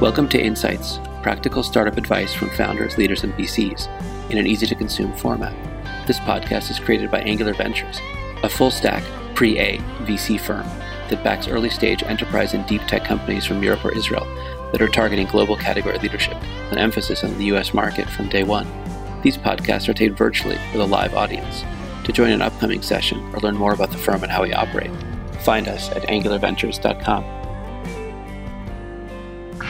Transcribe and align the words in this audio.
Welcome 0.00 0.30
to 0.30 0.40
Insights, 0.40 0.98
practical 1.22 1.62
startup 1.62 1.98
advice 1.98 2.32
from 2.32 2.48
founders, 2.48 2.96
leaders, 2.96 3.22
and 3.22 3.34
VCs 3.34 4.30
in 4.30 4.38
an 4.38 4.46
easy 4.46 4.66
to 4.66 4.74
consume 4.74 5.14
format. 5.14 5.52
This 6.06 6.18
podcast 6.20 6.70
is 6.70 6.78
created 6.78 7.10
by 7.10 7.20
Angular 7.20 7.52
Ventures, 7.52 8.00
a 8.42 8.48
full 8.48 8.70
stack, 8.70 9.04
pre 9.34 9.58
A 9.58 9.76
VC 10.06 10.40
firm 10.40 10.66
that 11.10 11.22
backs 11.22 11.48
early 11.48 11.68
stage 11.68 12.02
enterprise 12.02 12.54
and 12.54 12.66
deep 12.66 12.80
tech 12.86 13.04
companies 13.04 13.44
from 13.44 13.62
Europe 13.62 13.84
or 13.84 13.92
Israel 13.92 14.24
that 14.72 14.80
are 14.80 14.88
targeting 14.88 15.26
global 15.26 15.54
category 15.54 15.98
leadership, 15.98 16.42
an 16.70 16.78
emphasis 16.78 17.22
on 17.22 17.36
the 17.36 17.52
US 17.52 17.74
market 17.74 18.08
from 18.08 18.30
day 18.30 18.42
one. 18.42 18.66
These 19.20 19.36
podcasts 19.36 19.86
are 19.86 19.92
taped 19.92 20.16
virtually 20.16 20.56
with 20.72 20.80
a 20.80 20.86
live 20.86 21.14
audience. 21.14 21.62
To 22.04 22.12
join 22.12 22.30
an 22.30 22.40
upcoming 22.40 22.80
session 22.80 23.18
or 23.34 23.40
learn 23.40 23.54
more 23.54 23.74
about 23.74 23.90
the 23.90 23.98
firm 23.98 24.22
and 24.22 24.32
how 24.32 24.44
we 24.44 24.54
operate, 24.54 24.92
find 25.40 25.68
us 25.68 25.90
at 25.90 26.04
angularventures.com. 26.04 27.39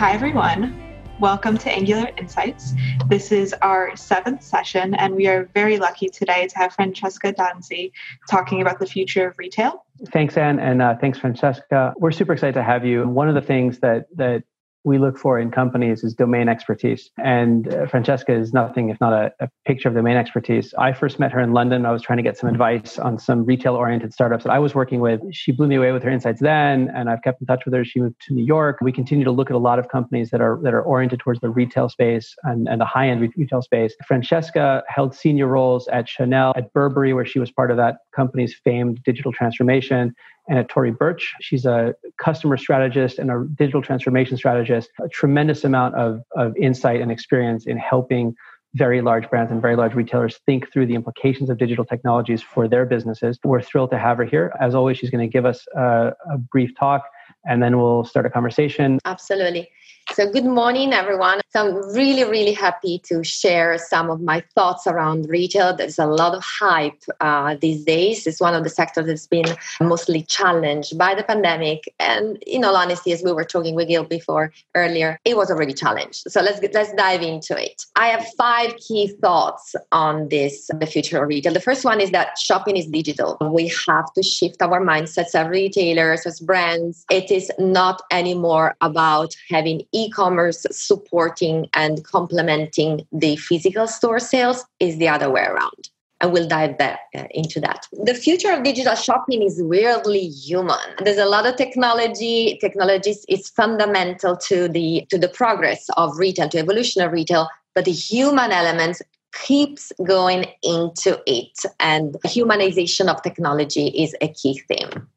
Hi, 0.00 0.12
everyone. 0.12 0.80
Welcome 1.20 1.58
to 1.58 1.70
Angular 1.70 2.10
Insights. 2.16 2.72
This 3.08 3.32
is 3.32 3.54
our 3.60 3.94
seventh 3.96 4.42
session, 4.42 4.94
and 4.94 5.14
we 5.14 5.26
are 5.26 5.50
very 5.52 5.76
lucky 5.76 6.08
today 6.08 6.48
to 6.48 6.56
have 6.56 6.72
Francesca 6.72 7.34
Danzi 7.34 7.92
talking 8.30 8.62
about 8.62 8.78
the 8.78 8.86
future 8.86 9.28
of 9.28 9.36
retail. 9.36 9.84
Thanks, 10.06 10.38
Anne, 10.38 10.58
and 10.58 10.80
uh, 10.80 10.96
thanks, 10.96 11.18
Francesca. 11.18 11.92
We're 11.98 12.12
super 12.12 12.32
excited 12.32 12.54
to 12.54 12.62
have 12.62 12.86
you. 12.86 13.06
One 13.06 13.28
of 13.28 13.34
the 13.34 13.42
things 13.42 13.80
that 13.80 14.06
that 14.16 14.44
we 14.84 14.98
look 14.98 15.18
for 15.18 15.38
in 15.38 15.50
companies 15.50 16.02
is 16.02 16.14
domain 16.14 16.48
expertise. 16.48 17.10
And 17.18 17.72
uh, 17.72 17.86
Francesca 17.86 18.32
is 18.32 18.52
nothing 18.52 18.88
if 18.88 18.98
not 19.00 19.12
a, 19.12 19.32
a, 19.40 19.48
picture 19.66 19.88
of 19.88 19.94
domain 19.94 20.16
expertise. 20.16 20.72
I 20.78 20.92
first 20.92 21.20
met 21.20 21.32
her 21.32 21.40
in 21.40 21.52
London. 21.52 21.84
I 21.84 21.92
was 21.92 22.02
trying 22.02 22.16
to 22.16 22.22
get 22.22 22.38
some 22.38 22.48
advice 22.48 22.98
on 22.98 23.18
some 23.18 23.44
retail 23.44 23.74
oriented 23.74 24.12
startups 24.12 24.44
that 24.44 24.50
I 24.50 24.58
was 24.58 24.74
working 24.74 25.00
with. 25.00 25.20
She 25.32 25.52
blew 25.52 25.66
me 25.66 25.76
away 25.76 25.92
with 25.92 26.02
her 26.02 26.10
insights 26.10 26.40
then, 26.40 26.90
and 26.94 27.10
I've 27.10 27.22
kept 27.22 27.40
in 27.40 27.46
touch 27.46 27.64
with 27.64 27.74
her. 27.74 27.84
She 27.84 28.00
moved 28.00 28.16
to 28.26 28.34
New 28.34 28.44
York. 28.44 28.78
We 28.80 28.90
continue 28.90 29.24
to 29.24 29.30
look 29.30 29.50
at 29.50 29.54
a 29.54 29.58
lot 29.58 29.78
of 29.78 29.88
companies 29.88 30.30
that 30.30 30.40
are 30.40 30.58
that 30.62 30.72
are 30.72 30.82
oriented 30.82 31.20
towards 31.20 31.40
the 31.40 31.50
retail 31.50 31.88
space 31.88 32.34
and, 32.44 32.66
and 32.68 32.80
the 32.80 32.86
high 32.86 33.08
end 33.08 33.20
retail 33.36 33.62
space. 33.62 33.94
Francesca 34.06 34.82
held 34.88 35.14
senior 35.14 35.46
roles 35.46 35.86
at 35.88 36.08
Chanel, 36.08 36.52
at 36.56 36.72
Burberry, 36.72 37.12
where 37.12 37.26
she 37.26 37.38
was 37.38 37.50
part 37.50 37.70
of 37.70 37.76
that 37.76 37.98
company's 38.16 38.54
famed 38.64 39.02
digital 39.04 39.32
transformation 39.32 40.14
and 40.50 40.58
at 40.58 40.68
Tory 40.68 40.90
Burch. 40.90 41.32
She's 41.40 41.64
a 41.64 41.94
customer 42.22 42.56
strategist 42.56 43.20
and 43.20 43.30
a 43.30 43.46
digital 43.54 43.80
transformation 43.80 44.36
strategist, 44.36 44.90
a 45.00 45.08
tremendous 45.08 45.62
amount 45.64 45.94
of, 45.94 46.20
of 46.36 46.54
insight 46.56 47.00
and 47.00 47.10
experience 47.10 47.66
in 47.66 47.78
helping 47.78 48.34
very 48.74 49.00
large 49.00 49.30
brands 49.30 49.50
and 49.50 49.62
very 49.62 49.76
large 49.76 49.94
retailers 49.94 50.38
think 50.46 50.72
through 50.72 50.86
the 50.86 50.94
implications 50.94 51.50
of 51.50 51.58
digital 51.58 51.84
technologies 51.84 52.42
for 52.42 52.68
their 52.68 52.84
businesses. 52.84 53.38
We're 53.44 53.62
thrilled 53.62 53.90
to 53.92 53.98
have 53.98 54.18
her 54.18 54.24
here. 54.24 54.52
As 54.60 54.74
always, 54.74 54.98
she's 54.98 55.10
going 55.10 55.26
to 55.26 55.32
give 55.32 55.46
us 55.46 55.64
a, 55.76 56.12
a 56.32 56.38
brief 56.38 56.70
talk 56.78 57.04
and 57.46 57.62
then 57.62 57.78
we'll 57.78 58.04
start 58.04 58.26
a 58.26 58.30
conversation. 58.30 58.98
Absolutely. 59.04 59.70
So, 60.14 60.28
good 60.28 60.44
morning, 60.44 60.92
everyone. 60.92 61.40
So, 61.50 61.60
I'm 61.60 61.94
really, 61.94 62.24
really 62.24 62.52
happy 62.52 62.98
to 63.04 63.22
share 63.22 63.78
some 63.78 64.10
of 64.10 64.20
my 64.20 64.42
thoughts 64.56 64.88
around 64.88 65.28
retail. 65.28 65.74
There's 65.74 66.00
a 66.00 66.06
lot 66.06 66.34
of 66.34 66.42
hype 66.42 67.00
uh, 67.20 67.54
these 67.60 67.84
days. 67.84 68.26
It's 68.26 68.40
one 68.40 68.54
of 68.54 68.64
the 68.64 68.70
sectors 68.70 69.06
that's 69.06 69.28
been 69.28 69.44
mostly 69.80 70.22
challenged 70.22 70.98
by 70.98 71.14
the 71.14 71.22
pandemic. 71.22 71.94
And, 72.00 72.42
in 72.42 72.64
all 72.64 72.74
honesty, 72.74 73.12
as 73.12 73.22
we 73.22 73.32
were 73.32 73.44
talking 73.44 73.76
with 73.76 73.86
Gil 73.86 74.02
before 74.02 74.52
earlier, 74.74 75.16
it 75.24 75.36
was 75.36 75.48
already 75.48 75.74
challenged. 75.74 76.24
So, 76.28 76.42
let's 76.42 76.60
let's 76.74 76.92
dive 76.94 77.22
into 77.22 77.56
it. 77.56 77.84
I 77.94 78.08
have 78.08 78.26
five 78.36 78.76
key 78.78 79.14
thoughts 79.22 79.76
on 79.92 80.28
this, 80.28 80.68
the 80.80 80.86
future 80.86 81.22
of 81.22 81.28
retail. 81.28 81.52
The 81.52 81.60
first 81.60 81.84
one 81.84 82.00
is 82.00 82.10
that 82.10 82.36
shopping 82.36 82.76
is 82.76 82.86
digital. 82.86 83.38
We 83.40 83.72
have 83.86 84.12
to 84.14 84.24
shift 84.24 84.60
our 84.60 84.80
mindsets 84.80 85.36
as 85.36 85.48
retailers, 85.48 86.26
as 86.26 86.40
brands. 86.40 87.04
It 87.12 87.30
is 87.30 87.48
not 87.60 88.02
anymore 88.10 88.74
about 88.80 89.36
having 89.48 89.82
e-commerce 90.04 90.66
supporting 90.70 91.68
and 91.74 92.04
complementing 92.04 93.06
the 93.12 93.36
physical 93.36 93.86
store 93.86 94.18
sales 94.18 94.64
is 94.78 94.96
the 94.98 95.08
other 95.08 95.30
way 95.30 95.42
around 95.42 95.90
and 96.20 96.32
we'll 96.32 96.46
dive 96.46 96.76
back 96.76 97.00
uh, 97.16 97.24
into 97.30 97.60
that. 97.60 97.86
The 98.04 98.14
future 98.14 98.52
of 98.52 98.62
digital 98.62 98.94
shopping 98.94 99.42
is 99.42 99.62
weirdly 99.62 100.28
human. 100.28 100.76
There's 101.02 101.18
a 101.18 101.26
lot 101.26 101.46
of 101.46 101.56
technology. 101.56 102.58
Technology 102.60 103.14
is 103.28 103.48
fundamental 103.48 104.36
to 104.36 104.68
the 104.68 105.06
to 105.10 105.18
the 105.18 105.28
progress 105.28 105.86
of 105.96 106.18
retail, 106.18 106.48
to 106.50 106.58
evolution 106.58 107.02
of 107.02 107.12
retail, 107.12 107.48
but 107.74 107.84
the 107.84 107.92
human 107.92 108.52
element 108.52 109.00
keeps 109.32 109.92
going 110.04 110.46
into 110.62 111.18
it, 111.26 111.58
and 111.78 112.14
humanization 112.24 113.08
of 113.08 113.22
technology 113.22 113.88
is 113.88 114.14
a 114.20 114.28
key 114.28 114.60
theme. 114.68 115.08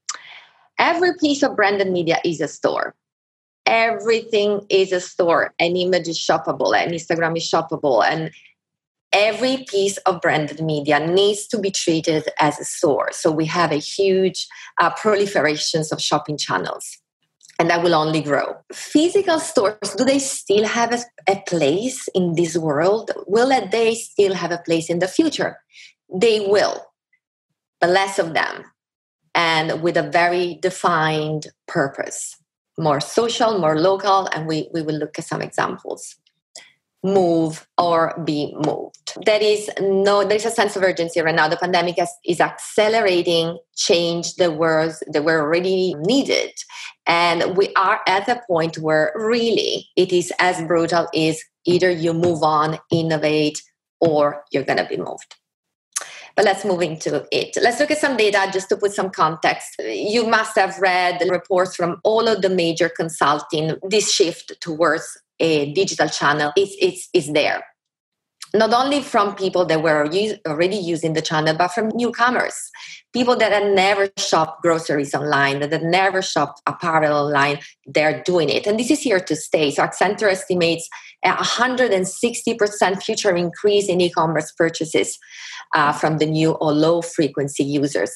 Every 0.80 1.12
piece 1.20 1.44
of 1.44 1.56
branded 1.56 1.92
media 1.92 2.20
is 2.24 2.42
a 2.42 2.48
store 2.48 2.96
everything 3.66 4.66
is 4.70 4.92
a 4.92 5.00
store. 5.00 5.54
An 5.60 5.76
image 5.76 6.08
is 6.08 6.18
shoppable, 6.18 6.76
and 6.76 6.92
Instagram 6.92 7.38
is 7.38 7.50
shoppable, 7.50 8.04
and 8.04 8.32
every 9.12 9.66
piece 9.68 9.98
of 9.98 10.22
branded 10.22 10.62
media 10.62 11.06
needs 11.06 11.48
to 11.48 11.60
be 11.60 11.72
treated 11.72 12.28
as 12.40 12.60
a 12.60 12.66
store. 12.66 13.10
So 13.12 13.32
we 13.32 13.46
have 13.46 13.72
a 13.72 13.78
huge 13.78 14.48
uh, 14.80 14.92
proliferations 14.92 15.92
of 15.92 16.02
shopping 16.02 16.38
channels. 16.38 16.98
And 17.60 17.70
that 17.70 17.84
will 17.84 17.94
only 17.94 18.22
grow. 18.22 18.56
Physical 18.74 19.40
stores, 19.40 19.94
do 19.96 20.04
they 20.04 20.18
still 20.18 20.66
have 20.66 20.92
a, 20.92 21.00
a 21.30 21.40
place 21.48 22.10
in 22.16 22.34
this 22.34 22.58
world? 22.58 23.12
Will 23.28 23.54
they 23.70 23.94
still 23.94 24.34
have 24.34 24.52
a 24.52 24.58
place 24.58 24.90
in 24.90 24.98
the 24.98 25.08
future? 25.08 25.60
They 26.12 26.40
will, 26.40 26.84
but 27.80 27.92
less 27.92 28.18
of 28.18 28.34
them 28.34 28.64
and 29.36 29.82
with 29.82 29.98
a 29.98 30.04
very 30.04 30.60
defined 30.62 31.48
purpose 31.68 32.36
more 32.78 33.00
social, 33.00 33.60
more 33.60 33.80
local, 33.80 34.28
and 34.28 34.48
we, 34.48 34.70
we 34.74 34.82
will 34.82 34.96
look 34.96 35.20
at 35.20 35.26
some 35.26 35.42
examples. 35.42 36.16
Move 37.06 37.68
or 37.78 38.18
be 38.24 38.56
moved. 38.66 39.18
There 39.26 39.42
is 39.42 39.70
no, 39.82 40.24
there's 40.24 40.46
a 40.46 40.52
sense 40.52 40.78
of 40.78 40.84
urgency 40.84 41.20
right 41.22 41.36
now. 41.36 41.50
The 41.50 41.58
pandemic 41.58 41.98
has, 41.98 42.10
is 42.26 42.40
accelerating 42.40 43.58
change 43.76 44.36
that 44.36 44.54
was 44.54 45.04
that 45.08 45.26
were 45.26 45.42
already 45.42 45.96
needed, 45.96 46.54
and 47.06 47.58
we 47.58 47.74
are 47.76 48.00
at 48.08 48.30
a 48.30 48.42
point 48.48 48.78
where 48.78 49.12
really 49.16 49.90
it 49.98 50.14
is 50.14 50.32
as 50.40 50.64
brutal 50.64 51.10
as 51.14 51.42
either 51.66 51.92
you 51.92 52.14
move 52.14 52.42
on, 52.42 52.80
innovate, 52.90 53.62
or 54.00 54.46
you're 54.52 54.64
going 54.64 54.78
to 54.78 54.86
be 54.86 54.98
moved. 54.98 55.36
But 56.36 56.46
let's 56.46 56.66
move 56.66 56.82
into 56.82 57.28
it. 57.32 57.56
Let's 57.62 57.80
look 57.80 57.92
at 57.92 58.00
some 58.00 58.18
data 58.18 58.50
just 58.52 58.70
to 58.70 58.78
put 58.78 58.92
some 58.92 59.12
context. 59.12 59.76
You 59.80 60.26
must 60.26 60.58
have 60.58 60.80
read 60.80 61.22
reports 61.30 61.76
from 61.76 62.00
all 62.04 62.28
of 62.28 62.42
the 62.42 62.50
major 62.50 62.90
consulting. 62.90 63.76
This 63.88 64.12
shift 64.12 64.60
towards 64.60 65.18
a 65.40 65.72
digital 65.74 66.10
channel 66.10 66.52
is 66.58 66.76
it's, 66.80 67.10
it's 67.14 67.32
there 67.32 67.64
not 68.54 68.72
only 68.72 69.02
from 69.02 69.36
people 69.36 69.66
that 69.66 69.82
were 69.82 70.08
already 70.48 70.76
using 70.76 71.14
the 71.14 71.22
channel, 71.22 71.56
but 71.56 71.70
from 71.70 71.90
newcomers, 71.96 72.56
people 73.12 73.36
that 73.36 73.52
had 73.52 73.74
never 73.74 74.10
shopped 74.18 74.62
groceries 74.62 75.16
online, 75.16 75.60
that 75.60 75.72
had 75.72 75.84
never 75.84 76.22
shopped 76.22 76.62
apparel 76.68 77.26
online, 77.26 77.60
they're 77.88 78.22
doing 78.24 78.50
it. 78.50 78.68
And 78.68 78.80
this 78.80 78.92
is 78.92 79.02
here 79.02 79.20
to 79.20 79.36
stay. 79.36 79.72
So 79.72 79.84
Accenture 79.84 80.32
estimates 80.32 80.88
a 81.26 81.32
160% 81.32 83.02
future 83.02 83.36
increase 83.36 83.88
in 83.88 84.02
e-commerce 84.02 84.52
purchases 84.52 85.18
uh, 85.74 85.92
from 85.92 86.18
the 86.18 86.26
new 86.26 86.52
or 86.52 86.72
low 86.72 87.02
frequency 87.02 87.64
users. 87.64 88.12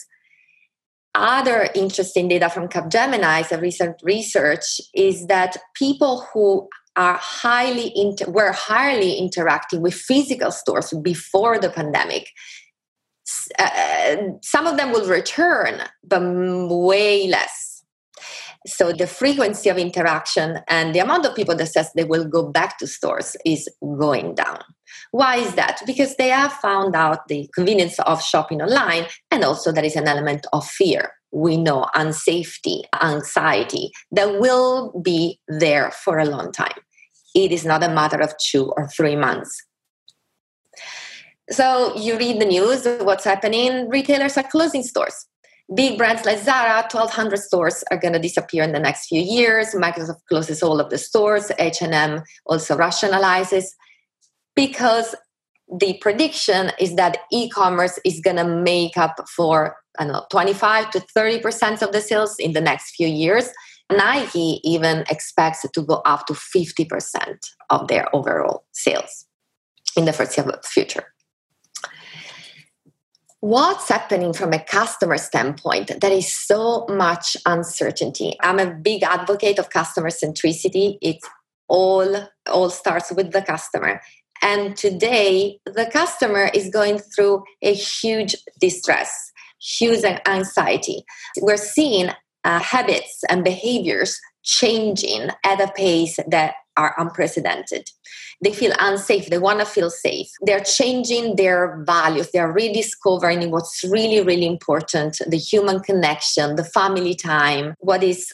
Other 1.16 1.70
interesting 1.74 2.28
data 2.28 2.50
from 2.50 2.68
Capgemini's 2.68 3.52
recent 3.60 3.96
research, 4.04 4.80
is 4.94 5.26
that 5.28 5.58
people 5.76 6.28
who 6.32 6.68
are 6.96 7.18
highly 7.20 7.92
inter- 7.96 8.30
were 8.30 8.52
highly 8.52 9.16
interacting 9.16 9.82
with 9.82 9.94
physical 9.94 10.52
stores 10.52 10.94
before 11.02 11.60
the 11.60 11.70
pandemic. 11.70 12.30
Uh, 13.58 14.16
some 14.42 14.68
of 14.68 14.78
them 14.78 14.92
will 14.92 15.08
return, 15.08 15.82
but 16.04 16.22
way 16.22 17.28
less. 17.28 17.84
So 18.66 18.92
the 18.92 19.08
frequency 19.08 19.70
of 19.70 19.78
interaction 19.78 20.60
and 20.68 20.94
the 20.94 21.00
amount 21.00 21.26
of 21.26 21.36
people 21.36 21.56
that 21.56 21.68
says 21.68 21.92
they 21.96 22.04
will 22.04 22.26
go 22.26 22.52
back 22.52 22.78
to 22.80 22.88
stores 22.88 23.38
is 23.46 23.70
going 23.82 24.36
down. 24.36 24.60
Why 25.12 25.38
is 25.38 25.56
that? 25.56 25.82
Because 25.86 26.16
they 26.16 26.30
have 26.30 26.54
found 26.54 26.96
out 26.96 27.28
the 27.28 27.50
convenience 27.54 28.00
of 28.00 28.22
shopping 28.22 28.62
online, 28.62 29.06
and 29.32 29.44
also 29.44 29.72
there 29.72 29.86
is 29.86 29.96
an 29.96 30.08
element 30.08 30.46
of 30.54 30.68
fear. 30.68 31.12
We 31.32 31.58
know 31.58 31.88
unsafety, 31.96 32.84
anxiety 33.02 33.92
that 34.12 34.40
will 34.40 35.00
be 35.04 35.40
there 35.48 35.92
for 35.92 36.20
a 36.20 36.26
long 36.26 36.52
time. 36.52 36.80
It 37.36 37.52
is 37.52 37.66
not 37.66 37.84
a 37.84 37.90
matter 37.90 38.22
of 38.22 38.34
two 38.38 38.72
or 38.78 38.88
three 38.88 39.16
months. 39.16 39.64
So 41.50 41.96
you 41.96 42.18
read 42.18 42.42
the 42.42 42.46
news, 42.46 42.86
what's 43.02 43.24
happening? 43.24 43.90
Retailers 43.90 44.38
are 44.38 44.44
closing 44.44 44.84
stores. 44.84 45.28
Big 45.76 45.98
brands 45.98 46.26
like 46.26 46.40
Zara, 46.40 46.88
1,200 46.92 47.38
stores 47.38 47.84
are 47.92 47.98
going 47.98 48.14
to 48.14 48.20
disappear 48.20 48.64
in 48.64 48.72
the 48.72 48.80
next 48.80 49.08
few 49.08 49.22
years. 49.22 49.68
Microsoft 49.74 50.22
closes 50.30 50.64
all 50.64 50.80
of 50.80 50.90
the 50.90 50.98
stores. 50.98 51.52
H&M 51.60 52.24
also 52.46 52.78
rationalizes 52.78 53.66
because 54.58 55.16
the 55.80 55.98
prediction 56.02 56.72
is 56.80 56.96
that 56.96 57.20
e-commerce 57.32 57.98
is 58.04 58.20
going 58.20 58.36
to 58.36 58.44
make 58.44 58.98
up 58.98 59.16
for 59.30 59.78
I 60.00 60.04
don't 60.04 60.14
know 60.14 60.26
25 60.30 60.92
to 60.92 61.00
30 61.00 61.40
percent 61.40 61.82
of 61.82 61.94
the 61.94 62.02
sales 62.02 62.36
in 62.40 62.52
the 62.54 62.62
next 62.62 62.96
few 62.96 63.08
years 63.08 63.50
Nike 63.92 64.60
even 64.64 65.06
expects 65.10 65.64
it 65.64 65.74
to 65.74 65.82
go 65.82 66.02
up 66.06 66.28
to 66.28 66.34
50% 66.34 67.38
of 67.70 67.88
their 67.88 68.14
overall 68.14 68.66
sales 68.74 69.26
in 69.96 70.06
the 70.06 70.14
foreseeable 70.14 70.60
future. 70.64 71.06
What's 73.40 73.88
happening 73.88 74.34
from 74.34 74.52
a 74.52 74.60
customer 74.60 75.18
standpoint? 75.18 75.92
There 76.02 76.12
is 76.12 76.34
so 76.34 76.86
much 76.90 77.38
uncertainty. 77.46 78.36
I'm 78.42 78.60
a 78.60 78.74
big 78.74 79.04
advocate 79.04 79.60
of 79.60 79.70
customer 79.70 80.10
centricity. 80.10 80.98
It 81.02 81.18
all 81.70 82.28
all 82.50 82.70
starts 82.70 83.12
with 83.12 83.32
the 83.32 83.42
customer. 83.42 84.02
And 84.42 84.76
today, 84.76 85.60
the 85.66 85.90
customer 85.92 86.50
is 86.54 86.70
going 86.70 87.00
through 87.00 87.44
a 87.62 87.74
huge 87.74 88.36
distress, 88.60 89.32
huge 89.60 90.04
anxiety. 90.26 91.04
We're 91.42 91.58
seeing 91.58 92.10
uh, 92.44 92.60
habits 92.60 93.24
and 93.30 93.44
behaviors 93.44 94.20
changing 94.44 95.30
at 95.44 95.62
a 95.62 95.72
pace 95.76 96.18
that 96.28 96.56
are 96.78 96.94
unprecedented. 96.98 97.90
They 98.44 98.54
feel 98.54 98.72
unsafe. 98.80 99.30
They 99.30 99.40
want 99.40 99.60
to 99.60 99.66
feel 99.66 99.90
safe. 99.90 100.30
They're 100.42 100.64
changing 100.64 101.36
their 101.36 101.84
values. 101.86 102.30
They're 102.32 102.52
rediscovering 102.52 103.52
what's 103.52 103.84
really, 103.84 104.22
really 104.22 104.46
important 104.46 105.20
the 105.28 105.38
human 105.38 105.80
connection, 105.80 106.56
the 106.56 106.64
family 106.64 107.16
time, 107.16 107.74
what 107.80 108.04
is 108.04 108.32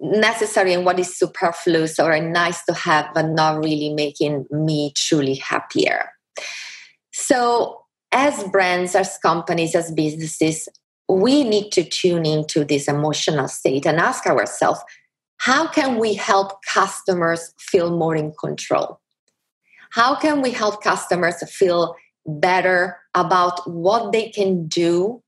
necessary 0.00 0.72
and 0.72 0.84
what 0.84 0.98
is 0.98 1.16
superfluous 1.16 1.98
or 1.98 2.18
nice 2.20 2.64
to 2.64 2.74
have, 2.74 3.06
but 3.14 3.26
not 3.26 3.62
really 3.62 3.92
making 3.94 4.46
me 4.50 4.92
truly 4.94 5.34
happier. 5.34 6.10
So, 7.12 7.80
as 8.12 8.44
brands, 8.44 8.94
as 8.94 9.18
companies, 9.18 9.74
as 9.74 9.90
businesses, 9.90 10.68
we 11.08 11.44
need 11.44 11.70
to 11.72 11.84
tune 11.84 12.26
into 12.26 12.64
this 12.64 12.88
emotional 12.88 13.48
state 13.48 13.86
and 13.86 13.98
ask 13.98 14.26
ourselves 14.26 14.80
how 15.38 15.68
can 15.68 15.98
we 15.98 16.14
help 16.14 16.62
customers 16.64 17.52
feel 17.58 17.96
more 17.96 18.16
in 18.16 18.32
control? 18.38 19.00
How 19.90 20.14
can 20.16 20.42
we 20.42 20.50
help 20.50 20.82
customers 20.82 21.42
feel 21.50 21.94
better 22.26 22.98
about 23.14 23.70
what 23.70 24.12
they 24.12 24.30
can 24.30 24.66
do 24.66 25.22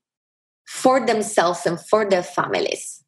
for 0.67 1.05
themselves 1.05 1.65
and 1.65 1.79
for 1.79 2.09
their 2.09 2.23
families? 2.23 2.98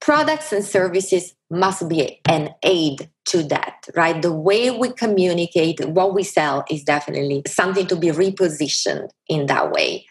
Products 0.00 0.52
and 0.52 0.64
services 0.64 1.34
must 1.50 1.88
be 1.88 2.20
an 2.28 2.54
aid 2.62 3.10
to 3.26 3.42
that, 3.44 3.86
right? 3.94 4.20
The 4.20 4.32
way 4.32 4.70
we 4.70 4.92
communicate 4.92 5.84
what 5.86 6.14
we 6.14 6.22
sell 6.22 6.64
is 6.70 6.84
definitely 6.84 7.42
something 7.46 7.86
to 7.88 7.96
be 7.96 8.08
repositioned 8.08 9.10
in 9.28 9.46
that 9.46 9.72
way. 9.72 10.06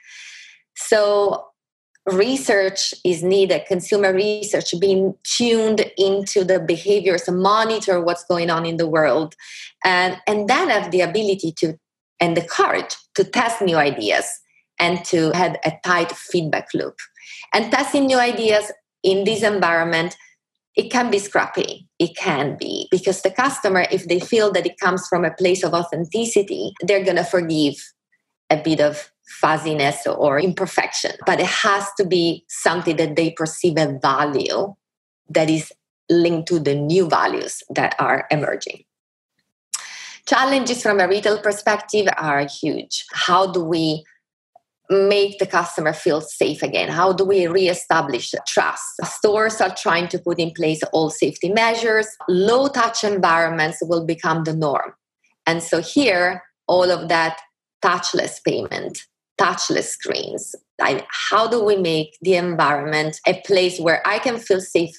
So, 0.75 1.45
research 2.05 2.93
is 3.03 3.23
needed, 3.23 3.65
consumer 3.67 4.13
research, 4.13 4.73
being 4.79 5.15
tuned 5.23 5.91
into 5.97 6.43
the 6.43 6.59
behaviors, 6.59 7.29
monitor 7.29 8.01
what's 8.01 8.23
going 8.25 8.49
on 8.49 8.65
in 8.65 8.77
the 8.77 8.87
world, 8.87 9.35
and, 9.83 10.17
and 10.27 10.47
then 10.47 10.69
have 10.69 10.91
the 10.91 11.01
ability 11.01 11.51
to 11.57 11.77
and 12.19 12.35
the 12.35 12.41
courage 12.41 12.95
to 13.15 13.23
test 13.23 13.61
new 13.61 13.77
ideas 13.77 14.25
and 14.77 15.03
to 15.05 15.31
have 15.31 15.57
a 15.65 15.73
tight 15.83 16.11
feedback 16.11 16.67
loop. 16.73 16.95
And 17.53 17.71
testing 17.71 18.05
new 18.07 18.17
ideas 18.17 18.71
in 19.03 19.23
this 19.23 19.43
environment, 19.43 20.15
it 20.75 20.91
can 20.91 21.09
be 21.09 21.19
scrappy. 21.19 21.87
It 21.99 22.15
can 22.15 22.57
be 22.57 22.87
because 22.91 23.21
the 23.21 23.31
customer, 23.31 23.85
if 23.91 24.07
they 24.07 24.19
feel 24.19 24.51
that 24.53 24.65
it 24.65 24.79
comes 24.79 25.07
from 25.07 25.25
a 25.25 25.33
place 25.33 25.63
of 25.63 25.73
authenticity, 25.73 26.73
they're 26.81 27.03
going 27.03 27.17
to 27.17 27.23
forgive 27.23 27.75
a 28.49 28.57
bit 28.57 28.79
of 28.79 29.11
fuzziness 29.27 30.07
or 30.07 30.39
imperfection, 30.39 31.11
but 31.25 31.39
it 31.39 31.45
has 31.45 31.85
to 31.97 32.05
be 32.05 32.45
something 32.47 32.95
that 32.97 33.15
they 33.15 33.31
perceive 33.31 33.77
a 33.77 33.99
value 34.01 34.73
that 35.29 35.49
is 35.49 35.71
linked 36.09 36.47
to 36.47 36.59
the 36.59 36.73
new 36.73 37.07
values 37.07 37.61
that 37.69 37.95
are 37.99 38.25
emerging. 38.31 38.83
Challenges 40.25 40.81
from 40.81 40.99
a 40.99 41.07
retail 41.07 41.39
perspective 41.39 42.07
are 42.17 42.45
huge. 42.47 43.05
How 43.11 43.51
do 43.51 43.63
we 43.63 44.03
make 44.89 45.39
the 45.39 45.45
customer 45.45 45.93
feel 45.93 46.21
safe 46.21 46.63
again? 46.63 46.89
How 46.89 47.13
do 47.13 47.25
we 47.25 47.47
reestablish 47.47 48.33
trust? 48.47 48.83
Stores 49.03 49.61
are 49.61 49.73
trying 49.75 50.07
to 50.09 50.19
put 50.19 50.39
in 50.39 50.51
place 50.51 50.81
all 50.93 51.09
safety 51.09 51.49
measures. 51.49 52.07
Low 52.27 52.67
touch 52.67 53.03
environments 53.03 53.77
will 53.81 54.05
become 54.05 54.43
the 54.43 54.55
norm. 54.55 54.93
And 55.45 55.61
so 55.61 55.81
here, 55.81 56.43
all 56.67 56.91
of 56.91 57.09
that 57.09 57.39
touchless 57.83 58.43
payment 58.43 58.99
touchless 59.39 59.85
screens. 59.85 60.53
How 61.29 61.47
do 61.47 61.63
we 61.63 61.77
make 61.77 62.17
the 62.21 62.35
environment 62.35 63.19
a 63.25 63.41
place 63.45 63.79
where 63.79 64.05
I 64.05 64.19
can 64.19 64.37
feel 64.37 64.61
safe 64.61 64.95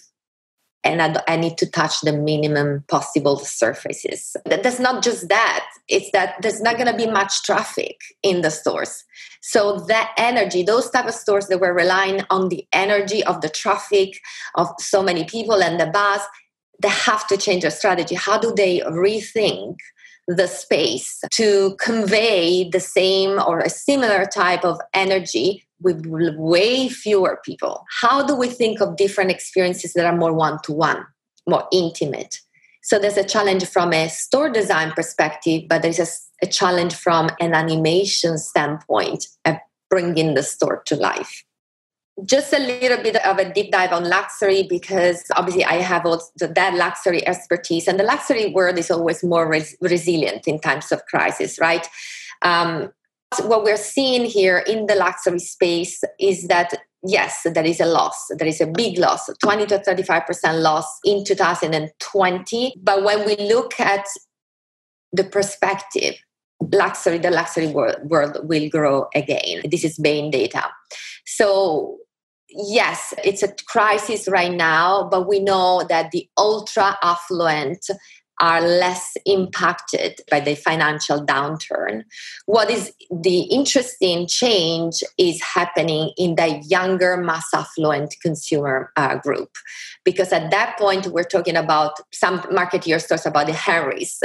and 0.82 1.02
I, 1.02 1.22
I, 1.28 1.36
need 1.36 1.58
to 1.58 1.70
touch 1.70 2.00
the 2.00 2.12
minimum 2.12 2.84
possible 2.88 3.38
surfaces. 3.38 4.36
That's 4.46 4.80
not 4.80 5.02
just 5.04 5.28
that, 5.28 5.66
it's 5.88 6.10
that 6.12 6.36
there's 6.40 6.60
not 6.60 6.76
going 6.76 6.90
to 6.90 6.96
be 6.96 7.10
much 7.10 7.42
traffic 7.42 8.00
in 8.22 8.40
the 8.40 8.50
stores. 8.50 9.04
So 9.42 9.78
that 9.88 10.12
energy, 10.16 10.62
those 10.62 10.90
type 10.90 11.06
of 11.06 11.14
stores 11.14 11.48
that 11.48 11.60
were 11.60 11.74
relying 11.74 12.22
on 12.30 12.48
the 12.48 12.66
energy 12.72 13.22
of 13.24 13.40
the 13.40 13.48
traffic, 13.48 14.20
of 14.54 14.68
so 14.78 15.02
many 15.02 15.24
people 15.24 15.62
and 15.62 15.78
the 15.78 15.86
bus, 15.86 16.22
they 16.80 16.88
have 16.88 17.26
to 17.28 17.36
change 17.36 17.62
their 17.62 17.70
strategy. 17.70 18.14
How 18.14 18.38
do 18.38 18.52
they 18.54 18.80
rethink 18.80 19.76
the 20.36 20.46
space 20.46 21.20
to 21.32 21.76
convey 21.80 22.68
the 22.70 22.80
same 22.80 23.40
or 23.46 23.58
a 23.58 23.68
similar 23.68 24.24
type 24.26 24.64
of 24.64 24.80
energy 24.94 25.64
with 25.82 26.06
way 26.06 26.88
fewer 26.88 27.40
people. 27.44 27.84
How 28.00 28.24
do 28.24 28.36
we 28.36 28.48
think 28.48 28.80
of 28.80 28.96
different 28.96 29.30
experiences 29.30 29.94
that 29.94 30.06
are 30.06 30.16
more 30.16 30.32
one 30.32 30.58
to 30.64 30.72
one, 30.72 31.04
more 31.48 31.66
intimate? 31.72 32.38
So 32.82 32.98
there's 32.98 33.16
a 33.16 33.24
challenge 33.24 33.66
from 33.66 33.92
a 33.92 34.08
store 34.08 34.50
design 34.50 34.92
perspective, 34.92 35.64
but 35.68 35.82
there's 35.82 35.98
a, 35.98 36.06
a 36.42 36.46
challenge 36.46 36.94
from 36.94 37.30
an 37.40 37.52
animation 37.52 38.38
standpoint 38.38 39.26
of 39.44 39.56
bringing 39.88 40.34
the 40.34 40.42
store 40.42 40.82
to 40.86 40.96
life 40.96 41.44
just 42.24 42.52
a 42.52 42.58
little 42.58 43.02
bit 43.02 43.16
of 43.24 43.38
a 43.38 43.52
deep 43.52 43.72
dive 43.72 43.92
on 43.92 44.08
luxury 44.08 44.66
because 44.68 45.24
obviously 45.36 45.64
I 45.64 45.74
have 45.74 46.06
also 46.06 46.30
that 46.38 46.74
luxury 46.74 47.26
expertise, 47.26 47.88
and 47.88 47.98
the 47.98 48.04
luxury 48.04 48.52
world 48.52 48.78
is 48.78 48.90
always 48.90 49.22
more 49.22 49.48
res- 49.48 49.76
resilient 49.80 50.46
in 50.46 50.58
times 50.60 50.92
of 50.92 51.04
crisis, 51.06 51.58
right? 51.58 51.86
Um, 52.42 52.92
what 53.42 53.62
we're 53.62 53.76
seeing 53.76 54.24
here 54.24 54.58
in 54.58 54.86
the 54.86 54.96
luxury 54.96 55.38
space 55.38 56.02
is 56.18 56.48
that 56.48 56.74
yes, 57.06 57.40
there 57.44 57.64
is 57.64 57.80
a 57.80 57.86
loss. 57.86 58.26
There 58.36 58.48
is 58.48 58.60
a 58.60 58.66
big 58.66 58.98
loss, 58.98 59.30
20 59.42 59.66
to 59.66 59.78
35% 59.78 60.60
loss 60.60 60.86
in 61.04 61.24
2020. 61.24 62.74
But 62.82 63.04
when 63.04 63.24
we 63.24 63.36
look 63.36 63.78
at 63.78 64.04
the 65.12 65.24
perspective, 65.24 66.16
luxury, 66.72 67.18
the 67.18 67.30
luxury 67.30 67.68
world, 67.68 67.96
world 68.04 68.38
will 68.42 68.68
grow 68.68 69.06
again. 69.14 69.62
This 69.70 69.84
is 69.84 69.98
Bain 69.98 70.30
data. 70.30 70.64
So 71.24 71.99
yes, 72.50 73.14
it's 73.24 73.42
a 73.42 73.52
crisis 73.66 74.28
right 74.28 74.52
now, 74.52 75.08
but 75.10 75.28
we 75.28 75.40
know 75.40 75.84
that 75.88 76.10
the 76.10 76.28
ultra 76.36 76.96
affluent 77.02 77.86
are 78.40 78.62
less 78.62 79.16
impacted 79.26 80.20
by 80.30 80.40
the 80.40 80.54
financial 80.54 81.24
downturn. 81.24 82.04
What 82.46 82.70
is 82.70 82.90
the 83.10 83.40
interesting 83.42 84.26
change 84.26 85.02
is 85.18 85.42
happening 85.42 86.12
in 86.16 86.36
the 86.36 86.62
younger 86.66 87.18
mass 87.18 87.52
affluent 87.52 88.16
consumer 88.22 88.92
uh, 88.96 89.16
group. 89.16 89.50
Because 90.04 90.32
at 90.32 90.50
that 90.50 90.78
point, 90.78 91.08
we're 91.08 91.22
talking 91.22 91.56
about 91.56 91.92
some 92.12 92.40
marketeers 92.44 93.06
talk 93.06 93.26
about 93.26 93.46
the 93.46 93.52
Henrys, 93.52 94.22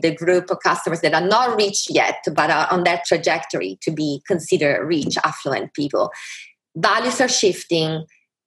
the 0.00 0.14
group 0.14 0.50
of 0.50 0.60
customers 0.60 1.02
that 1.02 1.12
are 1.12 1.26
not 1.26 1.54
rich 1.56 1.88
yet, 1.90 2.24
but 2.32 2.50
are 2.50 2.66
on 2.70 2.84
that 2.84 3.04
trajectory 3.04 3.78
to 3.82 3.90
be 3.90 4.22
considered 4.26 4.86
rich, 4.86 5.18
affluent 5.24 5.74
people 5.74 6.10
values 6.80 7.20
are 7.20 7.28
shifting. 7.28 8.04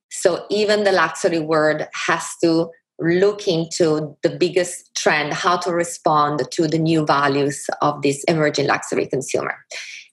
So 0.09 0.45
even 0.49 0.83
the 0.83 0.91
luxury 0.91 1.39
world 1.39 1.87
has 1.93 2.25
to 2.43 2.69
look 2.99 3.47
into 3.47 4.15
the 4.21 4.29
biggest 4.29 4.93
trend, 4.95 5.33
how 5.33 5.57
to 5.57 5.71
respond 5.71 6.43
to 6.51 6.67
the 6.67 6.77
new 6.77 7.05
values 7.05 7.65
of 7.81 8.01
this 8.01 8.23
emerging 8.25 8.67
luxury 8.67 9.07
consumer. 9.07 9.55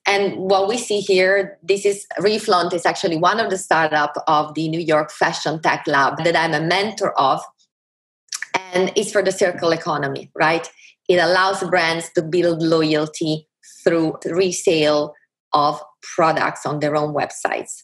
And 0.07 0.37
what 0.37 0.69
we 0.69 0.79
see 0.79 1.01
here, 1.01 1.59
this 1.63 1.85
is 1.85 2.07
Reflaunt 2.19 2.73
is 2.73 2.87
actually 2.87 3.19
one 3.19 3.39
of 3.39 3.51
the 3.51 3.59
startup 3.59 4.15
of 4.27 4.55
the 4.55 4.69
New 4.69 4.81
York 4.81 5.11
Fashion 5.11 5.61
Tech 5.61 5.85
Lab 5.87 6.25
that 6.25 6.35
I'm 6.35 6.55
a 6.55 6.67
mentor 6.67 7.13
of. 7.21 7.43
And 8.73 8.91
it's 8.97 9.13
for 9.13 9.23
the 9.23 9.33
circle 9.33 9.71
economy, 9.73 10.31
right? 10.35 10.67
It 11.09 11.17
allows 11.17 11.63
brands 11.65 12.11
to 12.15 12.23
build 12.23 12.63
loyalty 12.63 13.49
through 13.85 14.19
resale 14.25 15.15
of 15.53 15.81
products 16.15 16.65
on 16.65 16.81
their 16.81 16.97
own 16.97 17.15
websites. 17.15 17.83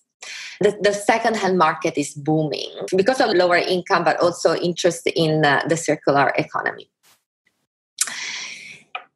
The, 0.60 0.76
the 0.80 0.92
second-hand 0.92 1.58
market 1.58 1.98
is 1.98 2.14
booming 2.14 2.70
because 2.96 3.20
of 3.20 3.30
lower 3.30 3.56
income, 3.56 4.04
but 4.04 4.20
also 4.20 4.54
interest 4.54 5.06
in 5.06 5.44
uh, 5.44 5.62
the 5.68 5.76
circular 5.76 6.32
economy. 6.36 6.88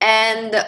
And 0.00 0.64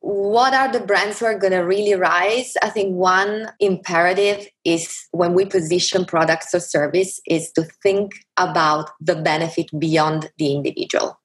what 0.00 0.54
are 0.54 0.70
the 0.70 0.80
brands 0.80 1.18
who 1.18 1.26
are 1.26 1.38
going 1.38 1.52
to 1.52 1.60
really 1.60 1.94
rise? 1.94 2.54
I 2.62 2.70
think 2.70 2.94
one 2.94 3.48
imperative 3.58 4.46
is 4.64 5.06
when 5.10 5.34
we 5.34 5.44
position 5.44 6.04
products 6.04 6.54
or 6.54 6.60
service 6.60 7.20
is 7.28 7.50
to 7.52 7.64
think 7.82 8.12
about 8.36 8.90
the 9.00 9.16
benefit 9.16 9.66
beyond 9.78 10.30
the 10.38 10.52
individual. 10.54 11.18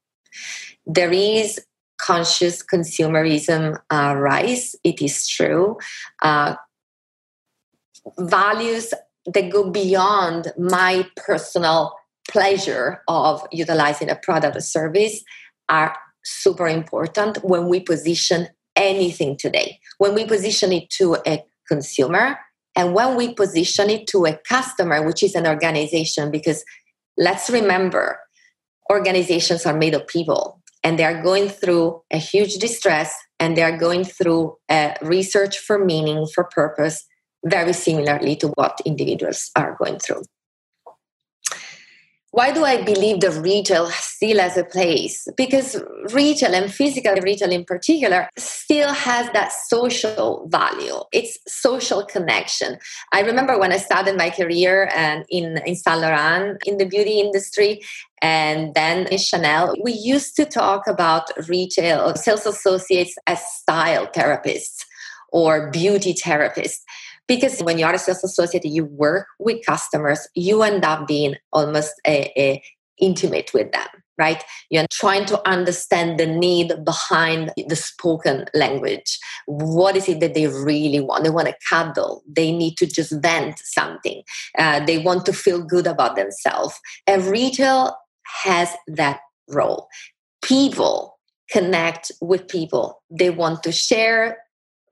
There 0.85 1.11
is 1.11 1.59
conscious 1.99 2.63
consumerism 2.63 3.77
uh, 3.91 4.15
rise. 4.17 4.75
It 4.83 5.01
is 5.01 5.27
true. 5.27 5.77
Uh, 6.23 6.55
values 8.19 8.93
that 9.25 9.51
go 9.51 9.69
beyond 9.69 10.51
my 10.57 11.07
personal 11.15 11.95
pleasure 12.29 13.01
of 13.07 13.45
utilizing 13.51 14.09
a 14.09 14.15
product 14.15 14.55
or 14.55 14.61
service 14.61 15.23
are 15.69 15.95
super 16.23 16.67
important 16.67 17.37
when 17.43 17.67
we 17.67 17.79
position 17.79 18.47
anything 18.75 19.37
today. 19.37 19.79
When 19.97 20.13
we 20.13 20.25
position 20.25 20.71
it 20.71 20.89
to 20.91 21.17
a 21.25 21.43
consumer 21.67 22.39
and 22.75 22.93
when 22.93 23.15
we 23.15 23.33
position 23.33 23.89
it 23.89 24.07
to 24.07 24.25
a 24.25 24.37
customer, 24.47 25.05
which 25.05 25.23
is 25.23 25.35
an 25.35 25.47
organization, 25.47 26.31
because 26.31 26.63
let's 27.17 27.49
remember, 27.49 28.19
organizations 28.89 29.65
are 29.65 29.77
made 29.77 29.93
of 29.93 30.07
people 30.07 30.61
and 30.83 30.97
they 30.97 31.03
are 31.03 31.21
going 31.21 31.49
through 31.49 32.01
a 32.11 32.17
huge 32.17 32.55
distress 32.55 33.13
and 33.39 33.57
they 33.57 33.63
are 33.63 33.77
going 33.77 34.03
through 34.03 34.55
a 34.69 34.95
research 35.01 35.57
for 35.57 35.83
meaning, 35.83 36.27
for 36.33 36.45
purpose, 36.45 37.05
very 37.45 37.73
similarly 37.73 38.35
to 38.37 38.47
what 38.49 38.79
individuals 38.85 39.51
are 39.55 39.75
going 39.79 39.99
through 39.99 40.23
why 42.31 42.51
do 42.51 42.63
I 42.63 42.81
believe 42.81 43.19
the 43.19 43.31
retail 43.31 43.87
still 43.87 44.39
has 44.39 44.55
a 44.55 44.63
place? 44.63 45.27
Because 45.35 45.81
retail 46.13 46.55
and 46.55 46.73
physical 46.73 47.15
retail 47.15 47.51
in 47.51 47.65
particular 47.65 48.29
still 48.37 48.93
has 48.93 49.29
that 49.33 49.51
social 49.51 50.47
value. 50.49 50.95
It's 51.11 51.37
social 51.45 52.05
connection. 52.05 52.77
I 53.11 53.21
remember 53.21 53.59
when 53.59 53.73
I 53.73 53.77
started 53.77 54.17
my 54.17 54.29
career 54.29 54.89
and 54.95 55.25
in, 55.29 55.57
in 55.65 55.75
Saint 55.75 55.99
Laurent 55.99 56.57
in 56.65 56.77
the 56.77 56.85
beauty 56.85 57.19
industry 57.19 57.81
and 58.21 58.73
then 58.75 59.07
in 59.07 59.17
Chanel, 59.17 59.75
we 59.83 59.91
used 59.91 60.37
to 60.37 60.45
talk 60.45 60.87
about 60.87 61.31
retail 61.49 62.15
sales 62.15 62.45
associates 62.45 63.15
as 63.27 63.43
style 63.43 64.07
therapists 64.07 64.85
or 65.33 65.69
beauty 65.69 66.13
therapists 66.13 66.79
because 67.27 67.59
when 67.61 67.77
you 67.77 67.85
are 67.85 67.93
a 67.93 67.99
sales 67.99 68.23
associate 68.23 68.65
you 68.65 68.85
work 68.85 69.27
with 69.39 69.65
customers 69.65 70.27
you 70.35 70.61
end 70.63 70.83
up 70.83 71.07
being 71.07 71.35
almost 71.51 71.93
a, 72.05 72.31
a 72.37 72.63
intimate 72.99 73.51
with 73.53 73.71
them 73.71 73.87
right? 74.21 74.43
You're 74.69 74.85
trying 74.91 75.25
to 75.25 75.49
understand 75.49 76.19
the 76.19 76.27
need 76.27 76.85
behind 76.85 77.51
the 77.67 77.75
spoken 77.75 78.45
language. 78.53 79.17
What 79.47 79.95
is 79.95 80.07
it 80.07 80.19
that 80.19 80.35
they 80.35 80.47
really 80.47 80.99
want? 80.99 81.23
They 81.23 81.31
want 81.31 81.47
to 81.47 81.55
cuddle. 81.67 82.21
They 82.27 82.51
need 82.51 82.77
to 82.77 82.85
just 82.85 83.13
vent 83.19 83.57
something. 83.63 84.21
Uh, 84.57 84.85
they 84.85 84.99
want 84.99 85.25
to 85.25 85.33
feel 85.33 85.63
good 85.63 85.87
about 85.87 86.15
themselves. 86.15 86.79
And 87.07 87.23
retail 87.23 87.95
has 88.43 88.69
that 88.87 89.21
role. 89.49 89.87
People 90.43 91.17
connect 91.49 92.11
with 92.21 92.47
people. 92.47 93.01
They 93.09 93.31
want 93.31 93.63
to 93.63 93.71
share 93.71 94.37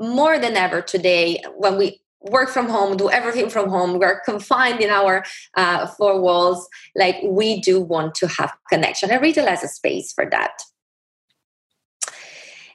more 0.01 0.39
than 0.39 0.57
ever 0.57 0.81
today 0.81 1.41
when 1.55 1.77
we 1.77 2.01
work 2.21 2.49
from 2.49 2.67
home, 2.67 2.97
do 2.97 3.09
everything 3.09 3.49
from 3.49 3.69
home. 3.69 3.99
We're 3.99 4.19
confined 4.21 4.81
in 4.81 4.89
our 4.89 5.23
uh, 5.55 5.87
four 5.87 6.19
walls. 6.19 6.67
Like 6.95 7.17
we 7.23 7.61
do 7.61 7.79
want 7.79 8.15
to 8.15 8.27
have 8.27 8.53
connection, 8.69 9.11
and 9.11 9.21
retail 9.21 9.47
has 9.47 9.63
a 9.63 9.67
space 9.67 10.11
for 10.11 10.29
that. 10.29 10.61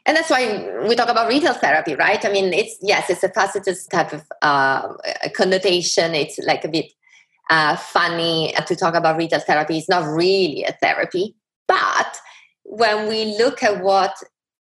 And 0.06 0.16
that's 0.16 0.28
why 0.28 0.86
we 0.86 0.94
talk 0.94 1.08
about 1.08 1.28
retail 1.28 1.54
therapy, 1.54 1.94
right? 1.94 2.22
I 2.24 2.30
mean, 2.30 2.52
it's 2.52 2.76
yes, 2.82 3.08
it's 3.08 3.24
a 3.24 3.30
facetious 3.30 3.86
type 3.86 4.12
of 4.12 4.22
uh, 4.42 4.94
connotation. 5.34 6.14
It's 6.14 6.38
like 6.40 6.64
a 6.64 6.68
bit 6.68 6.92
uh, 7.50 7.76
funny 7.76 8.54
to 8.66 8.76
talk 8.76 8.94
about 8.94 9.16
retail 9.16 9.40
therapy. 9.40 9.78
It's 9.78 9.88
not 9.88 10.04
really 10.04 10.64
a 10.64 10.72
therapy, 10.82 11.34
but 11.66 12.18
when 12.64 13.08
we 13.08 13.36
look 13.38 13.62
at 13.62 13.82
what 13.82 14.14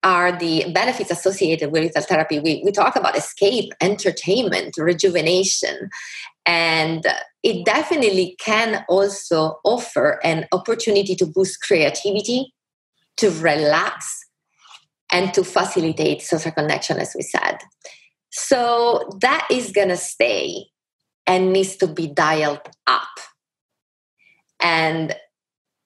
are 0.04 0.32
the 0.32 0.72
benefits 0.74 1.12
associated 1.12 1.72
with 1.72 1.84
retail 1.84 2.04
therapy. 2.04 2.40
We, 2.40 2.62
we 2.64 2.72
talk 2.72 2.96
about 2.96 3.18
escape, 3.18 3.74
entertainment, 3.82 4.76
rejuvenation, 4.78 5.90
and 6.46 7.06
it 7.44 7.66
definitely 7.66 8.36
can 8.40 8.86
also 8.90 9.60
offer 9.64 10.20
an 10.24 10.48
opportunity 10.52 11.16
to 11.16 11.26
boost 11.26 11.62
creativity, 11.62 12.54
to 13.18 13.30
relax, 13.32 14.26
and 15.12 15.34
to 15.34 15.44
facilitate 15.44 16.22
social 16.22 16.52
connection, 16.52 16.98
as 16.98 17.14
we 17.16 17.22
said. 17.22 17.58
So 18.32 19.10
that 19.22 19.48
is 19.52 19.72
going 19.72 19.90
to 19.90 19.98
stay 19.98 20.66
and 21.28 21.54
needs 21.54 21.76
to 21.78 21.88
be 21.88 22.08
dialed 22.08 22.62
up. 22.88 23.08
And 24.60 25.16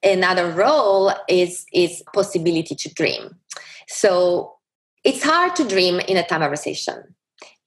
another 0.03 0.51
role 0.51 1.11
is 1.27 1.65
is 1.73 2.03
possibility 2.13 2.75
to 2.75 2.93
dream 2.93 3.35
so 3.87 4.53
it's 5.03 5.23
hard 5.23 5.55
to 5.57 5.67
dream 5.67 5.99
in 5.99 6.17
a 6.17 6.25
time 6.25 6.41
of 6.41 6.51
recession. 6.51 7.15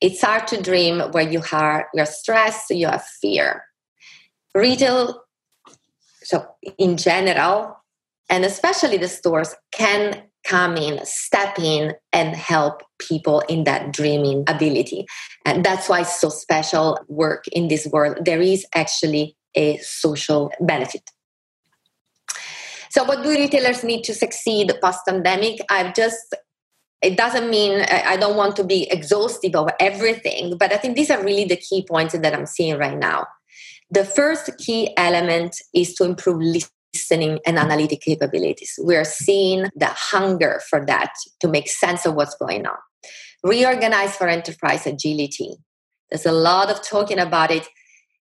It's 0.00 0.22
hard 0.22 0.46
to 0.48 0.62
dream 0.62 1.00
where 1.12 1.28
you 1.28 1.42
are 1.52 1.88
you're 1.94 2.06
stressed, 2.06 2.70
you 2.70 2.86
have 2.86 3.04
fear. 3.20 3.64
Retail, 4.54 5.22
so 6.22 6.46
in 6.78 6.96
general, 6.96 7.76
and 8.28 8.44
especially 8.44 8.96
the 8.96 9.08
stores 9.08 9.54
can 9.72 10.22
come 10.46 10.76
in, 10.76 11.04
step 11.04 11.58
in, 11.58 11.94
and 12.12 12.34
help 12.34 12.82
people 12.98 13.40
in 13.48 13.64
that 13.64 13.92
dreaming 13.92 14.44
ability. 14.46 15.06
And 15.44 15.64
that's 15.64 15.88
why 15.88 16.00
it's 16.00 16.20
so 16.20 16.28
special 16.28 16.98
work 17.08 17.46
in 17.48 17.68
this 17.68 17.86
world. 17.86 18.18
There 18.24 18.40
is 18.40 18.64
actually 18.74 19.36
a 19.54 19.76
social 19.78 20.52
benefit. 20.60 21.10
So, 22.96 23.04
what 23.04 23.22
do 23.22 23.28
retailers 23.28 23.84
need 23.84 24.04
to 24.04 24.14
succeed 24.14 24.72
post 24.82 25.00
pandemic? 25.06 25.60
I've 25.68 25.94
just 25.94 26.34
it 27.02 27.14
doesn't 27.14 27.50
mean 27.50 27.82
I 27.82 28.16
don't 28.16 28.38
want 28.38 28.56
to 28.56 28.64
be 28.64 28.90
exhaustive 28.90 29.54
of 29.54 29.68
everything, 29.78 30.56
but 30.56 30.72
I 30.72 30.78
think 30.78 30.96
these 30.96 31.10
are 31.10 31.22
really 31.22 31.44
the 31.44 31.58
key 31.58 31.84
points 31.86 32.18
that 32.18 32.34
I'm 32.34 32.46
seeing 32.46 32.78
right 32.78 32.96
now. 32.96 33.26
The 33.90 34.02
first 34.02 34.56
key 34.56 34.94
element 34.96 35.60
is 35.74 35.94
to 35.96 36.04
improve 36.04 36.40
listening 36.40 37.38
and 37.44 37.58
analytic 37.58 38.00
capabilities. 38.00 38.78
We 38.82 38.96
are 38.96 39.04
seeing 39.04 39.66
the 39.76 39.90
hunger 39.92 40.62
for 40.70 40.82
that 40.86 41.12
to 41.40 41.48
make 41.48 41.68
sense 41.68 42.06
of 42.06 42.14
what's 42.14 42.34
going 42.36 42.66
on. 42.66 42.78
Reorganize 43.44 44.16
for 44.16 44.26
enterprise 44.26 44.86
agility. 44.86 45.58
There's 46.08 46.24
a 46.24 46.32
lot 46.32 46.70
of 46.70 46.82
talking 46.82 47.18
about 47.18 47.50
it. 47.50 47.68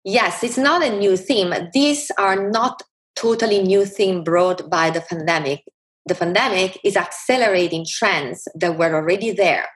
Yes, 0.04 0.44
it's 0.44 0.58
not 0.58 0.84
a 0.84 0.94
new 0.94 1.16
theme. 1.16 1.54
These 1.72 2.10
are 2.18 2.50
not 2.50 2.82
totally 3.20 3.62
new 3.62 3.84
thing 3.84 4.24
brought 4.24 4.70
by 4.70 4.90
the 4.90 5.02
pandemic. 5.02 5.62
The 6.06 6.14
pandemic 6.14 6.78
is 6.82 6.96
accelerating 6.96 7.84
trends 7.86 8.48
that 8.54 8.78
were 8.78 8.94
already 8.94 9.32
there. 9.32 9.68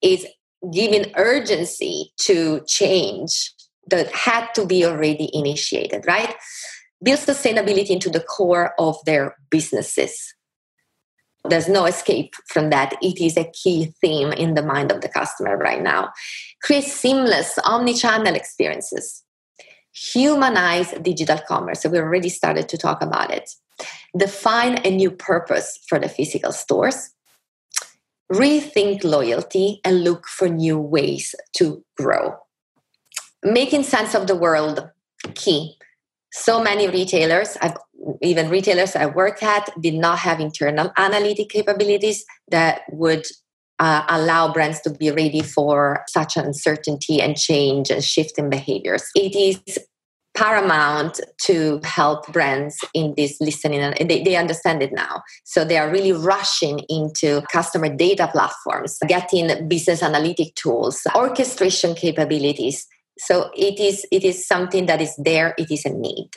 It's 0.00 0.24
giving 0.72 1.12
urgency 1.16 2.12
to 2.22 2.62
change 2.66 3.52
that 3.88 4.10
had 4.12 4.48
to 4.54 4.66
be 4.66 4.84
already 4.84 5.30
initiated, 5.32 6.06
right? 6.06 6.34
Build 7.02 7.18
sustainability 7.18 7.90
into 7.90 8.08
the 8.08 8.20
core 8.20 8.72
of 8.78 8.96
their 9.04 9.36
businesses. 9.50 10.34
There's 11.48 11.68
no 11.68 11.86
escape 11.86 12.34
from 12.46 12.70
that. 12.70 12.96
It 13.02 13.20
is 13.20 13.36
a 13.36 13.50
key 13.50 13.94
theme 14.00 14.32
in 14.32 14.54
the 14.54 14.62
mind 14.62 14.92
of 14.92 15.00
the 15.00 15.08
customer 15.08 15.56
right 15.56 15.82
now. 15.82 16.10
Create 16.62 16.84
seamless 16.84 17.58
omni 17.64 17.94
channel 17.94 18.34
experiences 18.34 19.22
humanize 19.92 20.92
digital 21.02 21.38
commerce. 21.46 21.82
So 21.82 21.88
we 21.88 21.98
already 21.98 22.28
started 22.28 22.68
to 22.68 22.78
talk 22.78 23.02
about 23.02 23.30
it. 23.30 23.50
Define 24.16 24.84
a 24.84 24.90
new 24.90 25.10
purpose 25.10 25.78
for 25.88 25.98
the 25.98 26.08
physical 26.08 26.52
stores. 26.52 27.10
Rethink 28.32 29.02
loyalty 29.02 29.80
and 29.84 30.04
look 30.04 30.26
for 30.28 30.48
new 30.48 30.78
ways 30.78 31.34
to 31.56 31.84
grow. 31.96 32.36
Making 33.42 33.82
sense 33.82 34.14
of 34.14 34.26
the 34.26 34.36
world, 34.36 34.88
key. 35.34 35.76
So 36.32 36.62
many 36.62 36.86
retailers, 36.88 37.56
I've, 37.60 37.76
even 38.22 38.48
retailers 38.48 38.94
I 38.94 39.06
work 39.06 39.42
at, 39.42 39.68
did 39.80 39.94
not 39.94 40.18
have 40.20 40.38
internal 40.38 40.92
analytic 40.96 41.48
capabilities 41.48 42.24
that 42.48 42.82
would 42.90 43.26
uh, 43.80 44.04
allow 44.08 44.52
brands 44.52 44.80
to 44.82 44.90
be 44.90 45.10
ready 45.10 45.42
for 45.42 46.04
such 46.06 46.36
uncertainty 46.36 47.20
and 47.20 47.36
change 47.36 47.90
and 47.90 48.04
shift 48.04 48.38
in 48.38 48.50
behaviors. 48.50 49.04
It 49.16 49.34
is 49.34 49.78
paramount 50.34 51.20
to 51.42 51.80
help 51.82 52.26
brands 52.32 52.78
in 52.94 53.14
this 53.16 53.36
listening 53.40 53.80
and 53.80 54.08
they, 54.08 54.22
they 54.22 54.36
understand 54.36 54.82
it 54.82 54.92
now. 54.92 55.22
So 55.44 55.64
they 55.64 55.76
are 55.76 55.90
really 55.90 56.12
rushing 56.12 56.80
into 56.88 57.42
customer 57.52 57.94
data 57.94 58.28
platforms 58.30 58.98
getting 59.08 59.66
business 59.66 60.02
analytic 60.02 60.54
tools 60.54 61.02
orchestration 61.16 61.94
capabilities. 61.94 62.86
So 63.18 63.50
it 63.56 63.80
is 63.80 64.06
it 64.12 64.22
is 64.22 64.46
something 64.46 64.86
that 64.86 65.00
is 65.00 65.14
there 65.16 65.54
it 65.58 65.70
is 65.70 65.84
a 65.84 65.90
need 65.90 66.30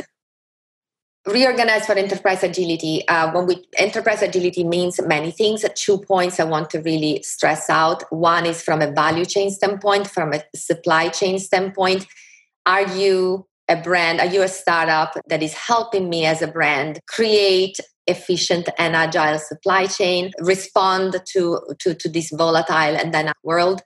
reorganize 1.26 1.86
for 1.86 1.94
enterprise 1.94 2.44
agility 2.44 3.08
uh, 3.08 3.32
when 3.32 3.46
we 3.46 3.66
enterprise 3.78 4.22
agility 4.22 4.64
means 4.64 5.00
many 5.06 5.32
things. 5.32 5.66
Two 5.76 5.98
points 5.98 6.40
i 6.40 6.44
want 6.44 6.70
to 6.72 6.82
really 6.82 7.22
stress 7.24 7.70
out. 7.70 8.04
One 8.12 8.46
is 8.46 8.62
from 8.62 8.82
a 8.82 8.92
value 8.92 9.26
chain 9.26 9.50
standpoint 9.50 10.10
from 10.10 10.34
a 10.34 10.44
supply 10.56 11.10
chain 11.10 11.40
standpoint. 11.40 12.06
Are 12.66 12.88
you 12.88 13.48
a 13.70 13.78
brand 13.78 14.20
are 14.20 14.28
you 14.28 14.42
a 14.42 14.48
startup 14.48 15.18
that 15.28 15.42
is 15.42 15.54
helping 15.54 16.10
me 16.10 16.26
as 16.26 16.42
a 16.42 16.48
brand 16.48 17.00
create 17.08 17.80
efficient 18.08 18.68
and 18.78 18.94
agile 18.94 19.40
supply 19.40 19.86
chain 19.86 20.32
respond 20.42 21.16
to 21.26 21.62
to, 21.80 21.94
to 21.94 22.10
this 22.10 22.30
volatile 22.32 22.96
and 22.98 23.14
dynamic 23.14 23.38
world? 23.44 23.82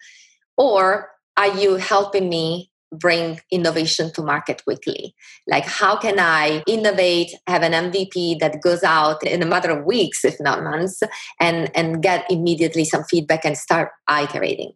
Or 0.58 1.12
are 1.38 1.56
you 1.56 1.76
helping 1.76 2.30
me 2.30 2.72
bring 2.92 3.40
innovation 3.52 4.12
to 4.14 4.22
market 4.22 4.64
quickly. 4.64 5.14
Like 5.48 5.66
how 5.66 5.98
can 5.98 6.20
i 6.20 6.64
innovate 6.68 7.32
have 7.48 7.64
an 7.64 7.74
mvp 7.74 8.40
that 8.40 8.62
goes 8.62 8.84
out 8.84 9.24
in 9.24 9.44
a 9.44 9.46
matter 9.46 9.72
of 9.72 9.86
weeks 9.86 10.24
if 10.24 10.40
not 10.40 10.64
months 10.64 11.02
and 11.40 11.70
and 11.76 12.02
get 12.02 12.30
immediately 12.30 12.86
some 12.86 13.04
feedback 13.04 13.46
and 13.46 13.58
start 13.58 13.92
iterating? 14.10 14.74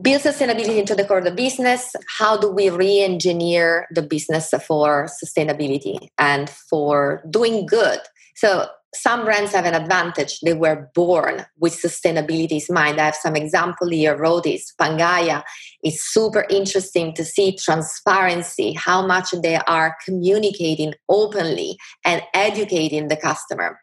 Build 0.00 0.20
sustainability 0.20 0.76
into 0.76 0.94
the 0.94 1.04
core 1.04 1.18
of 1.18 1.24
the 1.24 1.30
business. 1.30 1.96
How 2.18 2.36
do 2.36 2.50
we 2.50 2.68
re-engineer 2.68 3.86
the 3.90 4.02
business 4.02 4.52
for 4.66 5.08
sustainability 5.24 6.08
and 6.18 6.50
for 6.50 7.22
doing 7.30 7.64
good? 7.64 8.00
So 8.34 8.68
some 8.96 9.24
brands 9.24 9.52
have 9.52 9.64
an 9.64 9.74
advantage. 9.74 10.40
They 10.40 10.54
were 10.54 10.90
born 10.94 11.46
with 11.58 11.80
sustainability 11.80 12.66
in 12.68 12.74
mind. 12.74 13.00
I 13.00 13.06
have 13.06 13.14
some 13.14 13.36
example 13.36 13.88
here. 13.88 14.16
Rothy's, 14.16 14.74
Pangaia. 14.80 15.42
It's 15.82 16.02
super 16.02 16.46
interesting 16.50 17.14
to 17.14 17.24
see 17.24 17.56
transparency, 17.56 18.72
how 18.72 19.06
much 19.06 19.30
they 19.42 19.56
are 19.56 19.96
communicating 20.04 20.94
openly 21.08 21.76
and 22.04 22.22
educating 22.34 23.08
the 23.08 23.16
customer. 23.16 23.80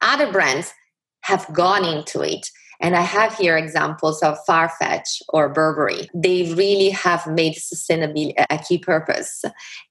Other 0.00 0.30
brands 0.30 0.72
have 1.22 1.52
gone 1.52 1.84
into 1.84 2.22
it 2.22 2.48
and 2.80 2.96
I 2.96 3.02
have 3.02 3.36
here 3.36 3.58
examples 3.58 4.22
of 4.22 4.38
Farfetch 4.48 5.20
or 5.28 5.50
Burberry. 5.50 6.08
They 6.14 6.52
really 6.54 6.90
have 6.90 7.26
made 7.26 7.54
sustainability 7.54 8.32
a 8.48 8.58
key 8.58 8.78
purpose. 8.78 9.44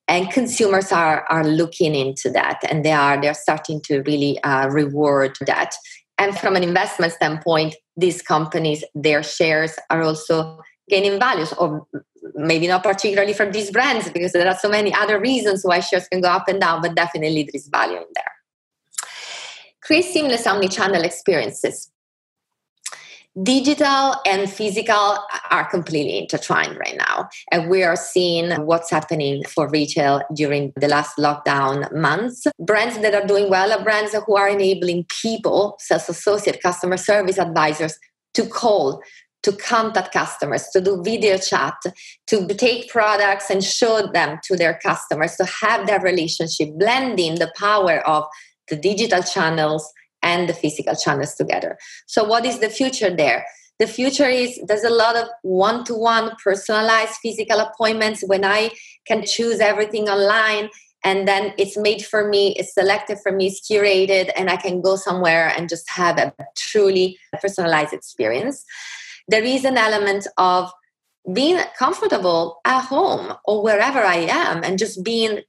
And 0.09 0.31
consumers 0.31 0.91
are, 0.91 1.23
are 1.29 1.45
looking 1.45 1.93
into 1.93 2.31
that 2.31 2.59
and 2.67 2.83
they 2.83 2.91
are 2.91 3.21
they're 3.21 3.35
starting 3.35 3.79
to 3.81 4.01
really 4.01 4.41
uh, 4.43 4.67
reward 4.67 5.37
that. 5.45 5.75
And 6.17 6.37
from 6.37 6.55
an 6.55 6.63
investment 6.63 7.13
standpoint, 7.13 7.75
these 7.95 8.21
companies, 8.21 8.83
their 8.95 9.21
shares 9.21 9.75
are 9.91 10.01
also 10.01 10.59
gaining 10.89 11.19
values 11.19 11.53
or 11.53 11.85
maybe 12.33 12.67
not 12.67 12.83
particularly 12.83 13.33
from 13.33 13.51
these 13.51 13.69
brands 13.69 14.09
because 14.09 14.33
there 14.33 14.47
are 14.47 14.57
so 14.57 14.67
many 14.67 14.91
other 14.93 15.19
reasons 15.19 15.63
why 15.63 15.79
shares 15.79 16.07
can 16.07 16.21
go 16.21 16.29
up 16.29 16.47
and 16.47 16.59
down, 16.59 16.81
but 16.81 16.95
definitely 16.95 17.43
there 17.43 17.51
is 17.53 17.67
value 17.67 17.97
in 17.97 18.03
there. 18.15 18.33
Create 19.83 20.05
seamless 20.05 20.45
omni-channel 20.47 21.03
experiences 21.03 21.91
digital 23.43 24.15
and 24.25 24.49
physical 24.49 25.17
are 25.51 25.69
completely 25.69 26.17
intertwined 26.17 26.77
right 26.77 26.97
now. 26.97 27.29
And 27.51 27.69
we 27.69 27.83
are 27.83 27.95
seeing 27.95 28.51
what's 28.65 28.89
happening 28.89 29.43
for 29.43 29.69
retail 29.69 30.21
during 30.33 30.73
the 30.75 30.87
last 30.87 31.17
lockdown 31.17 31.91
months. 31.93 32.47
Brands 32.59 32.97
that 32.99 33.13
are 33.13 33.25
doing 33.25 33.49
well 33.49 33.71
are 33.71 33.83
brands 33.83 34.15
who 34.25 34.35
are 34.35 34.49
enabling 34.49 35.05
people, 35.21 35.75
sales 35.79 36.09
associate, 36.09 36.61
customer 36.61 36.97
service 36.97 37.37
advisors 37.37 37.97
to 38.33 38.45
call, 38.45 39.01
to 39.43 39.51
contact 39.53 40.11
customers, 40.11 40.67
to 40.73 40.81
do 40.81 41.01
video 41.01 41.37
chat, 41.37 41.75
to 42.27 42.47
take 42.47 42.89
products 42.89 43.49
and 43.49 43.63
show 43.63 44.07
them 44.11 44.39
to 44.43 44.55
their 44.55 44.79
customers, 44.83 45.35
to 45.35 45.45
have 45.45 45.87
that 45.87 46.03
relationship, 46.03 46.69
blending 46.77 47.35
the 47.35 47.51
power 47.55 47.99
of 48.07 48.25
the 48.69 48.75
digital 48.75 49.23
channels 49.23 49.91
and 50.21 50.49
the 50.49 50.53
physical 50.53 50.95
channels 50.95 51.35
together. 51.35 51.77
So, 52.07 52.23
what 52.23 52.45
is 52.45 52.59
the 52.59 52.69
future 52.69 53.15
there? 53.15 53.45
The 53.79 53.87
future 53.87 54.27
is 54.27 54.59
there's 54.67 54.83
a 54.83 54.89
lot 54.89 55.15
of 55.15 55.27
one 55.41 55.85
to 55.85 55.93
one 55.95 56.31
personalized 56.43 57.15
physical 57.21 57.59
appointments 57.59 58.23
when 58.25 58.43
I 58.43 58.71
can 59.07 59.25
choose 59.25 59.59
everything 59.59 60.09
online 60.09 60.69
and 61.03 61.27
then 61.27 61.53
it's 61.57 61.77
made 61.77 62.05
for 62.05 62.27
me, 62.27 62.55
it's 62.57 62.73
selected 62.73 63.19
for 63.23 63.31
me, 63.31 63.47
it's 63.47 63.65
curated, 63.69 64.31
and 64.35 64.49
I 64.49 64.57
can 64.57 64.81
go 64.81 64.95
somewhere 64.95 65.47
and 65.55 65.69
just 65.69 65.89
have 65.89 66.17
a 66.17 66.33
truly 66.57 67.17
personalized 67.41 67.93
experience. 67.93 68.65
There 69.27 69.43
is 69.43 69.63
an 69.63 69.77
element 69.77 70.27
of 70.37 70.71
being 71.33 71.59
comfortable 71.77 72.59
at 72.65 72.81
home 72.81 73.33
or 73.45 73.61
wherever 73.61 73.99
I 73.99 74.27
am 74.29 74.63
and 74.63 74.77
just 74.77 75.03
being 75.03 75.41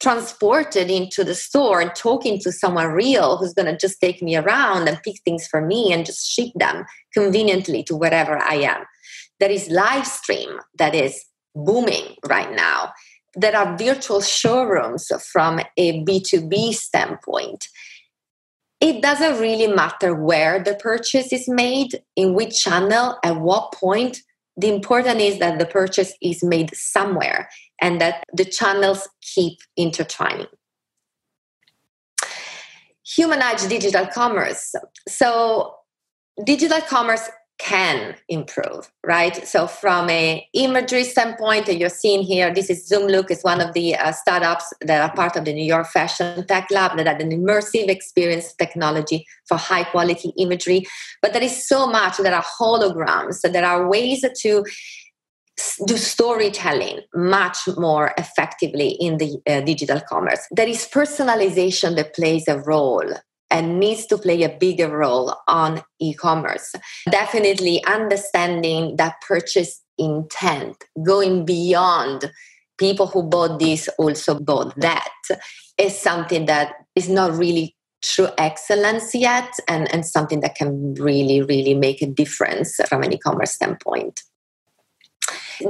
transported 0.00 0.90
into 0.90 1.24
the 1.24 1.34
store 1.34 1.80
and 1.80 1.94
talking 1.94 2.38
to 2.40 2.52
someone 2.52 2.88
real 2.88 3.36
who's 3.36 3.54
going 3.54 3.66
to 3.66 3.76
just 3.76 4.00
take 4.00 4.22
me 4.22 4.36
around 4.36 4.88
and 4.88 5.02
pick 5.02 5.16
things 5.24 5.46
for 5.46 5.60
me 5.60 5.92
and 5.92 6.06
just 6.06 6.30
ship 6.30 6.50
them 6.54 6.84
conveniently 7.12 7.82
to 7.82 7.96
wherever 7.96 8.38
I 8.38 8.54
am. 8.54 8.84
There 9.40 9.50
is 9.50 9.68
live 9.68 10.06
stream 10.06 10.60
that 10.78 10.94
is 10.94 11.24
booming 11.54 12.14
right 12.28 12.52
now. 12.54 12.92
There 13.34 13.56
are 13.56 13.76
virtual 13.76 14.20
showrooms 14.20 15.10
from 15.30 15.60
a 15.76 16.04
B2B 16.04 16.74
standpoint. 16.74 17.66
It 18.80 19.02
doesn't 19.02 19.40
really 19.40 19.72
matter 19.72 20.14
where 20.14 20.62
the 20.62 20.74
purchase 20.74 21.32
is 21.32 21.48
made, 21.48 22.00
in 22.14 22.34
which 22.34 22.62
channel, 22.62 23.18
at 23.24 23.40
what 23.40 23.72
point. 23.72 24.18
The 24.56 24.72
important 24.72 25.20
is 25.20 25.38
that 25.40 25.58
the 25.58 25.66
purchase 25.66 26.12
is 26.22 26.42
made 26.42 26.74
somewhere 26.74 27.48
and 27.80 28.00
that 28.00 28.24
the 28.32 28.44
channels 28.44 29.08
keep 29.22 29.58
intertwining. 29.76 30.46
Humanized 33.04 33.68
digital 33.68 34.06
commerce. 34.06 34.74
So, 35.08 35.74
digital 36.44 36.80
commerce 36.82 37.28
can 37.58 38.14
improve, 38.28 38.90
right? 39.04 39.46
So 39.46 39.66
from 39.66 40.08
a 40.10 40.46
imagery 40.54 41.02
standpoint, 41.02 41.66
that 41.66 41.76
you're 41.76 41.88
seeing 41.88 42.22
here, 42.22 42.54
this 42.54 42.70
is 42.70 42.88
ZoomLook, 42.88 43.30
is 43.30 43.42
one 43.42 43.60
of 43.60 43.74
the 43.74 43.96
uh, 43.96 44.12
startups 44.12 44.72
that 44.80 45.02
are 45.02 45.14
part 45.14 45.36
of 45.36 45.44
the 45.44 45.52
New 45.52 45.64
York 45.64 45.88
Fashion 45.88 46.46
Tech 46.46 46.70
Lab 46.70 46.96
that 46.96 47.08
had 47.08 47.20
an 47.20 47.30
immersive 47.30 47.88
experience 47.88 48.54
technology 48.54 49.26
for 49.46 49.56
high 49.56 49.84
quality 49.84 50.32
imagery. 50.38 50.86
But 51.20 51.32
there 51.32 51.42
is 51.42 51.66
so 51.66 51.88
much. 51.88 52.18
There 52.18 52.34
are 52.34 52.44
holograms. 52.44 53.34
So 53.34 53.48
there 53.48 53.66
are 53.66 53.88
ways 53.88 54.24
to 54.42 54.64
do 55.86 55.96
storytelling 55.96 57.00
much 57.14 57.58
more 57.76 58.12
effectively 58.18 58.90
in 59.00 59.18
the 59.18 59.38
uh, 59.46 59.60
digital 59.60 60.00
commerce. 60.00 60.40
There 60.50 60.68
is 60.68 60.86
personalization 60.86 61.96
that 61.96 62.14
plays 62.14 62.48
a 62.48 62.58
role 62.60 63.12
and 63.50 63.80
needs 63.80 64.06
to 64.06 64.18
play 64.18 64.42
a 64.42 64.56
bigger 64.58 64.94
role 64.94 65.34
on 65.46 65.82
e-commerce. 66.00 66.74
Definitely 67.10 67.82
understanding 67.84 68.96
that 68.96 69.14
purchase 69.26 69.82
intent, 69.96 70.76
going 71.02 71.44
beyond 71.44 72.30
people 72.78 73.06
who 73.06 73.22
bought 73.22 73.58
this 73.58 73.88
also 73.98 74.38
bought 74.38 74.78
that 74.80 75.10
is 75.78 75.98
something 75.98 76.46
that 76.46 76.74
is 76.94 77.08
not 77.08 77.36
really 77.36 77.74
true 78.02 78.28
excellence 78.38 79.14
yet 79.14 79.52
and, 79.66 79.92
and 79.92 80.06
something 80.06 80.40
that 80.40 80.54
can 80.54 80.94
really, 80.94 81.42
really 81.42 81.74
make 81.74 82.00
a 82.00 82.06
difference 82.06 82.76
from 82.88 83.02
an 83.02 83.12
e-commerce 83.12 83.52
standpoint. 83.52 84.22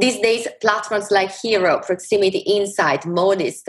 These 0.01 0.21
days, 0.21 0.47
platforms 0.61 1.11
like 1.11 1.33
Hero, 1.43 1.81
Proximity 1.81 2.39
Insight, 2.39 3.07
Modest 3.07 3.69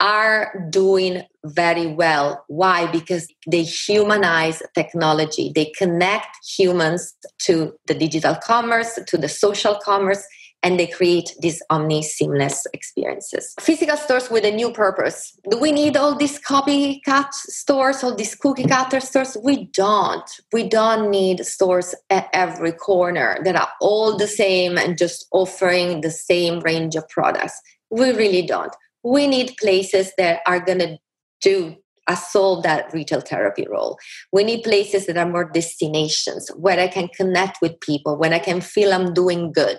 are 0.00 0.66
doing 0.70 1.22
very 1.44 1.86
well. 1.86 2.44
Why? 2.48 2.90
Because 2.90 3.28
they 3.46 3.62
humanize 3.62 4.62
technology. 4.74 5.52
They 5.54 5.72
connect 5.78 6.36
humans 6.56 7.14
to 7.40 7.74
the 7.86 7.94
digital 7.94 8.34
commerce, 8.34 8.98
to 9.06 9.16
the 9.16 9.28
social 9.28 9.78
commerce, 9.82 10.26
and 10.64 10.80
they 10.80 10.86
create 10.86 11.34
these 11.40 11.62
omni 11.68 12.02
seamless 12.02 12.66
experiences. 12.72 13.54
Physical 13.60 13.98
stores 13.98 14.30
with 14.30 14.44
a 14.44 14.50
new 14.50 14.72
purpose. 14.72 15.38
Do 15.50 15.58
we 15.58 15.70
need 15.70 15.96
all 15.96 16.16
these 16.16 16.40
copycat 16.40 17.32
stores, 17.32 18.02
all 18.02 18.16
these 18.16 18.34
cookie 18.34 18.64
cutter 18.64 19.00
stores? 19.00 19.36
We 19.44 19.66
don't. 19.66 20.28
We 20.52 20.66
don't 20.66 21.10
need 21.10 21.44
stores 21.44 21.94
at 22.08 22.28
every 22.32 22.72
corner 22.72 23.38
that 23.44 23.56
are 23.56 23.68
all 23.80 24.16
the 24.16 24.26
same 24.26 24.78
and 24.78 24.96
just 24.96 25.26
offering 25.32 26.00
the 26.00 26.10
same 26.10 26.60
range 26.60 26.96
of 26.96 27.06
products. 27.10 27.60
We 27.90 28.10
really 28.12 28.46
don't. 28.46 28.74
We 29.02 29.26
need 29.26 29.58
places 29.60 30.12
that 30.16 30.40
are 30.46 30.60
going 30.60 30.78
to 30.78 30.98
do 31.42 31.76
solve 32.12 32.62
that 32.64 32.92
retail 32.92 33.22
therapy 33.22 33.66
role. 33.70 33.98
We 34.30 34.44
need 34.44 34.62
places 34.62 35.06
that 35.06 35.16
are 35.16 35.28
more 35.28 35.50
destinations 35.50 36.50
where 36.56 36.78
I 36.78 36.88
can 36.88 37.08
connect 37.08 37.62
with 37.62 37.80
people, 37.80 38.18
when 38.18 38.34
I 38.34 38.38
can 38.38 38.60
feel 38.60 38.92
I'm 38.92 39.14
doing 39.14 39.52
good, 39.52 39.78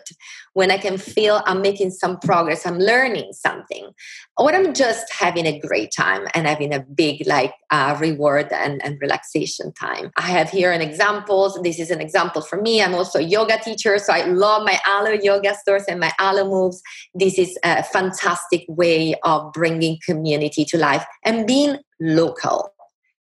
when 0.53 0.71
I 0.71 0.77
can 0.77 0.97
feel 0.97 1.43
I'm 1.45 1.61
making 1.61 1.91
some 1.91 2.17
progress, 2.17 2.65
I'm 2.65 2.79
learning 2.79 3.33
something, 3.33 3.91
or 4.37 4.53
I'm 4.53 4.73
just 4.73 5.13
having 5.13 5.45
a 5.45 5.59
great 5.59 5.91
time 5.95 6.27
and 6.33 6.47
having 6.47 6.73
a 6.73 6.79
big 6.79 7.27
like 7.27 7.53
uh, 7.71 7.95
reward 7.99 8.47
and, 8.51 8.83
and 8.83 8.97
relaxation 9.01 9.73
time. 9.73 10.11
I 10.17 10.23
have 10.23 10.49
here 10.49 10.71
an 10.71 10.81
example. 10.81 11.61
This 11.61 11.77
is 11.77 11.91
an 11.91 12.01
example 12.01 12.41
for 12.41 12.61
me. 12.61 12.81
I'm 12.81 12.95
also 12.95 13.19
a 13.19 13.23
yoga 13.23 13.59
teacher, 13.59 13.97
so 13.99 14.13
I 14.13 14.25
love 14.25 14.63
my 14.63 14.79
Alo 14.87 15.11
yoga 15.11 15.55
stores 15.55 15.83
and 15.89 15.99
my 15.99 16.13
Alo 16.19 16.49
moves. 16.49 16.81
This 17.13 17.37
is 17.37 17.57
a 17.63 17.83
fantastic 17.83 18.63
way 18.69 19.15
of 19.23 19.51
bringing 19.51 19.99
community 20.05 20.63
to 20.65 20.77
life 20.77 21.05
and 21.23 21.45
being 21.45 21.77
local 21.99 22.73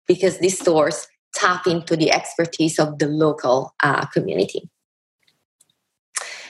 because 0.08 0.40
these 0.40 0.60
stores 0.60 1.08
tap 1.34 1.68
into 1.68 1.96
the 1.96 2.12
expertise 2.12 2.80
of 2.80 3.00
the 3.00 3.08
local 3.08 3.74
uh, 3.82 4.06
community. 4.08 4.70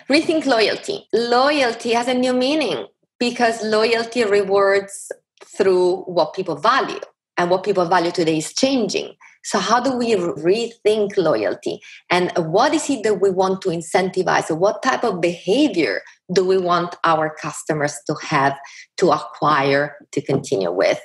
Rethink 0.10 0.46
loyalty. 0.46 1.08
Loyalty 1.14 1.94
has 1.94 2.08
a 2.08 2.14
new 2.14 2.34
meaning 2.34 2.88
because 3.20 3.64
loyalty 3.64 4.24
rewards 4.24 5.12
through 5.46 5.98
what 6.02 6.34
people 6.34 6.56
value, 6.56 7.00
and 7.38 7.50
what 7.50 7.64
people 7.64 7.86
value 7.86 8.12
today 8.12 8.38
is 8.38 8.54
changing. 8.54 9.14
So, 9.44 9.58
how 9.58 9.80
do 9.80 9.98
we 9.98 10.14
rethink 10.16 11.18
loyalty? 11.18 11.82
And 12.10 12.32
what 12.36 12.74
is 12.74 12.90
it 12.90 13.04
that 13.04 13.22
we 13.22 13.32
want 13.32 13.62
to 13.64 13.70
incentivize? 13.70 14.56
What 14.56 14.84
type 14.84 15.04
of 15.04 15.22
behavior 15.22 16.02
do 16.32 16.46
we 16.46 16.58
want 16.58 16.96
our 17.04 17.34
customers 17.34 17.96
to 18.08 18.16
have 18.22 18.56
to 18.98 19.12
acquire 19.12 19.96
to 20.12 20.22
continue 20.22 20.72
with? 20.72 21.02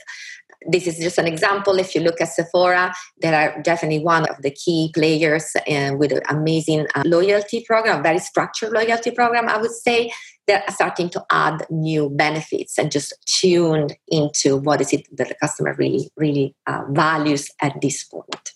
This 0.68 0.86
is 0.86 0.98
just 0.98 1.18
an 1.18 1.26
example. 1.26 1.78
If 1.78 1.94
you 1.94 2.00
look 2.00 2.20
at 2.20 2.28
Sephora, 2.28 2.94
they 3.20 3.32
are 3.34 3.60
definitely 3.62 4.04
one 4.04 4.28
of 4.28 4.42
the 4.42 4.50
key 4.50 4.90
players 4.94 5.54
uh, 5.56 5.92
with 5.96 6.12
an 6.12 6.22
amazing 6.28 6.86
uh, 6.94 7.02
loyalty 7.06 7.64
program, 7.66 8.02
very 8.02 8.18
structured 8.18 8.72
loyalty 8.72 9.10
program, 9.10 9.48
I 9.48 9.58
would 9.58 9.72
say. 9.72 10.12
They're 10.46 10.62
starting 10.68 11.10
to 11.10 11.24
add 11.30 11.66
new 11.70 12.08
benefits 12.08 12.78
and 12.78 12.90
just 12.90 13.12
tuned 13.26 13.96
into 14.08 14.56
what 14.56 14.80
is 14.80 14.92
it 14.92 15.06
that 15.16 15.28
the 15.28 15.34
customer 15.34 15.74
really, 15.76 16.10
really 16.16 16.54
uh, 16.66 16.82
values 16.90 17.50
at 17.60 17.80
this 17.80 18.04
point. 18.04 18.52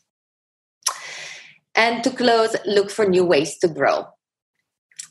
And 1.75 2.05
to 2.05 2.11
close, 2.11 2.55
look 2.67 2.91
for 2.91 3.07
new 3.07 3.25
ways 3.25 3.59
to 3.59 3.69
grow 3.69 4.07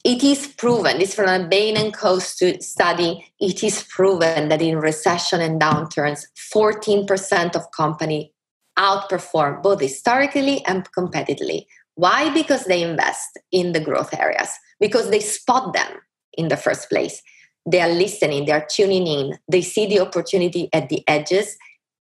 it 0.09 0.23
is 0.23 0.47
proven, 0.47 0.99
it's 0.99 1.13
from 1.13 1.29
a 1.29 1.47
Bain 1.47 1.77
and 1.77 1.93
Co 1.93 2.17
study, 2.17 3.31
it 3.39 3.63
is 3.63 3.83
proven 3.83 4.49
that 4.49 4.59
in 4.59 4.79
recession 4.79 5.39
and 5.39 5.61
downturns, 5.61 6.25
14% 6.51 7.55
of 7.55 7.69
company 7.71 8.33
outperform 8.79 9.61
both 9.61 9.79
historically 9.79 10.65
and 10.65 10.91
competitively. 10.97 11.67
Why? 11.93 12.33
Because 12.33 12.65
they 12.65 12.81
invest 12.81 13.37
in 13.51 13.73
the 13.73 13.79
growth 13.79 14.11
areas, 14.17 14.49
because 14.79 15.11
they 15.11 15.19
spot 15.19 15.73
them 15.73 15.99
in 16.33 16.47
the 16.47 16.57
first 16.57 16.89
place. 16.89 17.21
They 17.69 17.81
are 17.81 17.89
listening, 17.89 18.45
they 18.45 18.53
are 18.53 18.65
tuning 18.67 19.05
in, 19.05 19.37
they 19.51 19.61
see 19.61 19.85
the 19.85 19.99
opportunity 19.99 20.69
at 20.73 20.89
the 20.89 21.03
edges, 21.07 21.55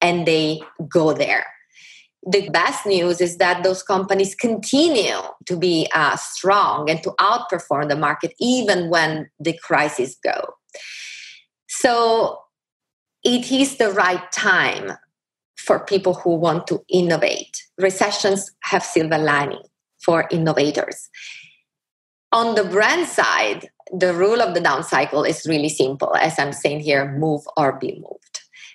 and 0.01 0.27
they 0.27 0.61
go 0.89 1.13
there 1.13 1.45
the 2.25 2.49
best 2.49 2.86
news 2.86 3.19
is 3.19 3.38
that 3.38 3.63
those 3.63 3.83
companies 3.83 4.36
continue 4.36 5.17
to 5.45 5.57
be 5.57 5.88
uh, 5.93 6.15
strong 6.15 6.89
and 6.89 7.03
to 7.03 7.12
outperform 7.19 7.89
the 7.89 7.95
market 7.95 8.33
even 8.39 8.89
when 8.89 9.29
the 9.39 9.57
crises 9.62 10.17
go. 10.23 10.55
So 11.67 12.39
it 13.23 13.51
is 13.51 13.77
the 13.77 13.91
right 13.91 14.31
time 14.31 14.93
for 15.57 15.79
people 15.79 16.13
who 16.13 16.36
want 16.36 16.67
to 16.67 16.83
innovate. 16.89 17.63
Recessions 17.77 18.51
have 18.63 18.83
silver 18.83 19.17
lining 19.17 19.63
for 20.01 20.27
innovators. 20.31 21.09
On 22.31 22.55
the 22.55 22.63
brand 22.63 23.07
side 23.07 23.69
the 23.91 24.13
rule 24.13 24.41
of 24.41 24.53
the 24.53 24.59
down 24.59 24.83
cycle 24.83 25.23
is 25.23 25.45
really 25.47 25.69
simple 25.69 26.15
as 26.15 26.39
i'm 26.39 26.53
saying 26.53 26.79
here 26.79 27.12
move 27.17 27.41
or 27.57 27.73
be 27.73 27.93
moved 27.99 28.32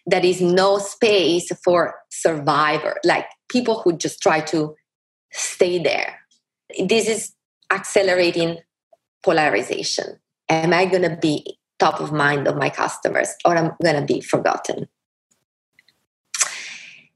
there 0.08 0.24
is 0.24 0.40
no 0.40 0.78
space 0.78 1.52
for 1.62 1.94
survivor 2.10 2.96
like 3.04 3.26
people 3.50 3.82
who 3.82 3.92
just 3.92 4.22
try 4.22 4.40
to 4.40 4.74
stay 5.30 5.78
there. 5.78 6.18
This 6.82 7.08
is 7.08 7.32
accelerating 7.70 8.58
polarization. 9.22 10.18
Am 10.48 10.72
i 10.72 10.86
going 10.86 11.02
to 11.02 11.18
be 11.20 11.58
top 11.78 12.00
of 12.00 12.10
mind 12.10 12.48
of 12.48 12.56
my 12.56 12.70
customers 12.70 13.28
or 13.44 13.56
i'm 13.56 13.72
going 13.82 14.00
to 14.00 14.14
be 14.14 14.22
forgotten? 14.22 14.88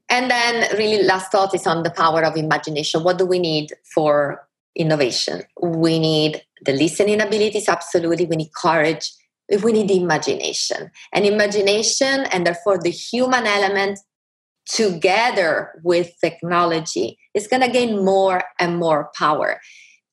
And 0.09 0.29
then 0.29 0.77
really 0.77 1.03
last 1.03 1.31
thought 1.31 1.55
is 1.55 1.65
on 1.65 1.81
the 1.81 1.89
power 1.89 2.23
of 2.23 2.37
imagination. 2.37 3.03
What 3.03 3.17
do 3.17 3.25
we 3.25 3.39
need 3.39 3.71
for 3.95 4.47
innovation? 4.75 5.41
We 5.59 5.97
need 5.97 6.43
the 6.63 6.73
listening 6.73 7.21
abilities 7.21 7.67
absolutely. 7.67 8.27
We 8.27 8.35
need 8.35 8.53
courage 8.53 9.11
we 9.61 9.73
need 9.73 9.91
imagination. 9.91 10.91
And 11.13 11.25
imagination 11.25 12.25
and 12.31 12.45
therefore 12.45 12.79
the 12.79 12.89
human 12.89 13.45
element 13.45 13.99
together 14.65 15.81
with 15.83 16.11
technology 16.23 17.17
is 17.33 17.47
going 17.47 17.61
to 17.61 17.69
gain 17.69 18.03
more 18.03 18.43
and 18.59 18.77
more 18.77 19.11
power. 19.17 19.59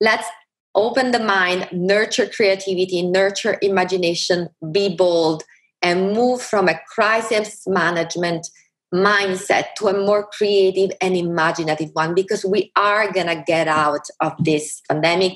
Let's 0.00 0.26
open 0.74 1.10
the 1.10 1.20
mind 1.20 1.68
nurture 1.72 2.26
creativity 2.26 3.02
nurture 3.02 3.58
imagination 3.60 4.48
be 4.72 4.94
bold 4.94 5.42
and 5.82 6.12
move 6.12 6.40
from 6.40 6.68
a 6.68 6.80
crisis 6.94 7.62
management 7.66 8.48
mindset 8.94 9.66
to 9.76 9.88
a 9.88 10.04
more 10.04 10.26
creative 10.26 10.90
and 11.00 11.16
imaginative 11.16 11.90
one 11.92 12.14
because 12.14 12.44
we 12.44 12.72
are 12.76 13.10
going 13.12 13.28
to 13.28 13.42
get 13.46 13.68
out 13.68 14.06
of 14.20 14.32
this 14.40 14.82
pandemic. 14.88 15.34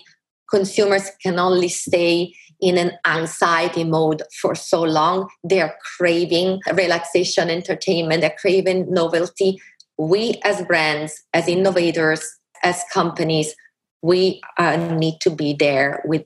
Consumers 0.51 1.11
can 1.23 1.39
only 1.39 1.69
stay 1.69 2.35
in 2.61 2.79
an 2.79 2.93
anxiety 3.07 3.85
mode 3.85 4.23
for 4.41 4.55
so 4.55 4.83
long. 4.83 5.29
They're 5.43 5.75
craving 5.97 6.61
relaxation, 6.73 7.51
entertainment, 7.51 8.21
they're 8.21 8.37
craving 8.39 8.93
novelty. 8.93 9.61
We, 9.99 10.41
as 10.45 10.65
brands, 10.65 11.23
as 11.33 11.49
innovators, 11.49 12.23
as 12.63 12.83
companies, 12.93 13.55
we 14.03 14.41
uh, 14.59 14.77
need 14.77 15.19
to 15.21 15.31
be 15.31 15.55
there 15.55 16.03
with 16.05 16.25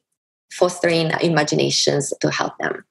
fostering 0.53 1.11
imaginations 1.21 2.12
to 2.21 2.31
help 2.31 2.57
them. 2.59 2.85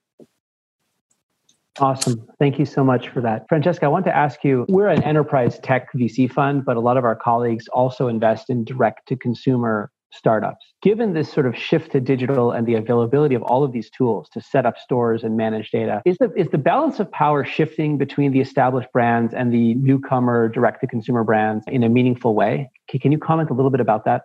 Awesome. 1.80 2.26
Thank 2.38 2.58
you 2.58 2.64
so 2.64 2.82
much 2.82 3.08
for 3.08 3.20
that. 3.20 3.46
Francesca, 3.48 3.86
I 3.86 3.88
want 3.88 4.04
to 4.06 4.16
ask 4.16 4.42
you 4.42 4.66
we're 4.68 4.88
an 4.88 5.02
enterprise 5.04 5.58
tech 5.60 5.92
VC 5.92 6.30
fund, 6.30 6.64
but 6.64 6.76
a 6.76 6.80
lot 6.80 6.96
of 6.96 7.04
our 7.04 7.14
colleagues 7.14 7.68
also 7.68 8.08
invest 8.08 8.50
in 8.50 8.64
direct 8.64 9.06
to 9.08 9.16
consumer 9.16 9.90
startups. 10.10 10.64
Given 10.82 11.12
this 11.12 11.30
sort 11.30 11.46
of 11.46 11.56
shift 11.56 11.92
to 11.92 12.00
digital 12.00 12.50
and 12.52 12.66
the 12.66 12.74
availability 12.74 13.34
of 13.34 13.42
all 13.42 13.62
of 13.64 13.72
these 13.72 13.90
tools 13.90 14.28
to 14.30 14.40
set 14.40 14.66
up 14.66 14.78
stores 14.78 15.22
and 15.22 15.36
manage 15.36 15.70
data, 15.70 16.02
is 16.04 16.16
the, 16.18 16.32
is 16.36 16.48
the 16.48 16.58
balance 16.58 17.00
of 17.00 17.10
power 17.12 17.44
shifting 17.44 17.98
between 17.98 18.32
the 18.32 18.40
established 18.40 18.90
brands 18.92 19.34
and 19.34 19.52
the 19.52 19.74
newcomer 19.74 20.48
direct 20.48 20.80
to 20.80 20.86
consumer 20.86 21.24
brands 21.24 21.64
in 21.68 21.82
a 21.82 21.88
meaningful 21.88 22.34
way? 22.34 22.70
Can 22.88 23.12
you 23.12 23.18
comment 23.18 23.50
a 23.50 23.54
little 23.54 23.70
bit 23.70 23.80
about 23.80 24.04
that? 24.04 24.22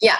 Yeah. 0.00 0.18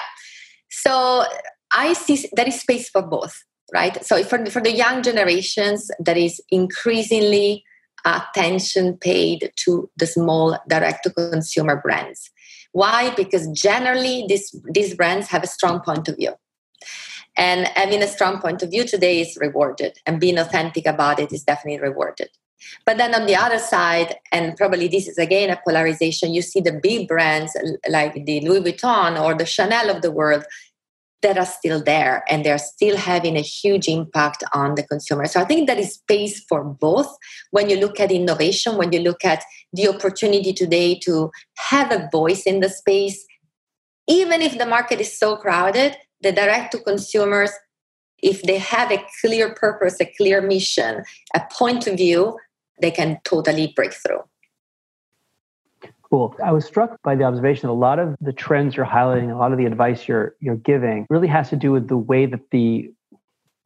So 0.70 1.24
I 1.72 1.92
see 1.92 2.29
there 2.35 2.48
is 2.48 2.61
space 2.61 2.88
for 2.88 3.03
both, 3.03 3.42
right? 3.72 4.05
So 4.05 4.22
for 4.24 4.44
for 4.46 4.61
the 4.61 4.72
young 4.72 5.03
generations, 5.03 5.90
there 5.98 6.18
is 6.18 6.40
increasingly 6.50 7.64
attention 8.05 8.96
paid 8.96 9.53
to 9.57 9.90
the 9.96 10.07
small 10.07 10.59
direct 10.68 11.05
to 11.05 11.11
consumer 11.11 11.76
brands 11.76 12.31
why? 12.72 13.14
Because 13.14 13.48
generally 13.48 14.24
these, 14.28 14.54
these 14.72 14.94
brands 14.94 15.28
have 15.28 15.42
a 15.42 15.48
strong 15.48 15.80
point 15.80 16.09
of 16.09 16.16
view. 16.16 16.33
And 17.37 17.68
having 17.68 18.02
a 18.02 18.09
strong 18.09 18.40
point 18.40 18.62
of 18.62 18.70
view 18.70 18.85
today 18.85 19.20
is 19.20 19.38
rewarded, 19.40 19.98
and 20.04 20.20
being 20.20 20.38
authentic 20.38 20.87
about 20.87 21.20
it 21.20 21.33
is 21.33 21.44
definitely 21.44 21.80
rewarded. 21.80 22.28
But 22.85 22.98
then 22.98 23.14
on 23.14 23.26
the 23.26 23.37
other 23.37 23.59
side, 23.59 24.16
and 24.33 24.56
probably 24.56 24.88
this 24.88 25.09
is 25.09 25.16
again 25.16 25.50
a 25.50 25.61
polarization, 25.64 26.35
you 26.35 26.42
see 26.42 26.61
the 26.61 26.78
big 26.83 27.09
brands 27.09 27.56
like 27.88 28.14
the 28.26 28.40
Louis 28.40 28.61
Vuitton 28.61 29.20
or 29.20 29.35
the 29.35 29.46
Chanel 29.46 29.88
of 29.88 30.02
the 30.02 30.11
world 30.11 30.44
that 31.22 31.38
are 31.38 31.46
still 31.46 31.83
there 31.83 32.24
and 32.28 32.44
they're 32.44 32.59
still 32.59 32.96
having 32.96 33.37
a 33.37 33.42
huge 33.42 33.88
impact 33.88 34.42
on 34.54 34.74
the 34.74 34.83
consumer. 34.83 35.26
So 35.26 35.40
I 35.40 35.44
think 35.44 35.66
there 35.66 35.78
is 35.78 35.94
space 35.94 36.44
for 36.48 36.64
both 36.64 37.14
when 37.50 37.68
you 37.68 37.76
look 37.76 38.00
at 38.00 38.11
innovation, 38.11 38.76
when 38.76 38.92
you 38.92 39.00
look 39.00 39.24
at 39.24 39.44
the 39.72 39.88
opportunity 39.88 40.52
today 40.52 40.98
to 41.00 41.30
have 41.56 41.92
a 41.92 42.09
voice 42.11 42.44
in 42.44 42.61
the 42.61 42.68
space. 42.68 43.24
Even 44.09 44.40
if 44.40 44.59
the 44.59 44.66
market 44.66 45.00
is 45.00 45.18
so 45.18 45.37
crowded, 45.37 45.96
the 46.22 46.33
direct 46.33 46.72
to 46.72 46.78
consumers, 46.78 47.50
if 48.22 48.42
they 48.42 48.59
have 48.59 48.90
a 48.90 49.04
clear 49.20 49.54
purpose, 49.54 50.00
a 50.00 50.12
clear 50.16 50.40
mission, 50.42 51.04
a 51.35 51.42
point 51.52 51.87
of 51.87 51.96
view, 51.96 52.38
they 52.80 52.90
can 52.90 53.20
totally 53.24 53.72
break 53.76 53.92
through. 53.92 54.22
Cool. 56.10 56.34
I 56.44 56.50
was 56.50 56.64
struck 56.64 57.00
by 57.02 57.14
the 57.14 57.22
observation 57.24 57.68
that 57.68 57.72
a 57.72 57.74
lot 57.74 58.00
of 58.00 58.16
the 58.20 58.32
trends 58.32 58.76
you're 58.76 58.86
highlighting, 58.86 59.32
a 59.32 59.36
lot 59.36 59.52
of 59.52 59.58
the 59.58 59.66
advice 59.66 60.08
you're 60.08 60.34
you're 60.40 60.56
giving 60.56 61.06
really 61.08 61.28
has 61.28 61.50
to 61.50 61.56
do 61.56 61.70
with 61.70 61.88
the 61.88 61.96
way 61.96 62.26
that 62.26 62.40
the 62.50 62.90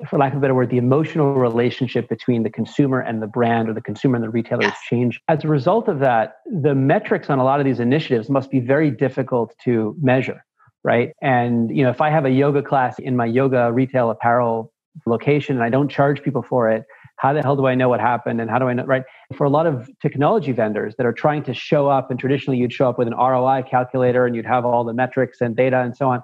for 0.09 0.19
lack 0.19 0.33
of 0.33 0.39
a 0.39 0.41
better 0.41 0.55
word, 0.55 0.71
the 0.71 0.77
emotional 0.77 1.35
relationship 1.35 2.09
between 2.09 2.43
the 2.43 2.51
consumer 2.51 3.01
and 3.01 3.23
the 3.23 3.27
brand 3.27 3.69
or 3.69 3.75
the 3.75 3.81
consumer 3.81 4.17
and 4.17 4.25
the 4.25 4.29
retailer 4.29 4.63
yes. 4.63 4.73
has 4.73 4.81
changed. 4.91 5.23
As 5.29 5.45
a 5.45 5.49
result 5.49 5.89
of 5.89 6.01
that, 6.01 6.37
the 6.47 6.75
metrics 6.75 7.31
on 7.31 7.39
a 7.39 7.45
lot 7.45 7.61
of 7.61 7.65
these 7.65 7.81
initiatives 7.81 8.29
must 8.29 8.51
be 8.51 8.61
very 8.61 8.91
difficult 8.91 9.55
to 9.65 9.97
measure, 10.03 10.45
right? 10.83 11.13
And 11.23 11.75
you 11.75 11.83
know, 11.85 11.91
if 11.91 12.01
I 12.01 12.11
have 12.11 12.25
a 12.25 12.31
yoga 12.31 12.63
class 12.63 12.99
in 12.99 13.17
my 13.17 13.27
yoga 13.27 13.73
retail 13.73 14.11
apparel 14.11 14.73
location 15.07 15.57
and 15.57 15.65
I 15.65 15.71
don't 15.71 15.89
charge 15.89 16.23
people 16.23 16.43
for 16.43 16.71
it, 16.71 16.85
how 17.17 17.33
the 17.33 17.43
hell 17.43 17.57
do 17.57 17.67
I 17.67 17.75
know 17.75 17.89
what 17.89 18.01
happened 18.01 18.41
and 18.41 18.51
how 18.51 18.59
do 18.59 18.67
I 18.67 18.75
know, 18.75 18.85
right? 18.85 19.05
For 19.37 19.45
a 19.45 19.51
lot 19.51 19.67
of 19.67 19.89
technology 20.03 20.53
vendors 20.53 20.95
that 20.97 21.07
are 21.07 21.13
trying 21.13 21.43
to 21.45 21.55
show 21.55 21.89
up, 21.89 22.11
and 22.11 22.19
traditionally 22.19 22.59
you'd 22.59 22.73
show 22.73 22.89
up 22.89 22.99
with 22.99 23.09
an 23.09 23.15
ROI 23.15 23.63
calculator 23.71 24.27
and 24.27 24.35
you'd 24.35 24.47
have 24.47 24.65
all 24.65 24.85
the 24.85 24.93
metrics 24.93 25.41
and 25.41 25.57
data 25.57 25.81
and 25.81 25.97
so 25.97 26.09
on. 26.09 26.23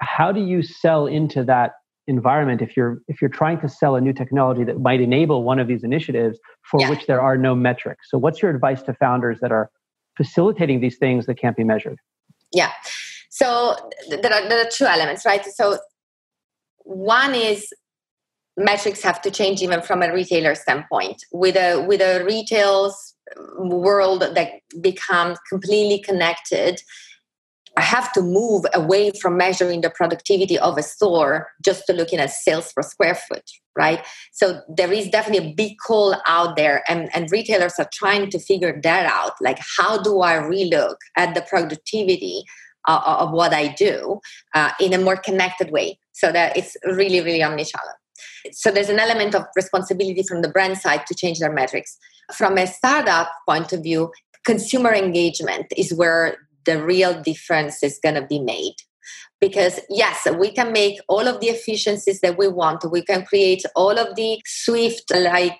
How 0.00 0.32
do 0.32 0.40
you 0.40 0.62
sell 0.62 1.06
into 1.06 1.42
that 1.44 1.72
environment 2.06 2.62
if 2.62 2.76
you're 2.76 3.00
if 3.08 3.20
you're 3.20 3.30
trying 3.30 3.60
to 3.60 3.68
sell 3.68 3.96
a 3.96 4.00
new 4.00 4.12
technology 4.12 4.62
that 4.62 4.80
might 4.80 5.00
enable 5.00 5.42
one 5.42 5.58
of 5.58 5.66
these 5.66 5.82
initiatives 5.82 6.38
for 6.70 6.80
yeah. 6.80 6.90
which 6.90 7.06
there 7.06 7.20
are 7.20 7.36
no 7.36 7.54
metrics 7.54 8.08
so 8.08 8.16
what's 8.16 8.40
your 8.40 8.50
advice 8.50 8.80
to 8.82 8.94
founders 8.94 9.38
that 9.40 9.50
are 9.50 9.70
facilitating 10.16 10.80
these 10.80 10.96
things 10.98 11.26
that 11.26 11.34
can't 11.34 11.56
be 11.56 11.64
measured 11.64 11.98
yeah 12.52 12.70
so 13.28 13.74
there 14.08 14.32
are, 14.32 14.48
there 14.48 14.64
are 14.64 14.70
two 14.70 14.84
elements 14.84 15.26
right 15.26 15.44
so 15.44 15.78
one 16.84 17.34
is 17.34 17.72
metrics 18.56 19.02
have 19.02 19.20
to 19.22 19.30
change 19.30 19.62
even 19.62 19.82
from 19.82 20.02
a 20.02 20.12
retailer 20.12 20.54
standpoint 20.54 21.24
with 21.32 21.56
a 21.56 21.84
with 21.86 22.00
a 22.00 22.24
retail's 22.24 23.14
world 23.58 24.22
that 24.22 24.50
becomes 24.80 25.38
completely 25.50 25.98
connected 25.98 26.80
I 27.76 27.82
have 27.82 28.10
to 28.14 28.22
move 28.22 28.64
away 28.72 29.12
from 29.20 29.36
measuring 29.36 29.82
the 29.82 29.90
productivity 29.90 30.58
of 30.58 30.78
a 30.78 30.82
store 30.82 31.48
just 31.62 31.86
to 31.86 31.92
looking 31.92 32.18
at 32.18 32.30
sales 32.30 32.72
per 32.72 32.82
square 32.82 33.14
foot, 33.14 33.44
right? 33.76 34.02
So 34.32 34.62
there 34.74 34.90
is 34.90 35.10
definitely 35.10 35.50
a 35.50 35.54
big 35.54 35.76
call 35.86 36.16
out 36.26 36.56
there, 36.56 36.82
and, 36.88 37.10
and 37.14 37.30
retailers 37.30 37.74
are 37.78 37.88
trying 37.92 38.30
to 38.30 38.38
figure 38.38 38.80
that 38.82 39.06
out. 39.06 39.32
Like, 39.42 39.58
how 39.76 40.00
do 40.00 40.22
I 40.22 40.36
relook 40.36 40.96
at 41.16 41.34
the 41.34 41.42
productivity 41.42 42.44
uh, 42.88 43.00
of 43.04 43.32
what 43.32 43.52
I 43.52 43.68
do 43.68 44.20
uh, 44.54 44.70
in 44.80 44.94
a 44.94 44.98
more 44.98 45.16
connected 45.18 45.70
way 45.70 45.98
so 46.12 46.32
that 46.32 46.56
it's 46.56 46.78
really, 46.84 47.20
really 47.20 47.40
omnichannel? 47.40 47.92
So 48.52 48.70
there's 48.70 48.88
an 48.88 48.98
element 48.98 49.34
of 49.34 49.44
responsibility 49.54 50.22
from 50.22 50.42
the 50.42 50.48
brand 50.48 50.78
side 50.78 51.06
to 51.06 51.14
change 51.14 51.38
their 51.38 51.52
metrics. 51.52 51.98
From 52.32 52.58
a 52.58 52.66
startup 52.66 53.30
point 53.48 53.72
of 53.72 53.82
view, 53.82 54.12
consumer 54.44 54.92
engagement 54.92 55.66
is 55.76 55.92
where 55.92 56.36
the 56.64 56.82
real 56.82 57.20
difference 57.22 57.82
is 57.82 57.98
going 58.02 58.16
to 58.16 58.26
be 58.26 58.38
made. 58.38 58.74
Because 59.38 59.80
yes 59.90 60.26
we 60.38 60.50
can 60.50 60.72
make 60.72 60.98
all 61.08 61.28
of 61.28 61.40
the 61.40 61.48
efficiencies 61.48 62.20
that 62.20 62.38
we 62.38 62.48
want. 62.48 62.90
We 62.90 63.02
can 63.02 63.24
create 63.24 63.62
all 63.74 63.98
of 63.98 64.16
the 64.16 64.40
swift 64.46 65.12
like 65.14 65.58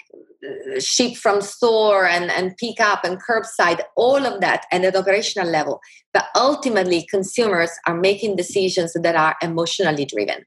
ship 0.78 1.16
from 1.16 1.40
store 1.40 2.06
and, 2.06 2.30
and 2.30 2.56
pick 2.56 2.80
up 2.80 3.04
and 3.04 3.20
curbside 3.22 3.80
all 3.96 4.24
of 4.24 4.40
that 4.40 4.64
at 4.72 4.84
an 4.84 4.96
operational 4.96 5.48
level. 5.48 5.80
But 6.12 6.26
ultimately 6.34 7.06
consumers 7.10 7.70
are 7.86 7.96
making 7.96 8.36
decisions 8.36 8.94
that 8.94 9.16
are 9.16 9.36
emotionally 9.42 10.04
driven 10.04 10.44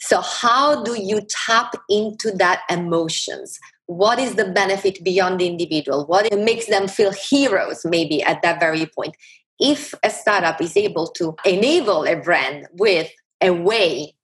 so 0.00 0.20
how 0.20 0.82
do 0.82 1.00
you 1.00 1.20
tap 1.46 1.74
into 1.88 2.30
that 2.32 2.62
emotions 2.70 3.58
what 3.86 4.18
is 4.18 4.36
the 4.36 4.44
benefit 4.44 5.02
beyond 5.02 5.40
the 5.40 5.46
individual 5.46 6.06
what 6.06 6.32
makes 6.38 6.66
them 6.66 6.86
feel 6.88 7.12
heroes 7.12 7.84
maybe 7.84 8.22
at 8.22 8.42
that 8.42 8.60
very 8.60 8.86
point 8.86 9.14
if 9.60 9.92
a 10.02 10.10
startup 10.10 10.60
is 10.60 10.76
able 10.76 11.06
to 11.08 11.36
enable 11.44 12.04
a 12.04 12.16
brand 12.16 12.66
with 12.72 13.10
a 13.42 13.50
way 13.50 14.14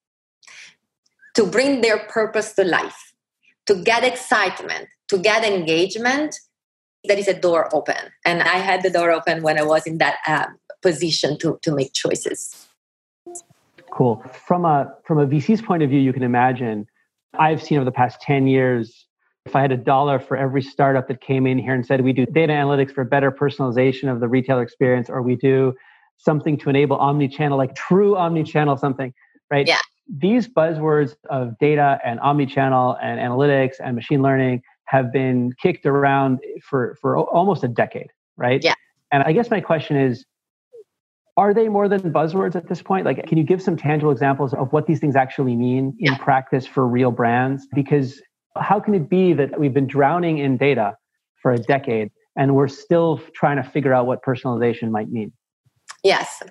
to 1.35 1.47
bring 1.47 1.83
their 1.83 1.99
purpose 1.99 2.55
to 2.55 2.65
life, 2.65 3.13
to 3.67 3.75
get 3.83 4.03
excitement, 4.03 4.89
to 5.09 5.19
get 5.19 5.45
engagement, 5.45 6.35
there 7.05 7.19
is 7.19 7.29
a 7.29 7.39
door 7.39 7.69
open. 7.75 7.97
And 8.25 8.43
I 8.43 8.57
had 8.57 8.83
the 8.83 8.91
door 8.91 9.13
open 9.13 9.43
when 9.43 9.59
I 9.59 9.63
was 9.63 9.87
in 9.87 9.99
that 9.99 10.17
uh, 10.27 10.47
position 10.81 11.39
to, 11.39 11.59
to 11.63 11.75
make 11.75 11.93
choices. 11.93 12.67
Cool. 13.97 14.23
From 14.47 14.67
a 14.67 14.93
from 15.05 15.19
a 15.19 15.27
VC's 15.27 15.63
point 15.63 15.83
of 15.83 15.89
view, 15.89 16.01
you 16.01 16.13
can 16.13 16.23
imagine 16.23 16.87
I've 17.39 17.63
seen 17.63 17.79
over 17.79 17.85
the 17.87 17.93
past 17.93 18.21
10 18.21 18.47
years 18.47 19.07
if 19.47 19.57
I 19.57 19.63
had 19.63 19.73
a 19.73 19.77
dollar 19.77 20.19
for 20.19 20.37
every 20.37 20.61
startup 20.61 21.09
that 21.09 21.23
came 21.23 21.47
in 21.47 21.59
here 21.59 21.73
and 21.73 21.87
said 21.87 22.03
we 22.03 22.13
do 22.13 22.27
data 22.27 22.53
analytics 22.53 22.91
for 22.91 23.05
better 23.05 23.31
personalization 23.31 24.13
of 24.13 24.21
the 24.21 24.29
retailer 24.29 24.63
experience, 24.63 25.09
or 25.09 25.23
we 25.23 25.37
do 25.37 25.73
something 26.19 26.59
to 26.59 26.69
enable 26.69 26.97
omni-channel, 26.97 27.57
like 27.57 27.75
true 27.75 28.17
omni-channel 28.17 28.77
something, 28.77 29.15
right? 29.51 29.67
Yeah. 29.67 29.79
These 30.09 30.49
buzzwords 30.49 31.15
of 31.31 31.57
data 31.59 31.99
and 32.05 32.19
omni-channel 32.21 32.99
and 33.01 33.21
analytics 33.21 33.75
and 33.83 33.95
machine 33.95 34.21
learning 34.21 34.63
have 34.87 35.13
been 35.13 35.53
kicked 35.63 35.87
around 35.87 36.41
for, 36.63 36.97
for 37.01 37.17
almost 37.17 37.63
a 37.65 37.69
decade, 37.69 38.11
right? 38.37 38.63
Yeah. 38.63 38.75
And 39.13 39.23
I 39.23 39.33
guess 39.33 39.51
my 39.51 39.61
question 39.61 39.97
is, 39.97 40.25
are 41.37 41.53
they 41.53 41.69
more 41.69 41.89
than 41.89 42.13
buzzwords 42.13 42.57
at 42.57 42.69
this 42.69 42.83
point? 42.83 43.05
Like, 43.05 43.27
can 43.27 43.37
you 43.37 43.45
give 43.45 43.61
some 43.61 43.77
tangible 43.77 44.11
examples 44.11 44.55
of 44.55 44.73
what 44.73 44.87
these 44.87 45.01
things 45.01 45.17
actually 45.17 45.55
mean 45.55 45.95
in 45.99 46.13
yeah. 46.13 46.19
practice 46.19 46.67
for 46.67 46.87
real 46.87 47.11
brands? 47.11 47.67
Because 47.75 48.21
how 48.57 48.81
can 48.81 48.95
it 48.95 49.11
be 49.11 49.35
that 49.35 49.59
we've 49.61 49.75
been 49.75 49.87
drowning 49.87 50.39
in 50.39 50.57
data 50.57 50.97
for 51.43 51.53
a 51.53 51.59
decade 51.59 52.11
and 52.37 52.55
we're 52.55 52.69
still 52.69 53.21
trying 53.35 53.57
to 53.57 53.63
figure 53.63 53.93
out 53.93 54.07
what 54.07 54.23
personalization 54.25 54.91
might 54.91 55.11
mean? 55.11 55.33
Yes. 56.03 56.43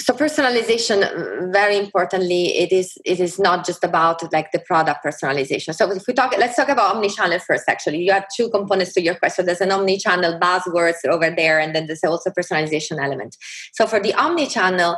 So 0.00 0.12
personalization, 0.12 1.52
very 1.52 1.78
importantly, 1.78 2.58
it 2.58 2.72
is 2.72 2.98
it 3.04 3.20
is 3.20 3.38
not 3.38 3.64
just 3.64 3.84
about 3.84 4.32
like 4.32 4.50
the 4.50 4.58
product 4.58 5.04
personalization. 5.04 5.72
So 5.72 5.90
if 5.92 6.06
we 6.08 6.14
talk, 6.14 6.36
let's 6.36 6.56
talk 6.56 6.68
about 6.68 6.96
omnichannel 6.96 7.40
first. 7.40 7.64
Actually, 7.68 7.98
you 7.98 8.12
have 8.12 8.26
two 8.36 8.50
components 8.50 8.92
to 8.94 9.00
your 9.00 9.14
question. 9.14 9.46
There's 9.46 9.60
an 9.60 9.70
omnichannel 9.70 10.40
buzzwords 10.40 11.04
over 11.08 11.30
there, 11.30 11.60
and 11.60 11.74
then 11.74 11.86
there's 11.86 12.02
also 12.02 12.30
personalization 12.30 13.02
element. 13.02 13.36
So 13.72 13.86
for 13.86 14.00
the 14.00 14.12
omnichannel, 14.14 14.96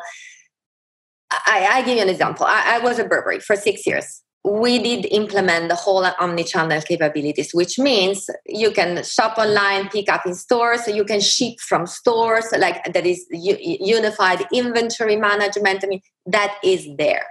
I, 1.30 1.68
I 1.70 1.82
give 1.82 1.96
you 1.96 2.02
an 2.02 2.08
example. 2.08 2.46
I, 2.46 2.76
I 2.76 2.78
was 2.78 2.98
at 2.98 3.10
Burberry 3.10 3.40
for 3.40 3.54
six 3.54 3.86
years 3.86 4.22
we 4.46 4.78
did 4.78 5.06
implement 5.10 5.68
the 5.68 5.74
whole 5.74 6.06
omni-channel 6.20 6.80
capabilities, 6.82 7.50
which 7.52 7.80
means 7.80 8.30
you 8.46 8.70
can 8.70 9.02
shop 9.02 9.38
online, 9.38 9.88
pick 9.88 10.08
up 10.08 10.24
in 10.24 10.34
stores, 10.34 10.86
you 10.86 11.04
can 11.04 11.20
ship 11.20 11.58
from 11.58 11.84
stores, 11.84 12.46
like 12.56 12.92
that 12.92 13.04
is 13.04 13.26
unified 13.30 14.46
inventory 14.52 15.16
management. 15.16 15.82
I 15.82 15.88
mean, 15.88 16.00
that 16.26 16.56
is 16.62 16.88
there. 16.96 17.26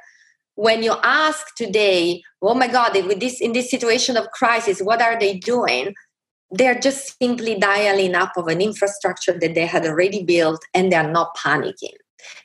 When 0.55 0.83
you 0.83 0.95
ask 1.03 1.55
today, 1.55 2.21
oh 2.41 2.53
my 2.53 2.67
God, 2.67 2.93
with 3.07 3.21
this 3.21 3.39
in 3.39 3.53
this 3.53 3.71
situation 3.71 4.17
of 4.17 4.31
crisis, 4.31 4.81
what 4.81 5.01
are 5.01 5.17
they 5.17 5.37
doing? 5.37 5.93
They're 6.51 6.79
just 6.79 7.17
simply 7.17 7.57
dialing 7.57 8.15
up 8.15 8.33
of 8.35 8.47
an 8.47 8.59
infrastructure 8.59 9.37
that 9.39 9.55
they 9.55 9.65
had 9.65 9.85
already 9.85 10.23
built 10.23 10.61
and 10.73 10.91
they're 10.91 11.09
not 11.09 11.35
panicking 11.37 11.95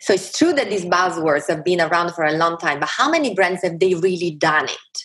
so 0.01 0.15
it's 0.15 0.37
true 0.37 0.53
that 0.55 0.71
these 0.71 0.85
buzzwords 0.85 1.49
have 1.49 1.65
been 1.65 1.81
around 1.81 2.13
for 2.13 2.25
a 2.25 2.33
long 2.33 2.59
time, 2.59 2.81
but 2.81 2.89
how 2.89 3.11
many 3.11 3.35
brands 3.35 3.63
have 3.63 3.79
they 3.79 3.95
really 3.95 4.31
done 4.31 4.65
it? 4.65 5.05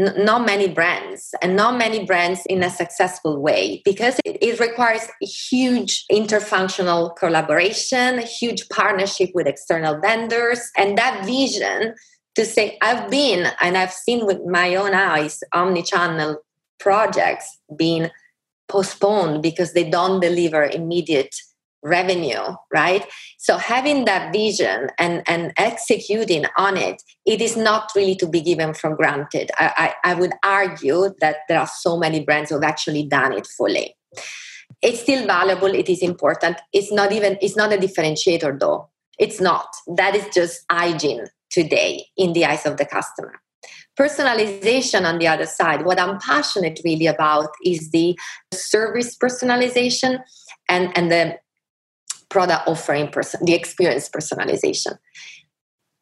N- 0.00 0.24
not 0.24 0.44
many 0.44 0.68
brands, 0.68 1.34
and 1.40 1.54
not 1.54 1.78
many 1.78 2.04
brands 2.04 2.40
in 2.46 2.62
a 2.62 2.70
successful 2.70 3.40
way 3.40 3.80
because 3.84 4.18
it, 4.24 4.38
it 4.42 4.58
requires 4.58 5.02
huge 5.20 6.04
interfunctional 6.10 7.14
collaboration, 7.16 8.18
huge 8.18 8.68
partnership 8.70 9.30
with 9.34 9.46
external 9.46 10.00
vendors, 10.00 10.70
and 10.76 10.98
that 10.98 11.24
vision 11.24 11.94
to 12.34 12.44
say, 12.44 12.76
I've 12.82 13.10
been 13.10 13.46
and 13.60 13.76
I've 13.76 13.92
seen 13.92 14.26
with 14.26 14.40
my 14.44 14.74
own 14.74 14.94
eyes 14.94 15.42
omni-channel 15.52 16.38
projects 16.80 17.58
being 17.76 18.10
postponed 18.68 19.42
because 19.42 19.72
they 19.72 19.88
don't 19.88 20.20
deliver 20.20 20.64
immediate 20.64 21.34
revenue 21.84 22.42
right? 22.72 23.06
So 23.38 23.58
having 23.58 24.06
that 24.06 24.32
vision 24.32 24.88
and 24.98 25.22
and 25.26 25.52
executing 25.56 26.46
on 26.56 26.76
it 26.76 27.02
it 27.26 27.40
is 27.40 27.56
not 27.56 27.90
really 27.94 28.16
to 28.16 28.26
be 28.26 28.40
given 28.40 28.74
for 28.74 28.96
granted. 28.96 29.50
I 29.58 29.94
i, 30.04 30.12
I 30.12 30.14
would 30.14 30.32
argue 30.42 31.14
that 31.20 31.36
there 31.48 31.60
are 31.60 31.68
so 31.68 31.96
many 31.96 32.24
brands 32.24 32.50
who 32.50 32.56
have 32.56 32.64
actually 32.64 33.04
done 33.04 33.32
it 33.32 33.46
fully. 33.46 33.94
It's 34.82 35.00
still 35.02 35.26
valuable 35.26 35.74
it 35.74 35.88
is 35.88 36.02
important. 36.02 36.56
It's 36.72 36.90
not 36.90 37.12
even 37.12 37.38
it's 37.40 37.56
not 37.56 37.72
a 37.72 37.76
differentiator 37.76 38.58
though. 38.58 38.88
It's 39.18 39.40
not. 39.40 39.68
That 39.96 40.16
is 40.16 40.26
just 40.34 40.64
hygiene 40.70 41.26
today 41.50 42.06
in 42.16 42.32
the 42.32 42.46
eyes 42.46 42.66
of 42.66 42.78
the 42.78 42.86
customer. 42.86 43.34
Personalization 43.98 45.04
on 45.04 45.18
the 45.18 45.28
other 45.28 45.46
side 45.46 45.84
what 45.84 46.00
i'm 46.00 46.18
passionate 46.18 46.80
really 46.84 47.06
about 47.06 47.50
is 47.64 47.92
the 47.92 48.18
service 48.52 49.16
personalization 49.16 50.18
and 50.68 50.90
and 50.96 51.12
the 51.12 51.38
product 52.28 52.66
offering, 52.68 53.08
person, 53.08 53.44
the 53.44 53.54
experience 53.54 54.08
personalization. 54.08 54.98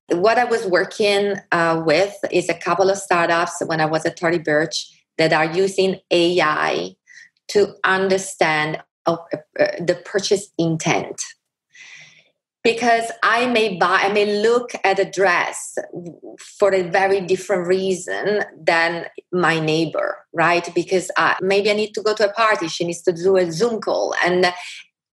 What 0.09 0.39
I 0.39 0.45
was 0.45 0.67
working 0.67 1.37
uh, 1.53 1.83
with 1.85 2.15
is 2.31 2.49
a 2.49 2.55
couple 2.55 2.91
of 2.91 2.99
startups 2.99 3.63
when 3.67 3.81
I 3.81 3.87
was 3.87 4.05
at 4.05 4.17
Tory 4.17 4.39
Burch 4.39 4.91
that 5.19 5.33
are 5.33 5.47
using 5.47 6.01
AI 6.11 6.95
to 7.49 7.75
understand 7.85 8.83
uh, 9.07 9.17
uh, 9.59 9.67
the 9.79 10.01
purchase 10.05 10.49
intent. 10.59 11.21
because 12.65 13.11
I 13.23 13.47
may 13.47 13.77
buy, 13.77 14.03
I 14.05 14.13
may 14.13 14.41
look 14.41 14.71
at 14.85 14.99
a 14.99 15.05
dress 15.05 15.77
for 16.39 16.73
a 16.73 16.83
very 16.83 17.21
different 17.21 17.67
reason 17.67 18.45
than 18.57 19.07
my 19.33 19.59
neighbor, 19.59 20.19
right? 20.33 20.69
Because 20.75 21.11
uh, 21.17 21.35
maybe 21.41 21.71
I 21.71 21.75
need 21.75 21.93
to 21.95 22.03
go 22.03 22.15
to 22.15 22.31
a 22.31 22.33
party, 22.33 22.69
she 22.69 22.85
needs 22.85 23.03
to 23.03 23.13
do 23.13 23.37
a 23.37 23.51
Zoom 23.51 23.81
call, 23.81 24.15
and 24.25 24.53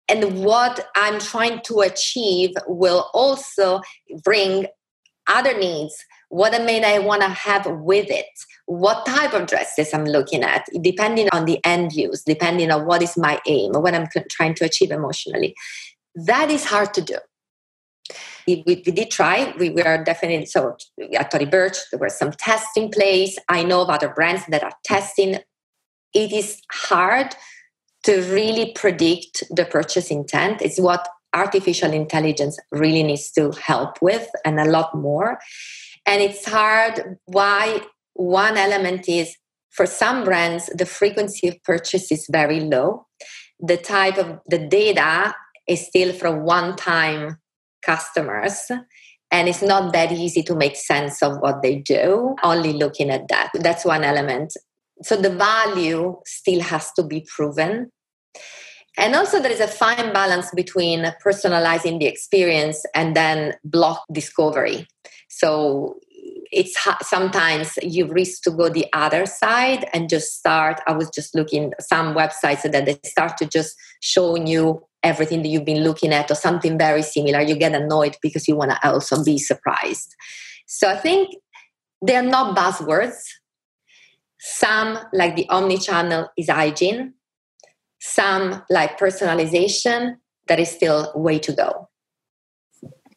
and 0.09 0.43
what 0.43 0.87
I'm 0.95 1.19
trying 1.19 1.61
to 1.65 1.81
achieve 1.81 2.51
will 2.67 3.09
also 3.13 3.81
bring 4.23 4.67
other 5.27 5.57
needs. 5.57 5.95
What 6.29 6.53
I 6.53 6.63
mean, 6.63 6.83
I 6.83 6.99
want 6.99 7.21
to 7.21 7.29
have 7.29 7.65
with 7.65 8.09
it. 8.09 8.25
What 8.65 9.05
type 9.05 9.33
of 9.33 9.47
dresses 9.47 9.93
I'm 9.93 10.05
looking 10.05 10.43
at, 10.43 10.65
depending 10.81 11.27
on 11.31 11.45
the 11.45 11.59
end 11.65 11.93
use, 11.93 12.23
depending 12.23 12.71
on 12.71 12.85
what 12.85 13.01
is 13.01 13.17
my 13.17 13.39
aim, 13.47 13.73
what 13.73 13.95
I'm 13.95 14.07
trying 14.29 14.53
to 14.55 14.65
achieve 14.65 14.91
emotionally. 14.91 15.55
That 16.15 16.51
is 16.51 16.65
hard 16.65 16.93
to 16.95 17.01
do 17.01 17.17
we, 18.47 18.63
we, 18.65 18.91
did 18.91 19.11
try. 19.11 19.53
We 19.57 19.69
were 19.69 20.03
definitely 20.03 20.45
so 20.45 20.77
at 21.13 21.31
Tory 21.31 21.45
Burch. 21.45 21.77
There 21.91 21.99
were 21.99 22.09
some 22.09 22.31
tests 22.31 22.75
in 22.75 22.89
place. 22.89 23.37
I 23.47 23.63
know 23.63 23.81
of 23.81 23.89
other 23.89 24.09
brands 24.09 24.43
that 24.49 24.63
are 24.63 24.73
testing. 24.83 25.39
It 26.13 26.31
is 26.31 26.61
hard 26.71 27.35
to 28.03 28.21
really 28.31 28.71
predict 28.73 29.43
the 29.49 29.65
purchase 29.65 30.09
intent. 30.09 30.62
It's 30.62 30.79
what 30.79 31.07
artificial 31.33 31.91
intelligence 31.91 32.57
really 32.71 33.03
needs 33.03 33.31
to 33.31 33.51
help 33.51 34.01
with, 34.01 34.27
and 34.45 34.59
a 34.59 34.69
lot 34.69 34.95
more. 34.95 35.39
And 36.05 36.21
it's 36.21 36.47
hard. 36.47 37.17
Why? 37.25 37.81
One 38.13 38.57
element 38.57 39.07
is 39.07 39.35
for 39.69 39.85
some 39.85 40.23
brands, 40.23 40.67
the 40.67 40.85
frequency 40.85 41.47
of 41.47 41.63
purchase 41.63 42.12
is 42.12 42.27
very 42.29 42.59
low. 42.59 43.05
The 43.59 43.77
type 43.77 44.17
of 44.17 44.39
the 44.47 44.57
data 44.57 45.33
is 45.67 45.85
still 45.85 46.12
from 46.13 46.43
one 46.43 46.75
time 46.75 47.38
customers 47.85 48.71
and 49.31 49.47
it's 49.47 49.62
not 49.62 49.93
that 49.93 50.12
easy 50.12 50.41
to 50.43 50.55
make 50.55 50.75
sense 50.75 51.21
of 51.21 51.38
what 51.39 51.62
they 51.62 51.75
do 51.75 52.35
only 52.43 52.73
looking 52.73 53.09
at 53.09 53.27
that 53.29 53.49
that's 53.53 53.85
one 53.85 54.03
element 54.03 54.53
so 55.03 55.15
the 55.15 55.29
value 55.29 56.17
still 56.25 56.62
has 56.62 56.91
to 56.93 57.03
be 57.03 57.25
proven. 57.35 57.91
And 58.97 59.15
also 59.15 59.39
there 59.39 59.51
is 59.51 59.62
a 59.62 59.67
fine 59.67 60.12
balance 60.12 60.51
between 60.51 61.05
personalizing 61.23 61.99
the 61.99 62.05
experience 62.05 62.83
and 62.93 63.15
then 63.15 63.53
block 63.63 64.03
discovery. 64.12 64.88
So 65.29 65.99
it's 66.51 66.75
sometimes 67.01 67.77
you 67.81 68.07
risk 68.07 68.41
to 68.43 68.51
go 68.51 68.69
the 68.69 68.88
other 68.91 69.25
side 69.25 69.88
and 69.93 70.09
just 70.09 70.35
start 70.35 70.81
i 70.88 70.91
was 70.91 71.07
just 71.12 71.35
looking 71.35 71.71
some 71.79 72.15
websites 72.15 72.63
that 72.63 72.85
they 72.85 72.99
start 73.05 73.38
to 73.38 73.45
just 73.45 73.75
showing 74.01 74.47
you 74.47 74.81
everything 75.03 75.41
that 75.43 75.49
you've 75.49 75.65
been 75.65 75.83
looking 75.83 76.13
at 76.13 76.29
or 76.29 76.35
something 76.35 76.77
very 76.77 77.01
similar. 77.01 77.41
You 77.41 77.55
get 77.55 77.73
annoyed 77.73 78.17
because 78.21 78.47
you 78.47 78.55
want 78.55 78.71
to 78.71 78.88
also 78.88 79.23
be 79.23 79.38
surprised. 79.38 80.15
So 80.65 80.89
i 80.89 80.97
think 80.97 81.35
they're 82.01 82.21
not 82.21 82.55
buzzwords 82.55 83.19
some 84.39 84.97
like 85.13 85.36
the 85.36 85.47
omni-channel 85.49 86.28
is 86.38 86.49
hygiene 86.49 87.13
some 87.99 88.63
like 88.69 88.97
personalization 88.97 90.15
that 90.47 90.60
is 90.60 90.69
still 90.69 91.12
way 91.15 91.38
to 91.38 91.52
go 91.52 91.89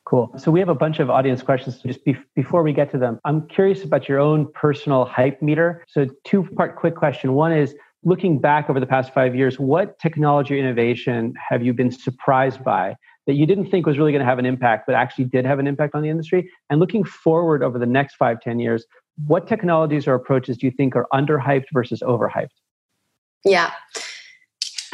Cool. 0.04 0.30
So 0.36 0.50
we 0.50 0.60
have 0.60 0.68
a 0.68 0.74
bunch 0.74 0.98
of 0.98 1.08
audience 1.08 1.42
questions. 1.42 1.78
Just 1.78 2.04
be- 2.04 2.18
before 2.34 2.62
we 2.62 2.74
get 2.74 2.90
to 2.90 2.98
them, 2.98 3.18
I'm 3.24 3.48
curious 3.48 3.82
about 3.82 4.10
your 4.10 4.18
own 4.18 4.50
personal 4.52 5.06
hype 5.06 5.40
meter. 5.40 5.82
So 5.88 6.06
two 6.24 6.42
part 6.54 6.76
quick 6.76 6.96
question. 6.96 7.32
One 7.32 7.50
is 7.50 7.74
looking 8.04 8.38
back 8.38 8.68
over 8.68 8.80
the 8.80 8.86
past 8.86 9.14
five 9.14 9.34
years, 9.34 9.58
what 9.58 9.98
technology 10.00 10.58
innovation 10.58 11.34
have 11.48 11.62
you 11.62 11.72
been 11.72 11.90
surprised 11.90 12.62
by 12.64 12.96
that 13.26 13.34
you 13.34 13.46
didn't 13.46 13.70
think 13.70 13.86
was 13.86 13.96
really 13.96 14.12
going 14.12 14.20
to 14.20 14.26
have 14.26 14.40
an 14.40 14.46
impact, 14.46 14.84
but 14.86 14.94
actually 14.96 15.24
did 15.24 15.46
have 15.46 15.60
an 15.60 15.66
impact 15.66 15.94
on 15.94 16.02
the 16.02 16.10
industry? 16.10 16.50
And 16.68 16.80
looking 16.80 17.04
forward 17.04 17.62
over 17.62 17.78
the 17.78 17.86
next 17.86 18.16
five, 18.16 18.40
ten 18.40 18.58
years, 18.58 18.84
what 19.26 19.46
technologies 19.46 20.06
or 20.06 20.14
approaches 20.14 20.56
do 20.56 20.66
you 20.66 20.72
think 20.72 20.96
are 20.96 21.06
underhyped 21.12 21.66
versus 21.72 22.00
overhyped? 22.00 22.48
Yeah. 23.44 23.72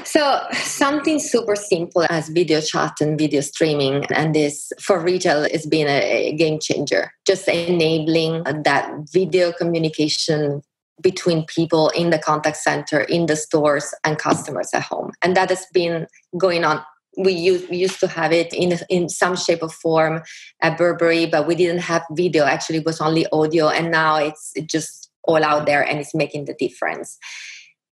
So 0.05 0.41
something 0.53 1.19
super 1.19 1.55
simple 1.55 2.07
as 2.09 2.29
video 2.29 2.61
chat 2.61 2.95
and 3.01 3.19
video 3.19 3.41
streaming, 3.43 4.07
and 4.07 4.35
this 4.35 4.73
for 4.81 5.01
retail 5.01 5.43
has 5.51 5.67
been 5.67 5.87
a 5.89 6.33
game 6.33 6.59
changer. 6.61 7.13
Just 7.27 7.47
enabling 7.49 8.45
that 8.45 8.91
video 9.13 9.53
communication 9.53 10.63
between 11.03 11.45
people 11.47 11.91
in 11.91 12.11
the 12.11 12.19
contact 12.19 12.57
center, 12.57 13.01
in 13.01 13.27
the 13.27 13.37
stores, 13.37 13.93
and 14.05 14.19
customers 14.19 14.71
at 14.73 14.83
home, 14.83 15.13
and 15.21 15.37
that 15.37 15.51
has 15.51 15.67
been 15.75 16.07
going 16.39 16.65
on. 16.65 16.83
We 17.19 17.33
used, 17.33 17.69
we 17.69 17.77
used 17.77 18.01
to 18.01 18.07
have 18.07 18.33
it 18.33 18.53
in 18.53 18.79
in 18.89 19.09
some 19.09 19.37
shape 19.37 19.63
or 19.63 19.69
form 19.69 20.23
at 20.63 20.79
Burberry, 20.79 21.27
but 21.27 21.47
we 21.47 21.55
didn't 21.55 21.81
have 21.81 22.03
video. 22.13 22.45
Actually, 22.45 22.79
it 22.79 22.87
was 22.87 23.01
only 23.01 23.27
audio, 23.33 23.69
and 23.69 23.91
now 23.91 24.17
it's 24.17 24.55
just 24.65 25.11
all 25.25 25.43
out 25.45 25.67
there, 25.67 25.83
and 25.83 25.99
it's 25.99 26.15
making 26.15 26.45
the 26.45 26.55
difference. 26.55 27.19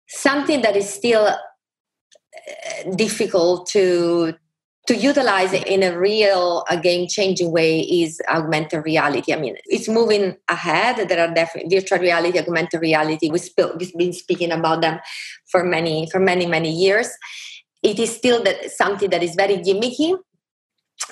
Something 0.08 0.62
that 0.64 0.76
is 0.76 0.90
still 0.90 1.28
uh, 1.28 2.96
difficult 2.96 3.68
to 3.68 4.34
to 4.88 4.96
utilize 4.96 5.54
in 5.54 5.84
a 5.84 5.98
real 5.98 6.64
a 6.70 6.78
game 6.78 7.08
changing 7.08 7.52
way 7.52 7.82
is 7.82 8.20
augmented 8.30 8.84
reality 8.84 9.34
i 9.34 9.38
mean 9.38 9.56
it's 9.66 9.88
moving 9.88 10.36
ahead 10.50 11.08
there 11.08 11.20
are 11.20 11.34
definitely 11.34 11.80
virtual 11.80 12.00
reality 12.00 12.40
augmented 12.40 12.82
reality 12.82 13.30
we 13.30 13.38
sp- 13.38 13.78
we've 13.78 13.96
been 13.96 14.14
speaking 14.14 14.52
about 14.52 14.82
them 14.82 15.00
for 15.52 15.64
many 15.64 16.10
for 16.12 16.20
many 16.20 16.46
many 16.46 16.72
years 16.72 17.10
it 17.84 18.00
is 18.00 18.16
still 18.16 18.44
that 18.44 18.72
something 18.72 19.10
that 19.10 19.24
is 19.24 19.36
very 19.36 19.58
gimmicky 19.58 20.18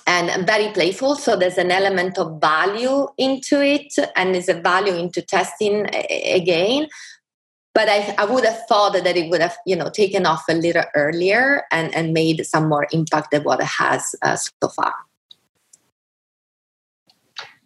and 0.05 0.45
very 0.45 0.71
playful. 0.71 1.15
So 1.15 1.35
there's 1.35 1.57
an 1.57 1.71
element 1.71 2.17
of 2.17 2.39
value 2.39 3.07
into 3.17 3.61
it 3.61 3.93
and 4.15 4.35
there's 4.35 4.49
a 4.49 4.53
value 4.53 4.95
into 4.95 5.21
testing 5.21 5.87
again. 5.93 6.87
But 7.73 7.87
I, 7.87 8.15
I 8.17 8.25
would 8.25 8.45
have 8.45 8.61
thought 8.67 8.93
that 8.93 9.15
it 9.15 9.29
would 9.29 9.41
have 9.41 9.57
you 9.65 9.75
know 9.75 9.89
taken 9.89 10.25
off 10.25 10.43
a 10.49 10.53
little 10.53 10.83
earlier 10.95 11.63
and, 11.71 11.93
and 11.95 12.13
made 12.13 12.45
some 12.45 12.67
more 12.67 12.87
impact 12.91 13.31
than 13.31 13.43
what 13.43 13.61
it 13.61 13.67
has 13.67 14.15
uh, 14.21 14.35
so 14.35 14.69
far 14.69 14.93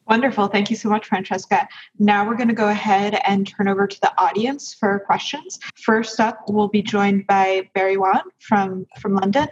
Wonderful. 0.07 0.47
Thank 0.47 0.69
you 0.69 0.75
so 0.75 0.89
much, 0.89 1.07
Francesca. 1.07 1.67
Now 1.97 2.27
we're 2.27 2.35
going 2.35 2.49
to 2.49 2.53
go 2.53 2.69
ahead 2.69 3.19
and 3.25 3.47
turn 3.47 3.67
over 3.67 3.87
to 3.87 4.01
the 4.01 4.11
audience 4.21 4.73
for 4.73 4.99
questions. 4.99 5.59
First 5.75 6.19
up, 6.19 6.39
we'll 6.47 6.67
be 6.67 6.81
joined 6.81 7.25
by 7.27 7.69
Barry 7.73 7.97
Wan 7.97 8.21
from, 8.39 8.85
from 8.99 9.15
London. 9.15 9.47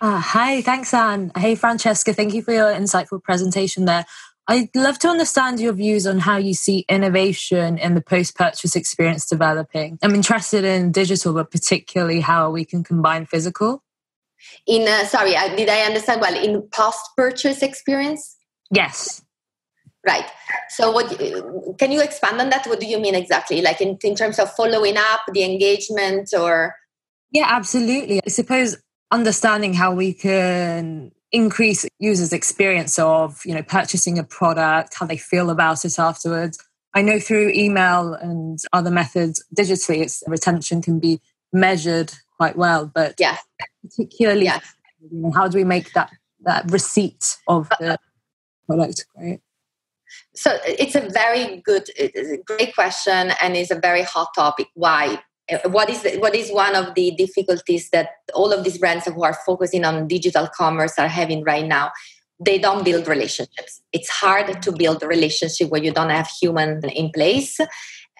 Uh, 0.00 0.20
hi, 0.20 0.60
thanks, 0.62 0.92
Anne. 0.92 1.32
Hey, 1.36 1.54
Francesca. 1.54 2.12
Thank 2.12 2.34
you 2.34 2.42
for 2.42 2.52
your 2.52 2.72
insightful 2.72 3.22
presentation 3.22 3.86
there. 3.86 4.04
I'd 4.46 4.74
love 4.74 4.98
to 5.00 5.08
understand 5.08 5.60
your 5.60 5.74
views 5.74 6.06
on 6.06 6.20
how 6.20 6.38
you 6.38 6.54
see 6.54 6.86
innovation 6.88 7.76
in 7.76 7.94
the 7.94 8.00
post 8.00 8.34
purchase 8.34 8.76
experience 8.76 9.28
developing. 9.28 9.98
I'm 10.02 10.14
interested 10.14 10.64
in 10.64 10.90
digital, 10.90 11.34
but 11.34 11.50
particularly 11.50 12.20
how 12.20 12.50
we 12.50 12.64
can 12.64 12.82
combine 12.82 13.26
physical. 13.26 13.82
In 14.66 14.88
uh, 14.88 15.04
sorry, 15.04 15.36
I, 15.36 15.54
did 15.54 15.68
I 15.68 15.80
understand 15.80 16.22
well? 16.22 16.34
In 16.34 16.62
post 16.62 17.10
purchase 17.14 17.62
experience? 17.62 18.37
Yes. 18.70 19.22
Right. 20.06 20.26
So, 20.70 20.90
what 20.90 21.08
can 21.78 21.92
you 21.92 22.00
expand 22.00 22.40
on 22.40 22.50
that? 22.50 22.66
What 22.66 22.80
do 22.80 22.86
you 22.86 22.98
mean 22.98 23.14
exactly? 23.14 23.60
Like 23.60 23.80
in, 23.80 23.98
in 24.02 24.14
terms 24.14 24.38
of 24.38 24.52
following 24.54 24.96
up, 24.96 25.20
the 25.32 25.42
engagement, 25.42 26.30
or? 26.38 26.74
Yeah, 27.32 27.46
absolutely. 27.48 28.20
I 28.24 28.30
suppose 28.30 28.76
understanding 29.10 29.74
how 29.74 29.92
we 29.94 30.12
can 30.12 31.12
increase 31.30 31.86
users 31.98 32.32
experience 32.32 32.98
of 32.98 33.44
you 33.44 33.54
know 33.54 33.62
purchasing 33.62 34.18
a 34.18 34.24
product 34.24 34.94
how 34.94 35.04
they 35.04 35.18
feel 35.18 35.50
about 35.50 35.84
it 35.84 35.98
afterwards 35.98 36.58
i 36.94 37.02
know 37.02 37.20
through 37.20 37.50
email 37.50 38.14
and 38.14 38.58
other 38.72 38.90
methods 38.90 39.44
digitally 39.54 40.00
its 40.00 40.22
retention 40.26 40.80
can 40.80 40.98
be 40.98 41.20
measured 41.52 42.14
quite 42.38 42.56
well 42.56 42.90
but 42.94 43.14
yeah 43.18 43.36
particularly 43.82 44.46
yeah. 44.46 44.60
How 45.34 45.48
do 45.48 45.58
we 45.58 45.64
make 45.64 45.92
that 45.92 46.10
that 46.40 46.70
receipt 46.70 47.36
of 47.46 47.70
uh, 47.72 47.76
the 47.78 47.98
product 48.68 49.06
great 49.16 49.40
so 50.34 50.56
it's 50.64 50.94
a 50.94 51.00
very 51.00 51.60
good 51.64 51.88
a 51.98 52.38
great 52.46 52.74
question 52.74 53.32
and 53.42 53.56
it's 53.56 53.70
a 53.70 53.78
very 53.78 54.02
hot 54.02 54.28
topic. 54.34 54.68
Why? 54.74 55.20
What 55.66 55.88
is 55.88 56.06
what 56.18 56.34
is 56.34 56.50
one 56.50 56.74
of 56.74 56.94
the 56.94 57.12
difficulties 57.12 57.90
that 57.90 58.10
all 58.34 58.52
of 58.52 58.64
these 58.64 58.78
brands 58.78 59.06
who 59.06 59.22
are 59.22 59.36
focusing 59.46 59.84
on 59.84 60.06
digital 60.06 60.48
commerce 60.54 60.98
are 60.98 61.08
having 61.08 61.42
right 61.44 61.66
now? 61.66 61.90
They 62.40 62.58
don't 62.58 62.84
build 62.84 63.08
relationships. 63.08 63.82
It's 63.92 64.08
hard 64.08 64.62
to 64.62 64.72
build 64.72 65.02
a 65.02 65.08
relationship 65.08 65.70
where 65.70 65.82
you 65.82 65.92
don't 65.92 66.10
have 66.10 66.28
human 66.40 66.80
in 66.90 67.10
place 67.10 67.58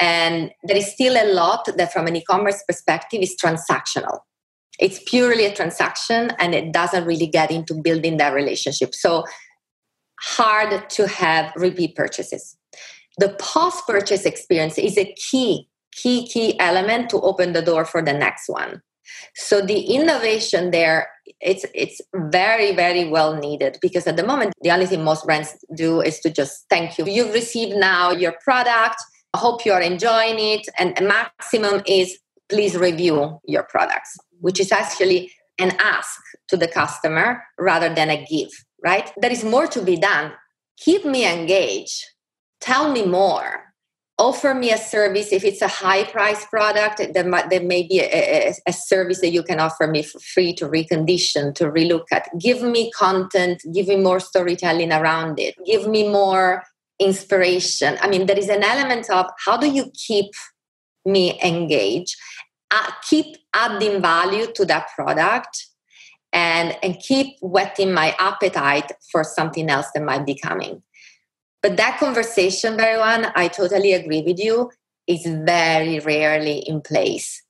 and 0.01 0.51
there 0.65 0.77
is 0.77 0.93
still 0.93 1.17
a 1.17 1.33
lot 1.33 1.69
that 1.77 1.93
from 1.93 2.07
an 2.07 2.17
e-commerce 2.17 2.63
perspective 2.67 3.21
is 3.21 3.37
transactional. 3.41 4.21
It's 4.81 5.01
purely 5.07 5.45
a 5.45 5.55
transaction 5.55 6.33
and 6.39 6.55
it 6.55 6.73
doesn't 6.73 7.05
really 7.05 7.27
get 7.27 7.51
into 7.51 7.75
building 7.75 8.17
that 8.17 8.33
relationship. 8.33 8.95
So 8.95 9.25
hard 10.23 10.89
to 10.91 11.07
have 11.07 11.53
repeat 11.57 11.95
purchases. 11.95 12.57
The 13.19 13.31
post 13.41 13.87
purchase 13.87 14.25
experience 14.25 14.79
is 14.79 14.97
a 14.97 15.13
key 15.15 15.69
key 15.93 16.29
key 16.29 16.59
element 16.61 17.11
to 17.11 17.21
open 17.21 17.53
the 17.53 17.63
door 17.63 17.85
for 17.85 18.03
the 18.03 18.13
next 18.13 18.49
one. 18.49 18.83
So 19.35 19.61
the 19.61 19.81
innovation 19.81 20.71
there 20.71 21.09
it's 21.41 21.65
it's 21.75 22.01
very 22.15 22.75
very 22.75 23.09
well 23.09 23.35
needed 23.37 23.79
because 23.81 24.07
at 24.07 24.17
the 24.17 24.27
moment 24.27 24.53
the 24.63 24.71
only 24.71 24.87
thing 24.87 25.05
most 25.05 25.25
brands 25.25 25.57
do 25.75 26.01
is 26.01 26.21
to 26.21 26.31
just 26.31 26.67
thank 26.71 26.99
you. 26.99 27.07
You've 27.07 27.35
received 27.35 27.77
now 27.77 28.11
your 28.11 28.35
product. 28.43 29.03
I 29.35 29.39
hope 29.39 29.65
you 29.65 29.73
are 29.73 29.83
enjoying 29.83 30.39
it. 30.39 30.67
And 30.79 30.95
maximum 31.01 31.83
is 31.87 32.19
please 32.49 32.77
review 32.77 33.39
your 33.45 33.65
products 33.65 34.17
which 34.41 34.61
is 34.61 34.73
actually 34.73 35.31
an 35.59 35.73
ask 35.81 36.21
to 36.49 36.57
the 36.57 36.69
customer 36.69 37.43
rather 37.59 37.93
than 37.93 38.11
a 38.11 38.25
give 38.25 38.51
right? 38.83 39.11
There 39.17 39.33
is 39.33 39.45
more 39.45 39.67
to 39.69 39.83
be 39.83 39.97
done. 39.97 40.33
Keep 40.79 41.05
me 41.05 41.27
engaged. 41.27 42.05
Tell 42.61 42.93
me 42.93 43.05
more. 43.05 43.65
Offer 44.21 44.55
me 44.55 44.73
a 44.73 44.79
service 44.79 45.33
if 45.33 45.45
it's 45.45 45.63
a 45.63 45.69
high 45.69 46.03
price 46.03 46.45
product 46.47 46.99
there, 47.15 47.31
there 47.51 47.63
may 47.63 47.87
be 47.87 48.01
a, 48.01 48.49
a, 48.49 48.55
a, 48.67 48.73
service 48.73 49.21
that 49.21 49.31
you 49.31 49.45
can 49.45 49.61
offer 49.61 49.87
me 49.87 50.03
for 50.03 50.19
free 50.19 50.53
to 50.55 50.67
recondition 50.67 51.55
to 51.55 51.67
relook 51.67 52.07
at. 52.11 52.29
Give 52.37 52.61
me 52.61 52.91
content. 52.91 53.63
Give 53.73 53.87
me 53.87 53.95
more 53.95 54.19
storytelling 54.19 54.93
around 54.93 55.39
it. 55.39 55.55
Give 55.65 55.87
me 55.87 56.09
more 56.09 56.65
inspiration. 56.99 57.97
I 58.01 58.09
mean 58.09 58.27
there 58.27 58.39
is 58.39 58.49
an 58.49 58.65
element 58.65 59.09
of 59.09 59.27
how 59.47 59.57
do 59.57 59.71
you 59.71 59.93
keep 59.95 60.33
me 61.05 61.41
engaged? 61.41 62.17
Uh, 62.73 62.91
keep 63.09 63.37
adding 63.55 64.03
value 64.03 64.53
to 64.55 64.65
that 64.65 64.89
product 64.97 65.68
and 66.33 66.77
and 66.83 66.99
keep 66.99 67.37
whetting 67.41 67.93
my 67.93 68.15
appetite 68.19 68.93
for 69.11 69.25
something 69.25 69.71
else 69.71 69.87
that 69.95 70.03
might 70.03 70.27
be 70.27 70.39
coming 70.39 70.83
but 71.63 71.77
that 71.77 71.99
conversation, 71.99 72.77
one, 72.77 73.27
I 73.35 73.49
totally 73.49 73.93
agree 73.93 74.23
with 74.23 74.39
you, 74.39 74.71
is 75.07 75.27
very 75.27 75.99
rarely 76.01 76.59
in 76.59 76.81
place. 76.81 77.43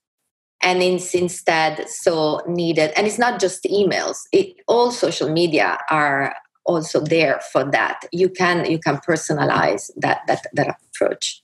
And 0.61 0.81
it's 0.81 1.13
instead 1.13 1.87
so 1.87 2.41
needed. 2.47 2.91
And 2.97 3.07
it's 3.07 3.19
not 3.19 3.39
just 3.39 3.63
emails, 3.63 4.17
it, 4.33 4.55
all 4.67 4.91
social 4.91 5.31
media 5.31 5.77
are 5.89 6.35
also 6.65 6.99
there 6.99 7.39
for 7.51 7.63
that. 7.71 8.01
You 8.11 8.29
can 8.29 8.69
you 8.69 8.77
can 8.77 8.97
personalize 8.97 9.89
that 9.97 10.21
that, 10.27 10.45
that 10.53 10.75
approach. 10.93 11.41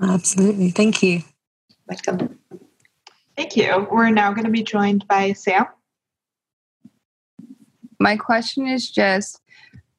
Absolutely. 0.00 0.70
Thank 0.70 1.02
you. 1.02 1.22
Welcome. 1.88 2.38
Thank 3.34 3.56
you. 3.56 3.86
We're 3.90 4.10
now 4.10 4.32
going 4.32 4.44
to 4.44 4.50
be 4.50 4.62
joined 4.62 5.08
by 5.08 5.32
Sam. 5.32 5.66
My 7.98 8.16
question 8.16 8.66
is 8.66 8.90
just 8.90 9.40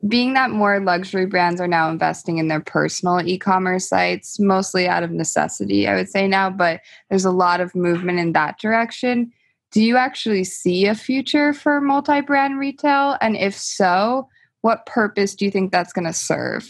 being 0.07 0.33
that 0.33 0.51
more 0.51 0.79
luxury 0.79 1.25
brands 1.25 1.59
are 1.59 1.67
now 1.67 1.89
investing 1.89 2.37
in 2.37 2.47
their 2.47 2.61
personal 2.61 3.21
e-commerce 3.21 3.89
sites 3.89 4.39
mostly 4.39 4.87
out 4.87 5.03
of 5.03 5.11
necessity 5.11 5.87
i 5.89 5.95
would 5.95 6.07
say 6.07 6.25
now 6.25 6.49
but 6.49 6.79
there's 7.09 7.25
a 7.25 7.31
lot 7.31 7.59
of 7.59 7.75
movement 7.75 8.19
in 8.19 8.33
that 8.33 8.57
direction. 8.59 9.31
Do 9.71 9.83
you 9.83 9.97
actually 9.97 10.45
see 10.45 10.87
a 10.87 10.95
future 10.95 11.53
for 11.53 11.79
multi-brand 11.79 12.57
retail? 12.57 13.17
And 13.21 13.35
if 13.37 13.55
so 13.55 14.27
what 14.61 14.85
purpose 14.87 15.35
do 15.35 15.45
you 15.45 15.51
think 15.51 15.71
that's 15.71 15.93
going 15.93 16.07
to 16.07 16.13
serve? 16.13 16.67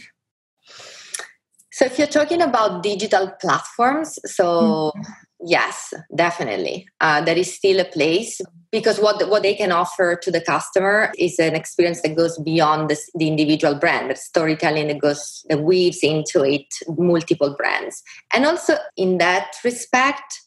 So 1.72 1.86
if 1.86 1.98
you're 1.98 2.08
talking 2.08 2.42
about 2.42 2.84
digital 2.84 3.32
platforms 3.40 4.20
so 4.26 4.92
mm-hmm 4.96 5.12
yes 5.46 5.94
definitely. 6.16 6.88
Uh, 7.00 7.22
there 7.22 7.38
is 7.38 7.54
still 7.54 7.80
a 7.80 7.86
place 7.86 8.42
because 8.72 9.00
what 9.00 9.28
what 9.30 9.44
they 9.44 9.56
can 9.56 9.72
offer 9.72 10.16
to 10.16 10.32
the 10.32 10.42
customer 10.42 11.12
is 11.18 11.40
an 11.40 11.56
experience 11.56 12.02
that 12.02 12.16
goes 12.16 12.38
beyond 12.40 12.90
this, 12.90 13.10
the 13.16 13.28
individual 13.28 13.76
brand. 13.76 14.16
Storytelling 14.18 14.88
that 14.88 15.00
goes 15.00 15.46
that 15.50 15.62
weaves 15.62 16.00
into 16.04 16.44
it 16.44 16.68
multiple 16.88 17.56
brands. 17.58 18.04
And 18.34 18.46
also 18.46 18.76
in 18.98 19.18
that 19.18 19.56
respect 19.64 20.42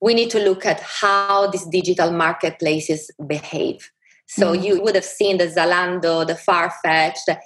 we 0.00 0.14
need 0.14 0.30
to 0.30 0.38
look 0.38 0.64
at 0.64 0.80
how 0.80 1.48
these 1.48 1.66
digital 1.66 2.10
marketplaces 2.10 3.10
behave. 3.26 3.90
So 4.26 4.52
mm-hmm. 4.52 4.62
you 4.62 4.82
would 4.82 4.94
have 4.94 5.04
seen 5.04 5.38
the 5.38 5.46
zalando 5.46 6.26
the 6.26 6.34
farfetch 6.34 7.18
the 7.26 7.38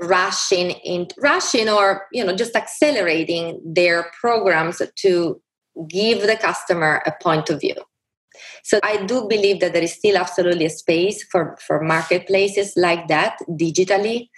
rushing 0.00 0.70
in 0.70 1.06
rushing 1.18 1.68
or 1.68 2.06
you 2.12 2.24
know 2.24 2.34
just 2.34 2.56
accelerating 2.56 3.60
their 3.64 4.10
programs 4.20 4.82
to 4.96 5.40
give 5.88 6.22
the 6.22 6.36
customer 6.36 7.02
a 7.06 7.12
point 7.22 7.50
of 7.50 7.60
view. 7.60 7.76
So 8.62 8.80
I 8.82 9.04
do 9.04 9.26
believe 9.28 9.60
that 9.60 9.72
there 9.72 9.82
is 9.82 9.92
still 9.92 10.16
absolutely 10.16 10.66
a 10.66 10.70
space 10.70 11.22
for, 11.24 11.56
for 11.66 11.80
marketplaces 11.80 12.72
like 12.76 13.08
that 13.08 13.38
digitally 13.50 14.28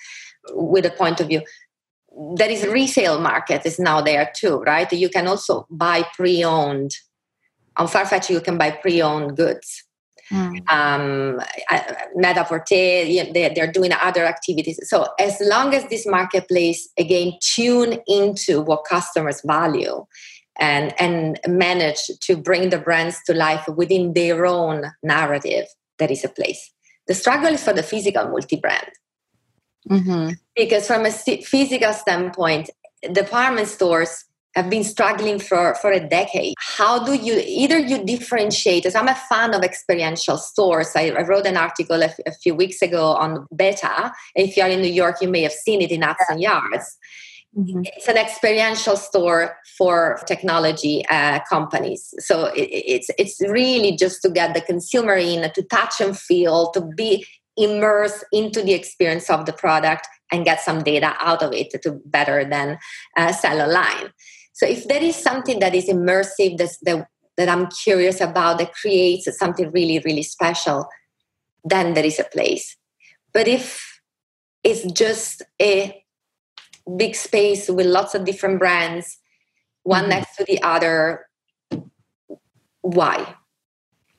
with 0.50 0.84
a 0.84 0.90
point 0.90 1.20
of 1.20 1.28
view. 1.28 1.42
There 2.34 2.50
is 2.50 2.64
a 2.64 2.70
resale 2.70 3.20
market 3.20 3.66
is 3.66 3.78
now 3.78 4.00
there 4.00 4.30
too, 4.34 4.60
right? 4.62 4.90
You 4.92 5.08
can 5.08 5.26
also 5.26 5.66
buy 5.70 6.04
pre-owned. 6.14 6.92
On 7.76 7.86
Farfetch, 7.86 8.30
you 8.30 8.40
can 8.40 8.56
buy 8.56 8.70
pre-owned 8.70 9.36
goods. 9.36 9.84
Mm. 10.32 10.68
Um, 10.72 11.40
Net-a-Porter, 12.16 12.64
they, 12.68 13.52
they're 13.54 13.70
doing 13.70 13.92
other 13.92 14.24
activities. 14.24 14.80
So 14.88 15.06
as 15.20 15.40
long 15.40 15.74
as 15.74 15.84
this 15.88 16.06
marketplace 16.06 16.88
again 16.98 17.34
tune 17.40 18.00
into 18.06 18.60
what 18.60 18.84
customers 18.88 19.40
value, 19.44 20.04
and 20.58 20.94
and 21.00 21.38
manage 21.46 22.10
to 22.20 22.36
bring 22.36 22.70
the 22.70 22.78
brands 22.78 23.18
to 23.26 23.34
life 23.34 23.66
within 23.68 24.12
their 24.14 24.46
own 24.46 24.84
narrative 25.02 25.66
there 25.98 26.10
is 26.10 26.24
a 26.24 26.28
place 26.28 26.72
the 27.06 27.14
struggle 27.14 27.52
is 27.52 27.62
for 27.62 27.72
the 27.72 27.82
physical 27.82 28.28
multi-brand 28.28 28.90
mm-hmm. 29.90 30.30
because 30.54 30.86
from 30.86 31.06
a 31.06 31.10
physical 31.10 31.92
standpoint 31.92 32.70
department 33.12 33.68
stores 33.68 34.24
have 34.56 34.70
been 34.70 34.84
struggling 34.84 35.38
for, 35.38 35.74
for 35.76 35.92
a 35.92 36.00
decade. 36.00 36.54
How 36.58 37.04
do 37.04 37.12
you 37.12 37.40
either 37.46 37.78
you 37.78 38.02
differentiate? 38.02 38.86
As 38.86 38.96
I'm 38.96 39.06
a 39.06 39.14
fan 39.14 39.54
of 39.54 39.62
experiential 39.62 40.38
stores, 40.38 40.92
I, 40.96 41.10
I 41.10 41.22
wrote 41.22 41.46
an 41.46 41.58
article 41.58 42.02
a, 42.02 42.06
f- 42.06 42.18
a 42.26 42.32
few 42.32 42.54
weeks 42.54 42.80
ago 42.80 43.12
on 43.12 43.46
b8ta. 43.54 44.12
If 44.34 44.56
you're 44.56 44.66
in 44.66 44.80
New 44.80 44.92
York, 44.92 45.16
you 45.20 45.28
may 45.28 45.42
have 45.42 45.52
seen 45.52 45.82
it 45.82 45.92
in 45.92 46.00
Hudson 46.00 46.40
Yards. 46.40 46.96
Mm-hmm. 47.54 47.82
It's 47.84 48.08
an 48.08 48.18
experiential 48.18 48.96
store 48.96 49.56
for 49.78 50.20
technology 50.26 51.04
uh, 51.08 51.40
companies. 51.48 52.12
So 52.18 52.46
it, 52.46 52.68
it's 52.70 53.10
it's 53.18 53.40
really 53.40 53.96
just 53.96 54.22
to 54.22 54.30
get 54.30 54.52
the 54.54 54.60
consumer 54.60 55.14
in, 55.14 55.50
to 55.50 55.62
touch 55.62 56.00
and 56.00 56.16
feel, 56.16 56.70
to 56.72 56.80
be 56.82 57.26
immersed 57.56 58.24
into 58.32 58.62
the 58.62 58.74
experience 58.74 59.30
of 59.30 59.46
the 59.46 59.52
product 59.52 60.06
and 60.30 60.44
get 60.44 60.60
some 60.60 60.82
data 60.82 61.14
out 61.18 61.42
of 61.42 61.52
it 61.52 61.70
to 61.82 62.00
better 62.04 62.44
than 62.44 62.78
uh, 63.16 63.32
sell 63.32 63.62
online. 63.62 64.12
So 64.52 64.66
if 64.66 64.86
there 64.88 65.02
is 65.02 65.16
something 65.16 65.60
that 65.60 65.74
is 65.74 65.88
immersive 65.88 66.58
that, 66.58 67.06
that 67.36 67.48
I'm 67.48 67.68
curious 67.68 68.20
about 68.20 68.58
that 68.58 68.74
creates 68.74 69.28
something 69.38 69.70
really 69.70 70.00
really 70.04 70.22
special, 70.22 70.86
then 71.64 71.94
there 71.94 72.04
is 72.04 72.18
a 72.18 72.24
place. 72.24 72.76
But 73.32 73.48
if 73.48 74.00
it's 74.62 74.84
just 74.92 75.42
a 75.60 76.02
big 76.96 77.14
space 77.14 77.68
with 77.68 77.86
lots 77.86 78.14
of 78.14 78.24
different 78.24 78.58
brands, 78.58 79.18
one 79.82 80.02
mm-hmm. 80.02 80.10
next 80.10 80.36
to 80.36 80.44
the 80.44 80.62
other. 80.62 81.26
Why? 82.82 83.34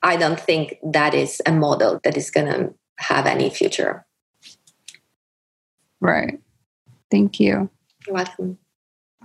I 0.02 0.16
don't 0.16 0.38
think 0.38 0.76
that 0.82 1.14
is 1.14 1.42
a 1.46 1.52
model 1.52 2.00
that 2.04 2.16
is 2.16 2.30
going 2.30 2.46
to 2.46 2.74
have 2.98 3.26
any 3.26 3.50
future. 3.50 4.06
Right. 6.00 6.40
Thank 7.10 7.40
you. 7.40 7.70
You're 8.06 8.14
welcome. 8.14 8.58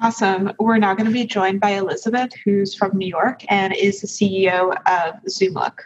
Awesome. 0.02 0.52
We're 0.60 0.78
now 0.78 0.96
going 0.96 1.06
to 1.06 1.14
be 1.14 1.26
joined 1.26 1.62
by 1.62 1.72
Elizabeth, 1.72 2.32
who's 2.44 2.74
from 2.74 2.98
New 2.98 3.08
York 3.08 3.44
and 3.50 3.74
is 3.74 4.02
the 4.02 4.08
CEO 4.08 4.76
of 4.88 5.16
Zoomlook. 5.30 5.80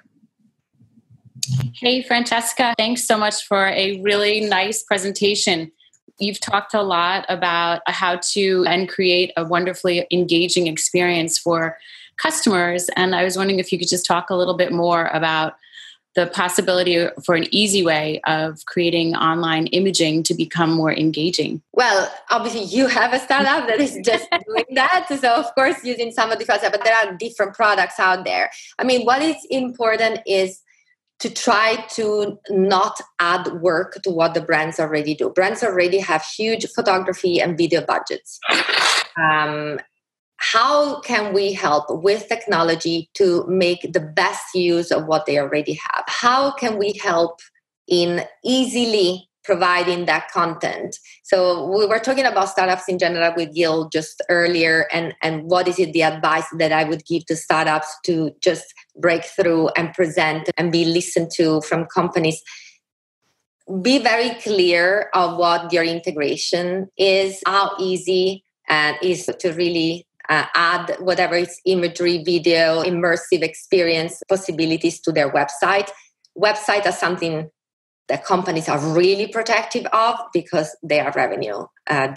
Hey, 1.75 2.01
Francesca. 2.03 2.73
Thanks 2.77 3.05
so 3.05 3.17
much 3.17 3.45
for 3.45 3.67
a 3.67 4.01
really 4.01 4.41
nice 4.41 4.83
presentation. 4.83 5.71
You've 6.19 6.39
talked 6.39 6.73
a 6.73 6.81
lot 6.81 7.25
about 7.29 7.81
how 7.87 8.17
to 8.31 8.65
and 8.67 8.89
create 8.89 9.31
a 9.37 9.45
wonderfully 9.45 10.07
engaging 10.11 10.67
experience 10.67 11.37
for 11.37 11.77
customers. 12.17 12.89
And 12.95 13.15
I 13.15 13.23
was 13.23 13.37
wondering 13.37 13.59
if 13.59 13.71
you 13.71 13.77
could 13.77 13.89
just 13.89 14.05
talk 14.05 14.29
a 14.29 14.35
little 14.35 14.57
bit 14.57 14.71
more 14.71 15.07
about 15.13 15.53
the 16.17 16.25
possibility 16.25 17.07
for 17.23 17.35
an 17.35 17.45
easy 17.51 17.85
way 17.85 18.19
of 18.25 18.65
creating 18.65 19.15
online 19.15 19.67
imaging 19.67 20.23
to 20.23 20.33
become 20.33 20.71
more 20.71 20.91
engaging? 20.91 21.61
Well, 21.73 22.11
obviously, 22.31 22.63
you 22.63 22.87
have 22.87 23.13
a 23.13 23.19
startup 23.19 23.67
that 23.67 23.79
is 23.79 23.99
just 24.03 24.27
doing 24.47 24.65
that. 24.71 25.05
So, 25.21 25.35
of 25.35 25.53
course, 25.53 25.83
using 25.83 26.11
some 26.11 26.31
of 26.31 26.39
the 26.39 26.45
products, 26.45 26.67
but 26.71 26.83
there 26.83 26.95
are 26.95 27.13
different 27.13 27.53
products 27.53 27.99
out 27.99 28.25
there. 28.25 28.49
I 28.79 28.83
mean, 28.83 29.05
what 29.05 29.21
is 29.21 29.35
important 29.51 30.21
is 30.25 30.59
to 31.19 31.29
try 31.29 31.75
to 31.89 32.39
not 32.49 33.01
add 33.19 33.47
work 33.61 33.99
to 34.03 34.11
what 34.11 34.33
the 34.33 34.41
brands 34.41 34.79
already 34.79 35.15
do. 35.15 35.29
Brands 35.29 35.63
already 35.63 35.99
have 35.99 36.23
huge 36.23 36.65
photography 36.75 37.41
and 37.41 37.57
video 37.57 37.81
budgets. 37.81 38.39
Um, 39.17 39.79
how 40.37 41.01
can 41.01 41.33
we 41.33 41.53
help 41.53 41.85
with 41.89 42.27
technology 42.27 43.09
to 43.15 43.45
make 43.47 43.91
the 43.91 43.99
best 43.99 44.53
use 44.53 44.91
of 44.91 45.07
what 45.07 45.25
they 45.25 45.39
already 45.39 45.73
have? 45.73 46.03
How 46.07 46.51
can 46.51 46.77
we 46.77 46.93
help 46.93 47.39
in 47.87 48.23
easily 48.43 49.27
providing 49.47 50.05
that 50.05 50.29
content. 50.29 50.99
So 51.23 51.65
we 51.67 51.85
were 51.87 51.99
talking 51.99 52.25
about 52.25 52.49
startups 52.49 52.89
in 52.89 52.99
general 52.99 53.33
with 53.35 53.55
Gil 53.55 53.87
just 53.87 54.21
earlier, 54.29 54.87
and 54.91 55.15
and 55.23 55.43
what 55.49 55.69
is 55.69 55.79
it 55.79 55.93
the 55.93 56.03
advice 56.03 56.45
that 56.59 56.73
I 56.73 56.83
would 56.83 57.05
give 57.05 57.25
to 57.27 57.35
startups 57.35 57.87
to 58.05 58.31
just 58.43 58.65
break 58.97 59.23
through 59.25 59.69
and 59.77 59.93
present 59.93 60.49
and 60.57 60.71
be 60.71 60.85
listened 60.85 61.31
to 61.35 61.61
from 61.61 61.85
companies. 61.85 62.41
Be 63.81 63.99
very 63.99 64.29
clear 64.41 65.09
of 65.13 65.37
what 65.37 65.73
your 65.73 65.83
integration 65.83 66.87
is, 66.97 67.41
how 67.45 67.71
easy 67.79 68.43
and 68.69 68.97
is 69.01 69.29
to 69.39 69.51
really 69.53 70.05
uh, 70.29 70.45
add 70.55 70.95
whatever 70.99 71.35
it's 71.35 71.59
imagery, 71.65 72.23
video, 72.23 72.83
immersive 72.83 73.41
experience 73.41 74.21
possibilities 74.27 74.99
to 75.01 75.11
their 75.11 75.31
website. 75.31 75.89
Website 76.37 76.85
is 76.85 76.97
something 76.97 77.49
that 78.07 78.25
companies 78.25 78.69
are 78.69 78.79
really 78.79 79.27
protective 79.27 79.85
of 79.87 80.15
because 80.33 80.75
they 80.83 80.99
are 80.99 81.11
revenue 81.15 81.65
uh, 81.89 82.13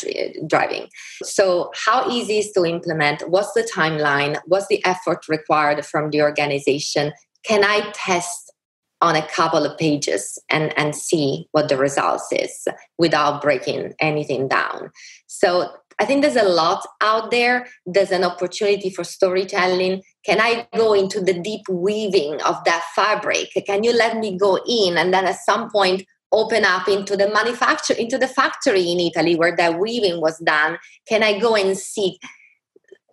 driving. 0.46 0.88
So, 1.22 1.70
how 1.74 2.08
easy 2.10 2.38
is 2.38 2.52
to 2.52 2.64
implement? 2.64 3.28
What's 3.28 3.52
the 3.52 3.68
timeline? 3.74 4.38
What's 4.46 4.68
the 4.68 4.84
effort 4.84 5.28
required 5.28 5.84
from 5.84 6.10
the 6.10 6.22
organization? 6.22 7.12
Can 7.44 7.64
I 7.64 7.90
test 7.92 8.52
on 9.02 9.16
a 9.16 9.26
couple 9.26 9.64
of 9.64 9.78
pages 9.78 10.38
and, 10.50 10.76
and 10.78 10.94
see 10.94 11.46
what 11.52 11.68
the 11.68 11.76
results 11.76 12.28
is 12.32 12.68
without 12.98 13.40
breaking 13.40 13.94
anything 14.00 14.48
down? 14.48 14.90
So, 15.26 15.70
I 16.00 16.06
think 16.06 16.22
there's 16.22 16.36
a 16.36 16.48
lot 16.48 16.86
out 17.02 17.30
there. 17.30 17.66
There's 17.84 18.10
an 18.10 18.24
opportunity 18.24 18.88
for 18.88 19.04
storytelling. 19.04 20.02
Can 20.24 20.40
I 20.40 20.66
go 20.76 20.92
into 20.92 21.20
the 21.20 21.32
deep 21.32 21.62
weaving 21.68 22.40
of 22.42 22.62
that 22.64 22.84
fabric? 22.94 23.50
Can 23.66 23.84
you 23.84 23.92
let 23.92 24.18
me 24.18 24.36
go 24.36 24.58
in 24.68 24.98
and 24.98 25.12
then 25.14 25.26
at 25.26 25.38
some 25.44 25.70
point 25.70 26.04
open 26.32 26.64
up 26.64 26.88
into 26.88 27.16
the 27.16 27.28
manufacture, 27.32 27.94
into 27.94 28.18
the 28.18 28.28
factory 28.28 28.90
in 28.90 29.00
Italy 29.00 29.34
where 29.34 29.56
that 29.56 29.78
weaving 29.78 30.20
was 30.20 30.38
done? 30.38 30.78
Can 31.08 31.22
I 31.22 31.38
go 31.38 31.56
and 31.56 31.76
see? 31.76 32.18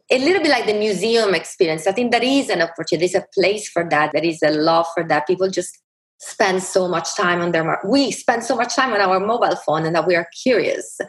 A 0.10 0.20
little 0.20 0.42
bit 0.42 0.52
like 0.52 0.66
the 0.66 0.74
museum 0.74 1.36
experience. 1.36 1.86
I 1.86 1.92
think 1.92 2.12
there 2.12 2.24
is 2.24 2.50
an 2.50 2.62
opportunity. 2.62 3.08
There's 3.08 3.24
a 3.24 3.28
place 3.34 3.70
for 3.70 3.88
that. 3.90 4.12
There 4.14 4.24
is 4.24 4.42
a 4.42 4.52
love 4.52 4.88
for 4.94 5.06
that. 5.06 5.28
People 5.28 5.50
just 5.50 5.80
spend 6.20 6.64
so 6.64 6.88
much 6.88 7.16
time 7.16 7.42
on 7.42 7.52
their 7.52 7.80
we 7.86 8.12
spend 8.12 8.44
so 8.44 8.56
much 8.56 8.76
time 8.76 8.92
on 8.94 9.02
our 9.02 9.20
mobile 9.20 9.56
phone 9.56 9.86
and 9.86 9.96
that 9.96 10.08
we 10.08 10.16
are 10.16 10.28
curious 10.44 11.00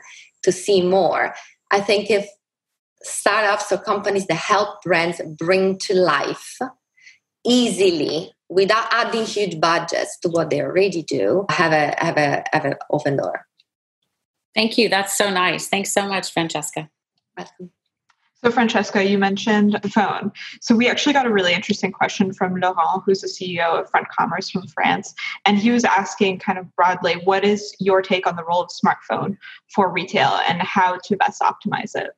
to 0.43 0.53
see 0.53 0.83
more 0.83 1.35
I 1.71 1.81
think 1.81 2.11
if 2.11 2.29
startups 3.03 3.71
or 3.73 3.79
companies 3.79 4.27
that 4.27 4.35
help 4.35 4.83
brands 4.83 5.21
bring 5.39 5.79
to 5.79 5.95
life 5.95 6.59
easily 7.45 8.33
without 8.49 8.87
adding 8.91 9.25
huge 9.25 9.61
budgets 9.61 10.19
to 10.21 10.29
what 10.29 10.51
they 10.51 10.61
already 10.61 11.03
do 11.03 11.47
have 11.51 11.73
a 11.73 11.95
have 11.99 12.17
a 12.17 12.45
have 12.53 12.65
an 12.65 12.75
open 12.91 13.17
door 13.17 13.47
thank 14.55 14.77
you 14.77 14.89
that's 14.89 15.17
so 15.17 15.31
nice 15.31 15.69
thanks 15.69 15.93
so 15.93 16.09
much 16.09 16.33
francesca 16.33 16.91
Welcome. 17.39 17.71
So, 18.45 18.53
Francesca, 18.53 19.05
you 19.05 19.19
mentioned 19.19 19.81
a 19.83 19.89
phone. 19.89 20.31
So, 20.61 20.77
we 20.77 20.89
actually 20.89 21.13
got 21.13 21.27
a 21.27 21.33
really 21.33 21.55
interesting 21.55 21.91
question 21.91 22.33
from 22.33 22.55
Laurent, 22.55 23.03
who's 23.05 23.21
the 23.21 23.29
CEO 23.29 23.81
of 23.81 23.91
Front 23.91 24.09
Commerce 24.17 24.51
from 24.51 24.67
France. 24.69 25.13
And 25.45 25.59
he 25.59 25.71
was 25.71 25.85
asking, 25.85 26.39
kind 26.39 26.59
of 26.59 26.75
broadly, 26.77 27.15
what 27.25 27.45
is 27.45 27.75
your 27.81 28.01
take 28.01 28.27
on 28.27 28.37
the 28.37 28.45
role 28.45 28.63
of 28.63 28.71
smartphone 28.71 29.37
for 29.75 29.91
retail 29.91 30.41
and 30.49 30.63
how 30.63 30.99
to 31.05 31.17
best 31.17 31.41
optimize 31.41 31.97
it? 31.97 32.11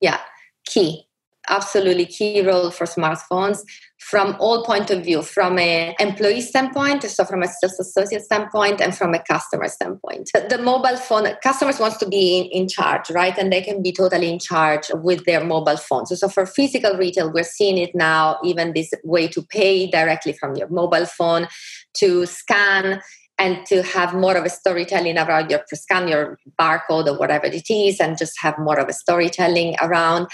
Yeah, 0.00 0.20
key 0.66 1.06
absolutely 1.48 2.06
key 2.06 2.42
role 2.42 2.70
for 2.70 2.86
smartphones 2.86 3.60
from 3.98 4.34
all 4.38 4.64
point 4.64 4.90
of 4.90 5.04
view 5.04 5.22
from 5.22 5.58
a 5.58 5.94
employee 5.98 6.40
standpoint 6.40 7.02
so 7.02 7.24
from 7.24 7.42
a 7.42 7.48
sales 7.48 7.78
associate 7.78 8.22
standpoint 8.22 8.80
and 8.80 8.96
from 8.96 9.14
a 9.14 9.22
customer 9.22 9.68
standpoint. 9.68 10.30
The 10.48 10.58
mobile 10.58 10.96
phone 10.96 11.26
customers 11.42 11.78
wants 11.78 11.98
to 11.98 12.08
be 12.08 12.38
in, 12.38 12.62
in 12.62 12.68
charge 12.68 13.10
right? 13.10 13.36
And 13.36 13.52
they 13.52 13.62
can 13.62 13.82
be 13.82 13.92
totally 13.92 14.30
in 14.30 14.38
charge 14.38 14.90
with 14.94 15.24
their 15.24 15.44
mobile 15.44 15.76
phones. 15.76 16.18
So 16.18 16.28
for 16.28 16.46
physical 16.46 16.96
retail 16.96 17.32
we're 17.32 17.44
seeing 17.44 17.78
it 17.78 17.94
now 17.94 18.38
even 18.44 18.72
this 18.72 18.90
way 19.04 19.28
to 19.28 19.42
pay 19.42 19.90
directly 19.90 20.32
from 20.32 20.56
your 20.56 20.68
mobile 20.68 21.06
phone 21.06 21.48
to 21.94 22.26
scan 22.26 23.00
and 23.40 23.64
to 23.66 23.82
have 23.82 24.14
more 24.14 24.36
of 24.36 24.44
a 24.44 24.50
storytelling 24.50 25.18
around 25.18 25.50
your 25.50 25.62
scan 25.72 26.06
your 26.06 26.38
barcode 26.60 27.06
or 27.06 27.18
whatever 27.18 27.46
it 27.46 27.70
is 27.70 27.98
and 27.98 28.18
just 28.18 28.38
have 28.38 28.56
more 28.58 28.78
of 28.78 28.88
a 28.88 28.92
storytelling 28.92 29.74
around. 29.80 30.28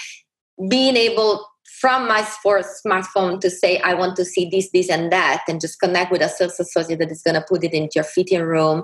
Being 0.68 0.96
able 0.96 1.46
from 1.80 2.08
my 2.08 2.22
smartphone 2.22 3.40
to 3.40 3.50
say 3.50 3.78
i 3.80 3.92
want 3.92 4.16
to 4.16 4.24
see 4.24 4.48
this 4.48 4.70
this 4.72 4.88
and 4.88 5.12
that 5.12 5.42
and 5.48 5.60
just 5.60 5.78
connect 5.78 6.10
with 6.10 6.22
a 6.22 6.28
sales 6.28 6.58
associate 6.58 6.98
that 6.98 7.10
is 7.10 7.22
going 7.22 7.34
to 7.34 7.44
put 7.46 7.64
it 7.64 7.74
into 7.74 7.96
your 7.96 8.04
fitting 8.04 8.42
room. 8.42 8.82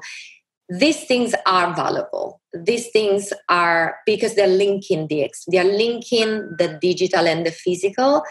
These 0.69 1.05
things 1.05 1.35
are 1.47 1.75
valuable. 1.75 2.41
These 2.55 2.89
things 2.91 3.33
are 3.49 3.97
because 4.07 4.35
they're 4.35 4.47
linking 4.47 5.09
the 5.09 5.31
they're 5.49 5.65
linking 5.65 6.55
the 6.59 6.79
digital 6.81 7.27
and 7.27 7.45
the 7.45 7.51
physical 7.51 8.23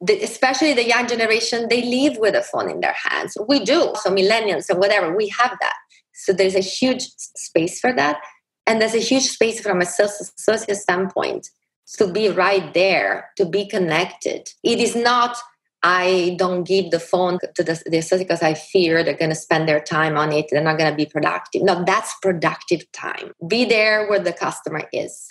the, 0.00 0.20
especially 0.22 0.74
the 0.74 0.86
young 0.86 1.06
generation 1.06 1.68
they 1.68 1.82
live 1.82 2.18
with 2.18 2.34
a 2.34 2.42
phone 2.42 2.70
in 2.70 2.80
their 2.80 2.96
hands 3.04 3.36
we 3.48 3.60
do 3.60 3.92
so 4.02 4.10
millennials 4.10 4.68
and 4.68 4.78
whatever 4.78 5.16
we 5.16 5.28
have 5.28 5.56
that 5.60 5.74
so 6.12 6.32
there's 6.32 6.54
a 6.54 6.60
huge 6.60 7.02
space 7.16 7.80
for 7.80 7.92
that 7.92 8.18
and 8.66 8.80
there's 8.80 8.94
a 8.94 8.98
huge 8.98 9.28
space 9.28 9.60
from 9.60 9.80
a 9.80 9.86
social 9.86 10.74
standpoint 10.74 11.48
to 11.94 12.12
be 12.12 12.28
right 12.28 12.74
there, 12.74 13.30
to 13.36 13.44
be 13.44 13.66
connected. 13.66 14.48
It 14.64 14.80
is 14.80 14.96
not, 14.96 15.36
I 15.82 16.34
don't 16.38 16.64
give 16.64 16.90
the 16.90 16.98
phone 16.98 17.38
to 17.54 17.62
the, 17.62 17.80
the 17.86 18.16
because 18.18 18.42
I 18.42 18.54
fear 18.54 19.04
they're 19.04 19.14
going 19.14 19.30
to 19.30 19.36
spend 19.36 19.68
their 19.68 19.80
time 19.80 20.16
on 20.16 20.32
it. 20.32 20.46
They're 20.50 20.62
not 20.62 20.78
going 20.78 20.90
to 20.90 20.96
be 20.96 21.06
productive. 21.06 21.62
No, 21.62 21.84
that's 21.84 22.14
productive 22.20 22.90
time. 22.92 23.32
Be 23.46 23.64
there 23.64 24.08
where 24.08 24.18
the 24.18 24.32
customer 24.32 24.82
is. 24.92 25.26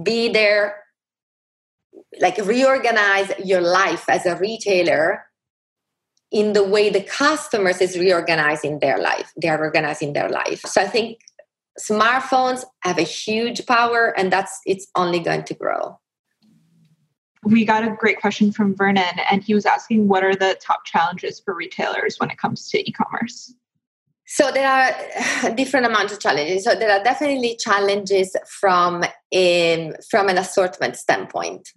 Be 0.00 0.28
there, 0.28 0.76
like 2.20 2.38
reorganize 2.38 3.32
your 3.44 3.60
life 3.60 4.08
as 4.08 4.26
a 4.26 4.36
retailer 4.36 5.24
in 6.30 6.52
the 6.52 6.64
way 6.64 6.90
the 6.90 7.02
customers 7.02 7.80
is 7.80 7.98
reorganizing 7.98 8.80
their 8.80 8.98
life. 8.98 9.32
They 9.40 9.48
are 9.48 9.58
organizing 9.58 10.12
their 10.12 10.28
life. 10.28 10.60
So 10.60 10.82
I 10.82 10.86
think 10.86 11.20
smartphones 11.78 12.64
have 12.80 12.98
a 12.98 13.02
huge 13.02 13.66
power 13.66 14.14
and 14.16 14.32
that's 14.32 14.60
it's 14.66 14.86
only 14.94 15.20
going 15.20 15.44
to 15.44 15.54
grow 15.54 15.98
we 17.46 17.64
got 17.64 17.86
a 17.86 17.94
great 17.94 18.20
question 18.20 18.50
from 18.50 18.74
vernon 18.74 19.20
and 19.30 19.42
he 19.42 19.54
was 19.54 19.66
asking 19.66 20.08
what 20.08 20.24
are 20.24 20.34
the 20.34 20.58
top 20.60 20.84
challenges 20.84 21.40
for 21.40 21.54
retailers 21.54 22.16
when 22.18 22.30
it 22.30 22.38
comes 22.38 22.68
to 22.68 22.78
e-commerce 22.88 23.54
so 24.26 24.50
there 24.50 24.68
are 24.68 25.50
different 25.54 25.86
amounts 25.86 26.12
of 26.12 26.20
challenges. 26.20 26.64
So 26.64 26.74
there 26.74 26.90
are 26.90 27.02
definitely 27.02 27.56
challenges 27.56 28.36
from 28.48 29.04
in, 29.30 29.94
from 30.10 30.28
an 30.28 30.38
assortment 30.38 30.96
standpoint 30.96 31.68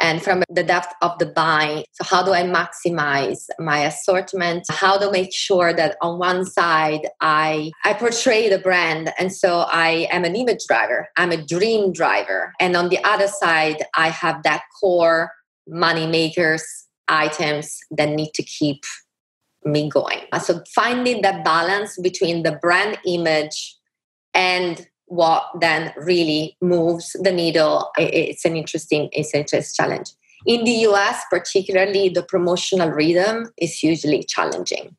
and 0.00 0.22
from 0.22 0.44
the 0.48 0.62
depth 0.62 0.94
of 1.02 1.18
the 1.18 1.26
buy. 1.26 1.84
So 1.92 2.04
how 2.04 2.22
do 2.22 2.32
I 2.32 2.42
maximize 2.42 3.46
my 3.58 3.80
assortment? 3.80 4.64
How 4.70 4.96
to 4.96 5.10
make 5.10 5.32
sure 5.32 5.74
that 5.74 5.96
on 6.00 6.18
one 6.18 6.44
side 6.44 7.08
I 7.20 7.72
I 7.84 7.94
portray 7.94 8.48
the 8.48 8.58
brand 8.58 9.12
and 9.18 9.32
so 9.32 9.60
I 9.68 10.08
am 10.10 10.24
an 10.24 10.36
image 10.36 10.66
driver. 10.66 11.08
I'm 11.16 11.32
a 11.32 11.44
dream 11.44 11.92
driver. 11.92 12.52
And 12.60 12.76
on 12.76 12.88
the 12.88 13.02
other 13.04 13.28
side 13.28 13.84
I 13.96 14.08
have 14.08 14.42
that 14.44 14.62
core 14.80 15.32
money 15.66 16.06
makers 16.06 16.64
items 17.08 17.78
that 17.90 18.08
need 18.08 18.32
to 18.34 18.42
keep 18.42 18.84
me 19.72 19.88
going. 19.88 20.20
So 20.42 20.62
finding 20.74 21.22
that 21.22 21.44
balance 21.44 21.98
between 22.00 22.42
the 22.42 22.52
brand 22.52 22.98
image 23.06 23.76
and 24.34 24.86
what 25.06 25.44
then 25.60 25.92
really 25.96 26.56
moves 26.60 27.16
the 27.20 27.32
needle, 27.32 27.90
it's 27.96 28.44
an 28.44 28.56
interesting, 28.56 29.08
it's 29.12 29.32
an 29.34 29.40
interesting 29.40 29.84
challenge. 29.84 30.10
In 30.46 30.64
the 30.64 30.86
US, 30.88 31.22
particularly, 31.30 32.08
the 32.08 32.22
promotional 32.22 32.90
rhythm 32.90 33.50
is 33.56 33.74
hugely 33.74 34.22
challenging. 34.22 34.96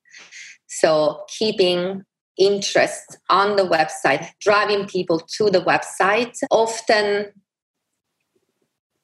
So 0.68 1.24
keeping 1.28 2.04
interest 2.38 3.18
on 3.30 3.56
the 3.56 3.64
website, 3.64 4.30
driving 4.42 4.88
people 4.88 5.20
to 5.20 5.50
the 5.50 5.62
website, 5.62 6.38
often 6.52 7.32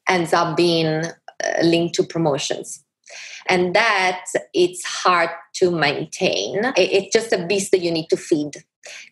ends 0.08 0.34
up 0.34 0.56
being 0.56 1.04
uh, 1.06 1.62
linked 1.62 1.96
to 1.96 2.04
promotions 2.04 2.85
and 3.48 3.76
that 3.76 4.26
it's 4.54 4.84
hard 4.86 5.30
to 5.54 5.72
maintain 5.72 6.62
it's 6.76 7.14
just 7.14 7.32
a 7.32 7.46
beast 7.46 7.72
that 7.72 7.82
you 7.82 7.92
need 7.92 8.08
to 8.08 8.18
feed 8.18 8.64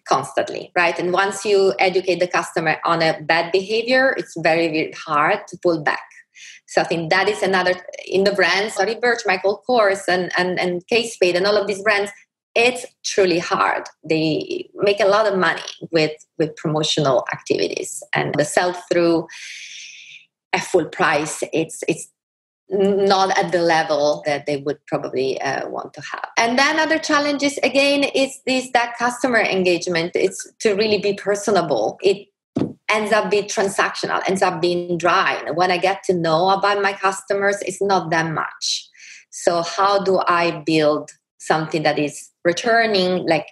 constantly 0.08 0.72
right 0.76 1.00
and 1.00 1.12
once 1.12 1.46
you 1.46 1.74
educate 1.80 2.20
the 2.20 2.28
customer 2.28 2.78
on 2.86 3.02
a 3.02 3.20
bad 3.22 3.52
behavior 3.52 4.14
it's 4.18 4.34
very 4.40 4.68
very 4.68 4.94
hard 4.94 5.40
to 5.48 5.58
pull 5.62 5.82
back 5.82 6.04
so 6.74 6.82
I 6.82 6.86
think 6.86 7.12
that 7.12 7.30
is 7.30 7.44
another 7.44 7.76
in 8.08 8.24
the 8.24 8.32
brands, 8.32 8.76
Tory 8.76 8.96
Burch, 8.96 9.22
Michael 9.28 9.64
Kors, 9.70 10.08
and 10.08 10.32
and 10.38 10.60
and 10.60 10.86
Kate 10.88 11.12
Spade, 11.12 11.36
and 11.36 11.46
all 11.46 11.58
of 11.58 11.68
these 11.68 11.84
brands. 11.84 12.12
It's 12.56 12.86
truly 13.04 13.40
hard. 13.40 13.84
They 14.08 14.70
make 14.76 15.00
a 15.00 15.08
lot 15.08 15.28
of 15.28 15.38
money 15.38 15.62
with 15.92 16.14
with 16.40 16.56
promotional 16.56 17.26
activities 17.32 18.02
and 18.14 18.34
the 18.36 18.46
sell 18.46 18.74
through 18.92 19.28
at 20.52 20.64
full 20.64 20.86
price. 20.86 21.44
It's 21.54 21.84
it's 21.88 22.08
not 22.70 23.38
at 23.38 23.52
the 23.52 23.62
level 23.62 24.24
that 24.26 24.46
they 24.46 24.58
would 24.58 24.84
probably 24.88 25.40
uh, 25.42 25.68
want 25.70 25.94
to 25.94 26.02
have. 26.02 26.28
And 26.38 26.58
then 26.58 26.80
other 26.80 26.98
challenges 26.98 27.58
again 27.60 28.04
is 28.04 28.40
this 28.46 28.72
that 28.72 28.98
customer 28.98 29.40
engagement. 29.40 30.12
It's 30.16 30.52
to 30.60 30.74
really 30.74 31.00
be 31.00 31.14
personable. 31.14 31.98
It 32.02 32.28
ends 32.90 33.12
up 33.12 33.30
being 33.32 33.46
transactional, 33.46 34.22
ends 34.28 34.42
up 34.42 34.62
being 34.62 34.98
dry. 34.98 35.44
When 35.54 35.72
I 35.72 35.78
get 35.78 36.04
to 36.04 36.14
know 36.14 36.50
about 36.50 36.82
my 36.82 36.94
customers, 36.94 37.58
it's 37.62 37.82
not 37.82 38.12
that 38.12 38.32
much. 38.32 38.90
So 39.30 39.64
how 39.64 40.04
do 40.04 40.20
I 40.28 40.62
build 40.66 41.12
something 41.40 41.84
that 41.84 41.98
is 41.98 42.30
returning, 42.46 43.28
like 43.28 43.48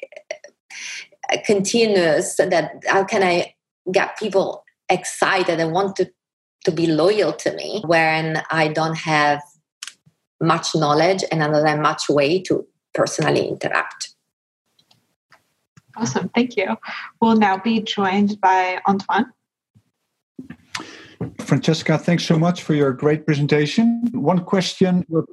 continuous? 1.46 2.36
That 2.38 2.84
how 2.88 3.04
can 3.04 3.24
I 3.24 3.56
get 3.92 4.18
people 4.18 4.64
excited 4.90 5.60
and 5.60 5.72
want 5.74 5.96
to 5.96 6.12
to 6.66 6.72
be 6.72 6.88
loyal 6.88 7.34
to 7.34 7.54
me 7.56 7.82
when 7.86 8.42
I 8.52 8.68
don't 8.68 8.98
have 8.98 9.42
much 10.42 10.76
knowledge 10.76 11.24
and 11.32 11.44
I 11.44 11.48
don't 11.48 11.66
have 11.66 11.80
much 11.80 12.10
way 12.10 12.42
to 12.44 12.66
personally 12.94 13.48
interact. 13.48 14.14
Awesome, 15.96 16.30
thank 16.30 16.58
you. 16.58 16.78
We'll 17.22 17.38
now 17.38 17.58
be 17.58 17.82
joined 17.82 18.40
by 18.42 18.80
Antoine. 18.88 19.32
Francesca, 21.40 21.98
thanks 21.98 22.26
so 22.26 22.40
much 22.40 22.64
for 22.64 22.74
your 22.74 22.94
great 22.94 23.26
presentation. 23.26 24.10
One 24.14 24.44
question 24.44 25.06
your, 25.10 25.26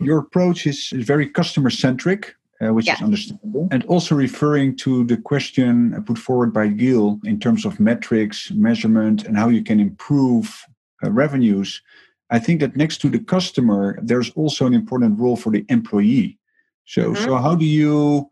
your 0.00 0.18
approach 0.18 0.66
is, 0.66 0.90
is 0.92 1.04
very 1.04 1.28
customer 1.28 1.70
centric, 1.70 2.34
uh, 2.62 2.72
which 2.72 2.86
yeah. 2.86 2.94
is 2.94 3.02
understandable. 3.02 3.68
And 3.70 3.84
also 3.84 4.14
referring 4.14 4.76
to 4.78 5.04
the 5.04 5.16
question 5.16 6.02
put 6.06 6.18
forward 6.18 6.52
by 6.52 6.68
Gil 6.68 7.20
in 7.24 7.38
terms 7.38 7.64
of 7.64 7.78
metrics, 7.80 8.50
measurement, 8.52 9.24
and 9.24 9.36
how 9.36 9.48
you 9.48 9.62
can 9.62 9.80
improve 9.80 10.64
uh, 11.04 11.10
revenues. 11.10 11.82
I 12.30 12.38
think 12.38 12.60
that 12.60 12.76
next 12.76 12.98
to 13.02 13.08
the 13.08 13.18
customer, 13.18 13.98
there's 14.02 14.30
also 14.30 14.66
an 14.66 14.74
important 14.74 15.18
role 15.18 15.36
for 15.36 15.50
the 15.50 15.64
employee. 15.68 16.38
So, 16.84 17.12
mm-hmm. 17.12 17.24
so 17.24 17.36
how 17.36 17.54
do 17.54 17.64
you 17.64 18.28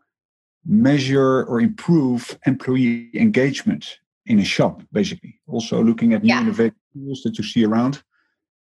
measure 0.65 1.43
or 1.43 1.61
improve 1.61 2.37
employee 2.45 3.09
engagement 3.13 3.99
in 4.25 4.39
a 4.39 4.43
shop, 4.45 4.81
basically? 4.91 5.39
Also 5.47 5.83
looking 5.83 6.13
at 6.13 6.23
new 6.23 6.29
yeah. 6.29 6.41
innovative 6.41 6.73
tools 6.93 7.21
that 7.23 7.37
you 7.37 7.43
see 7.43 7.63
around. 7.63 8.01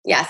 Yes. 0.05 0.29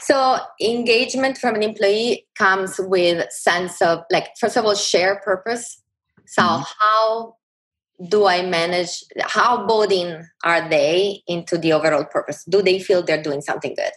So 0.00 0.38
engagement 0.60 1.38
from 1.38 1.54
an 1.54 1.62
employee 1.62 2.26
comes 2.36 2.78
with 2.78 3.30
sense 3.30 3.80
of 3.80 4.00
like 4.10 4.28
first 4.38 4.56
of 4.56 4.64
all 4.64 4.74
share 4.74 5.20
purpose. 5.24 5.80
So 6.26 6.42
mm-hmm. 6.42 6.62
how 6.80 7.36
do 8.08 8.26
I 8.26 8.42
manage 8.42 9.04
how 9.22 9.66
bought 9.66 9.92
in 9.92 10.26
are 10.44 10.68
they 10.68 11.22
into 11.26 11.56
the 11.56 11.72
overall 11.72 12.04
purpose? 12.04 12.44
Do 12.48 12.62
they 12.62 12.78
feel 12.78 13.02
they're 13.02 13.22
doing 13.22 13.40
something 13.40 13.74
good? 13.74 13.92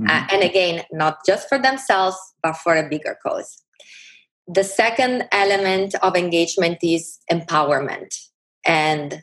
Mm-hmm. 0.00 0.06
Uh, 0.08 0.26
and 0.32 0.42
again, 0.42 0.84
not 0.92 1.18
just 1.26 1.48
for 1.48 1.58
themselves, 1.58 2.16
but 2.42 2.56
for 2.56 2.76
a 2.76 2.88
bigger 2.88 3.16
cause. 3.22 3.62
The 4.46 4.64
second 4.64 5.28
element 5.32 5.94
of 6.02 6.16
engagement 6.16 6.78
is 6.82 7.18
empowerment 7.30 8.14
and 8.64 9.22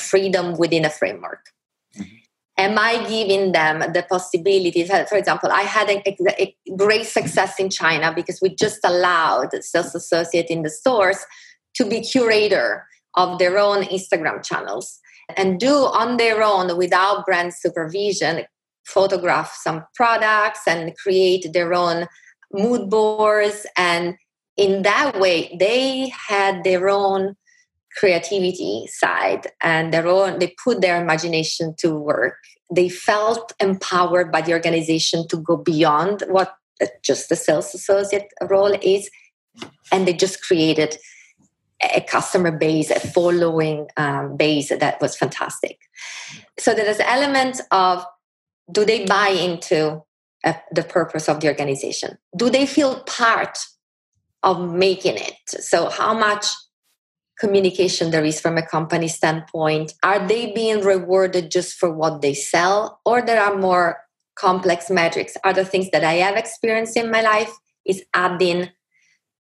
freedom 0.00 0.56
within 0.56 0.84
a 0.84 0.90
framework 0.90 1.40
am 2.58 2.78
I 2.78 3.06
giving 3.08 3.52
them 3.52 3.80
the 3.92 4.04
possibilities? 4.08 4.88
For 5.08 5.16
example, 5.16 5.50
I 5.52 5.62
had 5.62 5.90
a, 5.90 6.02
a, 6.42 6.56
great 6.76 7.06
success 7.06 7.58
in 7.58 7.70
China 7.70 8.12
because 8.14 8.40
we 8.40 8.54
just 8.54 8.80
allowed 8.84 9.50
sales 9.62 9.94
associate 9.94 10.46
in 10.48 10.62
the 10.62 10.70
stores 10.70 11.18
to 11.74 11.84
be 11.84 12.00
curator 12.00 12.86
of 13.14 13.38
their 13.38 13.58
own 13.58 13.82
Instagram 13.84 14.44
channels 14.44 14.98
and 15.36 15.58
do 15.60 15.72
on 15.72 16.16
their 16.16 16.42
own 16.42 16.76
without 16.76 17.26
brand 17.26 17.52
supervision 17.54 18.44
photograph 18.86 19.52
some 19.62 19.84
products 19.94 20.60
and 20.66 20.96
create 20.96 21.52
their 21.52 21.74
own 21.74 22.06
mood 22.52 22.88
boards 22.88 23.66
and 23.76 24.14
in 24.56 24.82
that 24.82 25.18
way 25.18 25.54
they 25.58 26.08
had 26.28 26.62
their 26.62 26.88
own 26.88 27.34
creativity 27.96 28.86
side 28.88 29.48
and 29.60 29.92
their 29.92 30.06
own 30.06 30.38
they 30.38 30.54
put 30.62 30.80
their 30.80 31.00
imagination 31.00 31.74
to 31.78 31.94
work. 31.94 32.36
They 32.70 32.88
felt 32.88 33.52
empowered 33.60 34.30
by 34.32 34.42
the 34.42 34.52
organization 34.52 35.26
to 35.28 35.36
go 35.36 35.56
beyond 35.56 36.24
what 36.28 36.56
just 37.02 37.28
the 37.28 37.36
sales 37.36 37.74
associate 37.74 38.28
role 38.48 38.76
is 38.82 39.10
and 39.90 40.06
they 40.06 40.12
just 40.12 40.42
created 40.42 40.98
a 41.94 42.00
customer 42.00 42.50
base 42.50 42.90
a 42.90 43.00
following 43.00 43.86
um, 43.96 44.36
base 44.36 44.68
that 44.68 45.00
was 45.00 45.16
fantastic. 45.16 45.78
So 46.58 46.74
there's 46.74 47.00
elements 47.00 47.60
of 47.70 48.04
do 48.70 48.84
they 48.84 49.04
buy 49.04 49.28
into 49.28 50.02
uh, 50.44 50.54
the 50.72 50.82
purpose 50.82 51.28
of 51.28 51.40
the 51.40 51.48
organization? 51.48 52.18
Do 52.36 52.50
they 52.50 52.66
feel 52.66 53.00
part 53.00 53.58
of 54.42 54.60
making 54.72 55.16
it? 55.16 55.34
So 55.46 55.88
how 55.90 56.14
much 56.14 56.46
communication 57.38 58.10
there 58.10 58.24
is 58.24 58.40
from 58.40 58.56
a 58.56 58.66
company 58.66 59.08
standpoint. 59.08 59.92
Are 60.02 60.26
they 60.26 60.52
being 60.52 60.80
rewarded 60.80 61.50
just 61.50 61.74
for 61.74 61.92
what 61.92 62.22
they 62.22 62.34
sell 62.34 63.00
or 63.04 63.22
there 63.22 63.42
are 63.42 63.56
more 63.56 63.98
complex 64.36 64.90
metrics? 64.90 65.36
Other 65.44 65.64
things 65.64 65.90
that 65.90 66.04
i 66.04 66.14
have 66.14 66.36
experienced 66.36 66.96
in 66.96 67.10
my 67.10 67.20
life 67.20 67.52
is 67.84 68.02
adding 68.14 68.70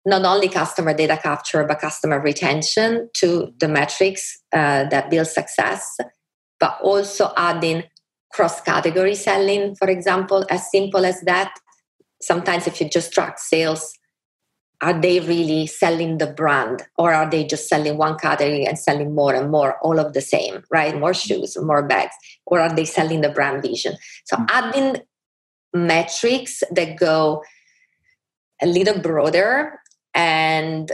not 0.05 0.25
only 0.25 0.49
customer 0.49 0.95
data 0.95 1.17
capture 1.17 1.65
but 1.65 1.79
customer 1.79 2.21
retention 2.21 3.09
to 3.15 3.53
the 3.59 3.69
metrics 3.69 4.41
uh, 4.53 4.85
that 4.89 5.11
build 5.11 5.29
success 5.29 5.97
but 6.59 6.79
also 6.83 7.33
adding 7.37 7.85
cross 8.33 8.61
category 8.61 9.15
selling 9.15 9.75
for 9.77 9.89
example 9.89 10.45
as 10.51 10.71
simple 10.71 11.05
as 11.05 11.21
that. 11.23 11.55
Sometimes 12.21 12.67
if 12.67 12.81
you 12.81 12.89
just 12.89 13.13
track 13.13 13.39
sales 13.39 13.93
are 14.83 15.01
they 15.01 15.21
really 15.21 15.67
selling 15.67 16.19
the 16.19 16.27
brand 16.27 16.83
or 16.99 17.15
are 17.15 17.31
they 17.31 17.45
just 17.45 17.69
selling 17.69 17.97
one 17.97 18.19
category 18.19 18.67
and 18.67 18.79
selling 18.79 19.15
more 19.15 19.33
and 19.33 19.51
more 19.51 19.79
all 19.79 19.99
of 19.99 20.13
the 20.13 20.21
same 20.21 20.63
right 20.71 20.99
more 20.99 21.15
shoes 21.15 21.57
more 21.63 21.83
bags 21.83 22.15
or 22.47 22.61
are 22.61 22.75
they 22.75 22.85
selling 22.85 23.21
the 23.21 23.31
brand 23.31 23.63
vision 23.63 23.97
so 24.25 24.37
mm-hmm. 24.37 24.47
adding 24.51 25.03
metrics 25.73 26.63
that 26.71 26.99
go 26.99 27.43
a 28.61 28.67
little 28.67 28.99
broader 28.99 29.81
and 30.15 30.93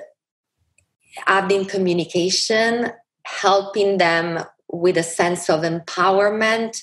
adding 1.26 1.64
communication 1.64 2.91
helping 3.24 3.99
them 3.99 4.45
with 4.70 4.97
a 4.97 5.03
sense 5.03 5.51
of 5.51 5.62
empowerment 5.62 6.82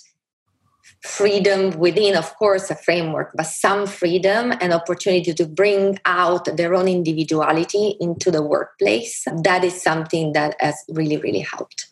freedom 1.05 1.71
within, 1.77 2.15
of 2.15 2.35
course, 2.35 2.69
a 2.71 2.75
framework, 2.75 3.31
but 3.35 3.45
some 3.45 3.85
freedom 3.85 4.51
and 4.59 4.73
opportunity 4.73 5.33
to 5.33 5.45
bring 5.45 5.99
out 6.05 6.45
their 6.57 6.73
own 6.73 6.87
individuality 6.87 7.95
into 7.99 8.31
the 8.31 8.41
workplace. 8.41 9.23
That 9.43 9.63
is 9.63 9.81
something 9.81 10.33
that 10.33 10.55
has 10.59 10.75
really, 10.89 11.17
really 11.17 11.39
helped. 11.39 11.87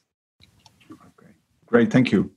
Okay. 0.91 1.31
Great, 1.65 1.91
thank 1.91 2.11
you. 2.11 2.31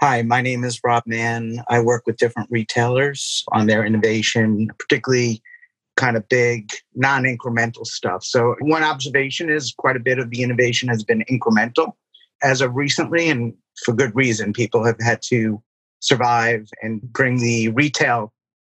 Hi, 0.00 0.22
my 0.22 0.42
name 0.42 0.64
is 0.64 0.80
Rob 0.84 1.04
Mann. 1.06 1.62
I 1.68 1.80
work 1.80 2.02
with 2.06 2.16
different 2.16 2.50
retailers 2.50 3.44
on 3.52 3.68
their 3.68 3.84
innovation, 3.84 4.68
particularly 4.78 5.40
kind 5.96 6.16
of 6.16 6.28
big 6.28 6.70
non 6.94 7.22
incremental 7.22 7.86
stuff. 7.86 8.24
So, 8.24 8.56
one 8.60 8.82
observation 8.82 9.48
is 9.48 9.72
quite 9.76 9.96
a 9.96 10.00
bit 10.00 10.18
of 10.18 10.30
the 10.30 10.42
innovation 10.42 10.88
has 10.88 11.04
been 11.04 11.24
incremental 11.30 11.92
as 12.42 12.60
of 12.60 12.74
recently, 12.74 13.28
and 13.28 13.54
for 13.84 13.92
good 13.92 14.14
reason. 14.14 14.52
People 14.52 14.84
have 14.84 15.00
had 15.00 15.22
to 15.22 15.62
survive 16.00 16.68
and 16.82 17.00
bring 17.12 17.38
the 17.38 17.68
retail 17.70 18.32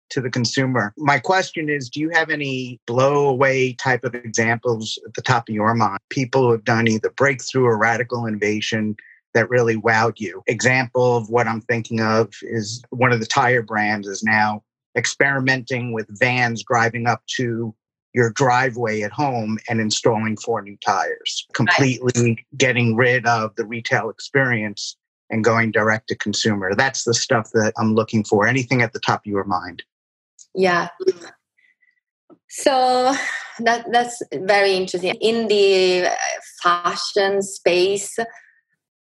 to 0.10 0.22
the 0.22 0.30
consumer. 0.30 0.94
My 0.98 1.20
question 1.20 1.70
is 1.70 1.90
do 1.90 2.00
you 2.00 2.10
have 2.10 2.30
any 2.30 2.80
blow 2.88 3.28
away 3.28 3.74
type 3.74 4.04
of 4.04 4.16
examples 4.16 4.98
at 5.06 5.14
the 5.14 5.22
top 5.22 5.50
of 5.50 5.56
your 5.56 5.74
mind? 5.74 6.00
People 6.10 6.44
who 6.44 6.52
have 6.52 6.64
done 6.64 6.88
either 6.88 7.10
breakthrough 7.12 7.66
or 7.66 7.78
radical 7.78 8.26
innovation 8.26 8.96
that 9.34 9.50
really 9.50 9.76
wowed 9.76 10.20
you. 10.20 10.42
Example 10.48 11.18
of 11.18 11.30
what 11.30 11.48
I'm 11.48 11.62
thinking 11.62 12.00
of 12.00 12.34
is 12.42 12.82
one 12.90 13.12
of 13.12 13.20
the 13.20 13.26
tire 13.26 13.62
brands 13.62 14.08
is 14.08 14.24
now 14.24 14.64
experimenting 14.98 15.94
with 15.94 16.08
vans 16.20 16.64
driving 16.64 17.06
up 17.06 17.22
to 17.36 17.76
your 18.18 18.32
driveway 18.32 19.02
at 19.04 19.12
home 19.12 19.60
and 19.70 19.80
installing 19.80 20.36
four 20.38 20.60
new 20.64 20.76
tires, 20.84 21.46
completely 21.54 22.32
right. 22.32 22.46
getting 22.58 22.96
rid 22.96 23.28
of 23.28 23.56
the 23.58 23.66
retail 23.66 24.10
experience 24.10 24.98
and 25.30 25.44
going 25.44 25.72
direct 25.72 26.08
to 26.08 26.16
consumer. 26.16 26.74
That's 26.76 27.04
the 27.04 27.14
stuff 27.14 27.52
that 27.54 27.74
I'm 27.78 27.94
looking 27.94 28.24
for. 28.24 28.48
Anything 28.48 28.82
at 28.82 28.94
the 28.94 29.00
top 29.00 29.22
of 29.22 29.28
your 29.28 29.44
mind? 29.44 29.84
Yeah. 30.56 30.88
So 32.50 33.14
that 33.60 33.86
that's 33.92 34.24
very 34.34 34.74
interesting. 34.74 35.14
In 35.22 35.48
the 35.48 36.08
uh, 36.08 36.16
fashion 36.64 37.44
space, 37.44 38.18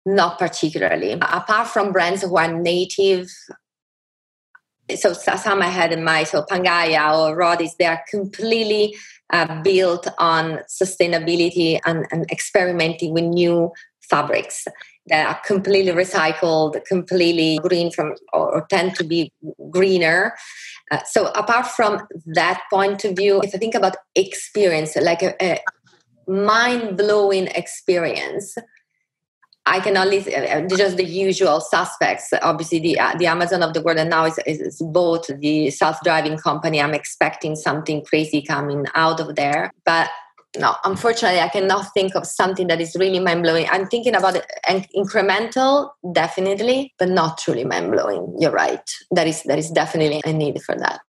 not 0.07 0.39
particularly. 0.39 1.13
Apart 1.13 1.67
from 1.67 1.91
brands 1.91 2.23
who 2.23 2.37
are 2.37 2.53
native 2.53 3.27
so 4.97 5.13
some 5.13 5.63
I 5.63 5.69
had 5.69 5.93
in 5.93 6.05
mind, 6.05 6.29
so 6.29 6.43
Pangaia 6.43 7.17
or 7.19 7.37
Rothy's, 7.37 7.75
they 7.77 7.87
are 7.87 8.03
completely 8.11 8.97
uh, 9.33 9.63
built 9.63 10.09
on 10.19 10.61
sustainability 10.69 11.81
and, 11.87 12.07
and, 12.11 12.31
experimenting 12.31 13.15
with 13.15 13.25
new 13.25 13.73
fabrics. 14.01 14.67
that 15.07 15.27
are 15.27 15.41
completely 15.45 15.91
recycled, 15.93 16.85
completely 16.85 17.59
green 17.63 17.91
from, 17.91 18.15
or, 18.33 18.55
or 18.55 18.67
tend 18.69 18.95
to 18.95 19.05
be 19.05 19.33
greener. 19.71 20.35
Uh, 20.91 21.01
so 21.05 21.27
apart 21.33 21.67
from 21.67 22.07
that 22.27 22.63
point 22.71 23.05
of 23.05 23.17
view, 23.17 23.41
if 23.43 23.55
I 23.55 23.59
think 23.59 23.75
about 23.75 23.97
experience, 24.15 24.95
like 24.97 25.23
a, 25.23 25.35
a 25.43 25.59
mind-blowing 26.29 27.49
experience, 27.49 28.55
I 29.65 29.79
can 29.81 29.97
only 29.97 30.19
uh, 30.35 30.67
just 30.67 30.97
the 30.97 31.05
usual 31.05 31.61
suspects. 31.61 32.33
Obviously, 32.43 32.81
the 32.81 32.99
uh, 32.99 33.17
the 33.17 33.27
Amazon 33.27 33.63
of 33.63 33.75
the 33.75 33.83
world, 33.83 33.99
and 33.99 34.11
now 34.11 34.25
is, 34.25 34.39
is 34.47 34.83
both 34.83 35.29
the 35.39 35.71
self-driving 35.71 36.39
company. 36.39 36.81
I'm 36.81 36.95
expecting 36.95 37.55
something 37.55 38.05
crazy 38.05 38.43
coming 38.43 38.87
out 38.95 39.21
of 39.21 39.37
there, 39.37 39.73
but 39.85 40.11
no, 40.59 40.75
unfortunately, 40.85 41.41
I 41.41 41.49
cannot 41.49 41.95
think 41.95 42.15
of 42.15 42.27
something 42.27 42.67
that 42.67 42.81
is 42.81 42.95
really 42.99 43.21
mind 43.21 43.43
blowing. 43.43 43.67
I'm 43.71 43.87
thinking 43.87 44.15
about 44.15 44.37
it, 44.37 44.47
incremental, 44.95 45.91
definitely, 46.13 46.93
but 46.99 47.09
not 47.09 47.39
truly 47.39 47.65
mind 47.65 47.93
blowing. 47.93 48.35
You're 48.39 48.51
right. 48.51 48.91
That 49.13 49.27
is 49.27 49.43
that 49.45 49.59
is 49.59 49.71
definitely 49.71 50.23
a 50.27 50.33
need 50.33 50.61
for 50.63 50.75
that. 50.75 51.01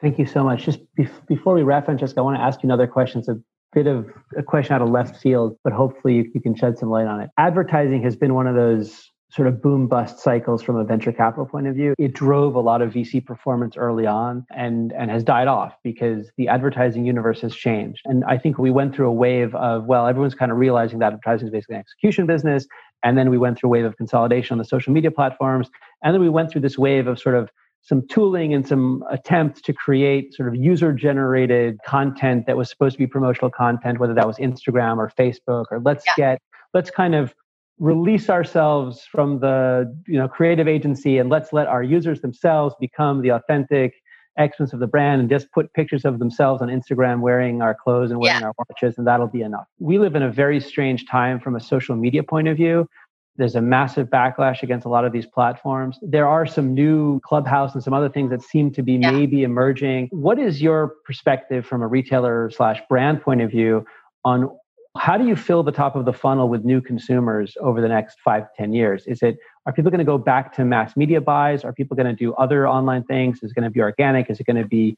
Thank 0.00 0.18
you 0.18 0.26
so 0.26 0.42
much. 0.42 0.64
Just 0.64 0.80
be- 0.96 1.08
before 1.28 1.54
we 1.54 1.62
wrap, 1.62 1.84
Francesca, 1.84 2.18
I 2.18 2.22
want 2.22 2.36
to 2.36 2.42
ask 2.42 2.62
you 2.62 2.66
another 2.66 2.88
question. 2.88 3.20
It's 3.20 3.28
a 3.28 3.38
bit 3.72 3.86
of 3.86 4.10
a 4.36 4.42
question 4.42 4.74
out 4.74 4.82
of 4.82 4.90
left 4.90 5.16
field, 5.16 5.56
but 5.64 5.72
hopefully 5.72 6.14
you, 6.16 6.30
you 6.34 6.40
can 6.40 6.54
shed 6.54 6.78
some 6.78 6.90
light 6.90 7.06
on 7.06 7.20
it. 7.20 7.30
Advertising 7.38 8.02
has 8.02 8.16
been 8.16 8.34
one 8.34 8.46
of 8.46 8.54
those 8.54 9.10
sort 9.32 9.48
of 9.48 9.62
boom 9.62 9.88
bust 9.88 10.18
cycles 10.18 10.62
from 10.62 10.76
a 10.76 10.84
venture 10.84 11.10
capital 11.10 11.46
point 11.46 11.66
of 11.66 11.74
view. 11.74 11.94
It 11.98 12.12
drove 12.12 12.54
a 12.54 12.60
lot 12.60 12.82
of 12.82 12.92
VC 12.92 13.24
performance 13.24 13.78
early 13.78 14.06
on 14.06 14.44
and, 14.54 14.92
and 14.92 15.10
has 15.10 15.24
died 15.24 15.48
off 15.48 15.74
because 15.82 16.30
the 16.36 16.48
advertising 16.48 17.06
universe 17.06 17.40
has 17.40 17.54
changed. 17.54 18.02
And 18.04 18.24
I 18.24 18.36
think 18.36 18.58
we 18.58 18.70
went 18.70 18.94
through 18.94 19.08
a 19.08 19.12
wave 19.12 19.54
of, 19.54 19.86
well, 19.86 20.06
everyone's 20.06 20.34
kind 20.34 20.52
of 20.52 20.58
realizing 20.58 20.98
that 20.98 21.14
advertising 21.14 21.48
is 21.48 21.52
basically 21.52 21.76
an 21.76 21.80
execution 21.80 22.26
business. 22.26 22.66
And 23.02 23.16
then 23.16 23.30
we 23.30 23.38
went 23.38 23.58
through 23.58 23.70
a 23.70 23.72
wave 23.72 23.86
of 23.86 23.96
consolidation 23.96 24.54
on 24.54 24.58
the 24.58 24.66
social 24.66 24.92
media 24.92 25.10
platforms. 25.10 25.70
And 26.04 26.12
then 26.12 26.20
we 26.20 26.28
went 26.28 26.52
through 26.52 26.60
this 26.60 26.76
wave 26.76 27.06
of 27.06 27.18
sort 27.18 27.34
of 27.34 27.48
some 27.82 28.06
tooling 28.08 28.54
and 28.54 28.66
some 28.66 29.04
attempts 29.10 29.60
to 29.62 29.72
create 29.72 30.32
sort 30.34 30.48
of 30.48 30.54
user 30.54 30.92
generated 30.92 31.78
content 31.84 32.46
that 32.46 32.56
was 32.56 32.70
supposed 32.70 32.94
to 32.94 32.98
be 32.98 33.06
promotional 33.06 33.50
content, 33.50 33.98
whether 33.98 34.14
that 34.14 34.26
was 34.26 34.36
Instagram 34.38 34.98
or 34.98 35.10
Facebook 35.18 35.66
or 35.70 35.80
let's 35.80 36.04
yeah. 36.06 36.14
get, 36.16 36.42
let's 36.74 36.90
kind 36.90 37.14
of 37.14 37.34
release 37.78 38.30
ourselves 38.30 39.04
from 39.10 39.40
the 39.40 39.92
you 40.06 40.16
know 40.16 40.28
creative 40.28 40.68
agency 40.68 41.18
and 41.18 41.30
let's 41.30 41.52
let 41.52 41.66
our 41.66 41.82
users 41.82 42.20
themselves 42.20 42.74
become 42.78 43.22
the 43.22 43.30
authentic 43.30 43.94
excellence 44.38 44.72
of 44.72 44.80
the 44.80 44.86
brand 44.86 45.20
and 45.20 45.28
just 45.28 45.50
put 45.52 45.72
pictures 45.74 46.04
of 46.04 46.18
themselves 46.18 46.62
on 46.62 46.68
Instagram 46.68 47.20
wearing 47.20 47.60
our 47.60 47.74
clothes 47.74 48.10
and 48.10 48.20
wearing 48.20 48.40
yeah. 48.40 48.46
our 48.46 48.54
watches 48.56 48.96
and 48.96 49.06
that'll 49.06 49.26
be 49.26 49.42
enough. 49.42 49.66
We 49.78 49.98
live 49.98 50.14
in 50.14 50.22
a 50.22 50.30
very 50.30 50.60
strange 50.60 51.06
time 51.06 51.40
from 51.40 51.56
a 51.56 51.60
social 51.60 51.96
media 51.96 52.22
point 52.22 52.48
of 52.48 52.56
view. 52.56 52.88
There's 53.36 53.54
a 53.54 53.62
massive 53.62 54.08
backlash 54.08 54.62
against 54.62 54.84
a 54.84 54.90
lot 54.90 55.04
of 55.04 55.12
these 55.12 55.26
platforms. 55.26 55.98
There 56.02 56.26
are 56.28 56.44
some 56.44 56.74
new 56.74 57.20
clubhouse 57.20 57.74
and 57.74 57.82
some 57.82 57.94
other 57.94 58.10
things 58.10 58.30
that 58.30 58.42
seem 58.42 58.72
to 58.72 58.82
be 58.82 58.94
yeah. 58.94 59.10
maybe 59.10 59.42
emerging. 59.42 60.08
What 60.10 60.38
is 60.38 60.60
your 60.60 60.94
perspective 61.06 61.64
from 61.64 61.82
a 61.82 61.86
retailer 61.86 62.50
slash 62.50 62.80
brand 62.88 63.22
point 63.22 63.40
of 63.40 63.50
view 63.50 63.86
on 64.24 64.50
how 64.98 65.16
do 65.16 65.26
you 65.26 65.34
fill 65.34 65.62
the 65.62 65.72
top 65.72 65.96
of 65.96 66.04
the 66.04 66.12
funnel 66.12 66.48
with 66.48 66.64
new 66.64 66.82
consumers 66.82 67.56
over 67.60 67.80
the 67.80 67.88
next 67.88 68.18
five 68.22 68.42
to 68.42 68.48
10 68.58 68.74
years? 68.74 69.06
Is 69.06 69.22
it, 69.22 69.38
are 69.64 69.72
people 69.72 69.90
going 69.90 70.00
to 70.00 70.04
go 70.04 70.18
back 70.18 70.54
to 70.56 70.64
mass 70.64 70.96
media 70.96 71.20
buys? 71.20 71.64
Are 71.64 71.72
people 71.72 71.96
going 71.96 72.08
to 72.08 72.14
do 72.14 72.34
other 72.34 72.68
online 72.68 73.04
things? 73.04 73.38
Is 73.42 73.52
it 73.52 73.54
going 73.54 73.64
to 73.64 73.70
be 73.70 73.80
organic? 73.80 74.28
Is 74.28 74.38
it 74.38 74.44
going 74.44 74.62
to 74.62 74.68
be 74.68 74.96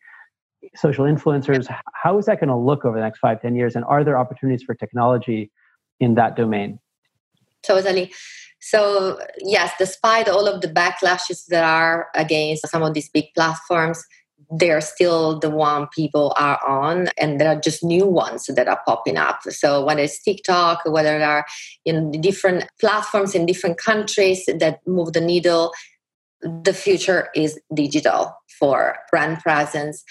social 0.75 1.05
influencers? 1.05 1.73
How 1.95 2.19
is 2.19 2.27
that 2.27 2.41
going 2.41 2.49
to 2.49 2.57
look 2.57 2.85
over 2.85 2.97
the 2.97 3.03
next 3.03 3.21
five, 3.21 3.41
10 3.41 3.55
years? 3.55 3.77
And 3.77 3.85
are 3.85 4.03
there 4.03 4.19
opportunities 4.19 4.65
for 4.65 4.75
technology 4.75 5.53
in 6.01 6.17
that 6.17 6.35
domain? 6.35 6.81
Totally. 7.67 8.13
So, 8.61 9.21
yes, 9.41 9.73
despite 9.79 10.29
all 10.29 10.47
of 10.47 10.63
the 10.63 10.69
backlashes 10.69 11.45
that 11.49 11.65
are 11.65 12.09
against 12.15 12.69
some 12.69 12.83
of 12.83 12.95
these 12.95 13.11
big 13.11 13.27
platforms, 13.35 14.03
they're 14.51 14.81
still 14.81 15.39
the 15.39 15.51
one 15.51 15.89
people 15.89 16.35
are 16.37 16.59
on 16.67 17.09
and 17.19 17.41
there 17.41 17.49
are 17.49 17.61
just 17.61 17.83
new 17.83 18.07
ones 18.07 18.47
that 18.55 18.69
are 18.69 18.81
popping 18.87 19.17
up 19.17 19.41
so 19.45 19.85
whether 19.85 20.03
it's 20.03 20.23
tiktok 20.23 20.81
whether 20.87 21.19
there 21.19 21.31
are 21.31 21.47
you 21.85 21.93
know 21.93 22.11
different 22.21 22.67
platforms 22.81 23.35
in 23.35 23.47
different 23.47 23.79
countries 23.79 24.45
that 24.47 24.79
move 24.87 25.13
the 25.13 25.21
needle 25.21 25.73
the 26.43 26.75
future 26.75 27.29
is 27.35 27.59
digital 27.73 28.37
for 28.59 28.97
brand 29.11 29.39
presence 29.41 30.05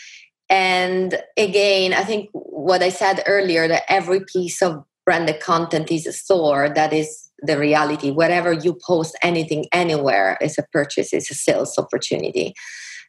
and 0.49 1.21
again 1.37 1.93
i 1.93 2.03
think 2.03 2.29
what 2.33 2.81
i 2.81 2.89
said 2.89 3.23
earlier 3.27 3.67
that 3.67 3.83
every 3.87 4.21
piece 4.21 4.61
of 4.61 4.83
branded 5.05 5.39
content 5.39 5.91
is 5.91 6.07
a 6.07 6.13
store 6.13 6.69
that 6.69 6.91
is 6.91 7.22
the 7.45 7.57
reality 7.57 8.11
wherever 8.11 8.51
you 8.51 8.77
post 8.85 9.17
anything 9.21 9.65
anywhere 9.71 10.37
is 10.41 10.57
a 10.57 10.63
purchase 10.71 11.13
is 11.13 11.29
a 11.29 11.33
sales 11.33 11.77
opportunity 11.77 12.53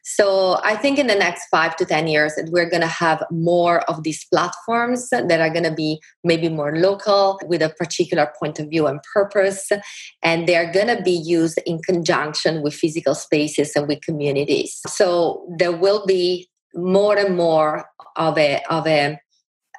so 0.07 0.59
I 0.63 0.75
think 0.75 0.99
in 0.99 1.07
the 1.07 1.15
next 1.15 1.47
five 1.47 1.75
to 1.77 1.85
10 1.85 2.07
years, 2.07 2.33
we're 2.49 2.69
going 2.69 2.83
to 2.83 2.87
have 2.87 3.23
more 3.31 3.79
of 3.89 4.03
these 4.03 4.23
platforms 4.25 5.09
that 5.09 5.41
are 5.41 5.49
going 5.49 5.63
to 5.63 5.73
be 5.73 5.99
maybe 6.23 6.47
more 6.47 6.77
local 6.77 7.39
with 7.47 7.63
a 7.63 7.69
particular 7.69 8.31
point 8.39 8.59
of 8.59 8.69
view 8.69 8.85
and 8.85 8.99
purpose. 9.11 9.71
And 10.21 10.47
they're 10.47 10.71
going 10.71 10.95
to 10.95 11.01
be 11.01 11.09
used 11.09 11.59
in 11.65 11.79
conjunction 11.79 12.61
with 12.61 12.75
physical 12.75 13.15
spaces 13.15 13.75
and 13.75 13.87
with 13.87 14.01
communities. 14.01 14.79
So 14.87 15.43
there 15.57 15.75
will 15.75 16.05
be 16.05 16.49
more 16.75 17.17
and 17.17 17.35
more 17.35 17.85
of 18.15 18.37
a, 18.37 18.61
of 18.69 18.85
a 18.85 19.17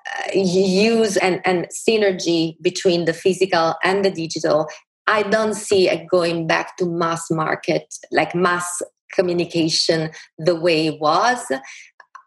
Uh, 0.07 0.39
use 0.39 1.17
and, 1.17 1.41
and 1.45 1.67
synergy 1.67 2.57
between 2.63 3.07
the 3.07 3.13
physical 3.13 3.75
and 3.83 4.05
the 4.05 4.11
digital 4.11 4.69
I 5.07 5.23
don't 5.23 5.55
see 5.55 5.89
it 5.89 6.09
going 6.09 6.47
back 6.47 6.77
to 6.79 6.87
mass 6.87 7.31
market, 7.31 7.95
like 8.11 8.35
mass 8.35 8.83
communication 9.13 10.11
the 10.39 10.55
way 10.55 10.89
it 10.89 11.01
was, 11.01 11.47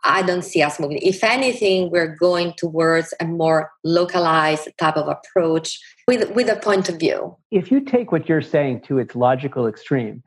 I 0.04 0.22
don't 0.22 0.44
see 0.44 0.62
us 0.62 0.80
moving. 0.80 1.00
If 1.00 1.24
anything, 1.24 1.92
we're 1.92 2.16
going 2.16 2.54
towards 2.58 3.14
a 3.20 3.26
more 3.26 3.70
localized 3.84 4.70
type 4.80 4.96
of 4.96 5.10
approach 5.10 5.78
with, 6.08 6.32
with 6.32 6.50
a 6.50 6.56
point 6.56 6.88
of 6.88 6.98
view. 7.00 7.36
If 7.52 7.70
you 7.70 7.82
take 7.82 8.12
what 8.14 8.30
you're 8.30 8.42
saying 8.42 8.82
to 8.88 8.98
its 8.98 9.14
logical 9.14 9.68
extreme, 9.68 10.24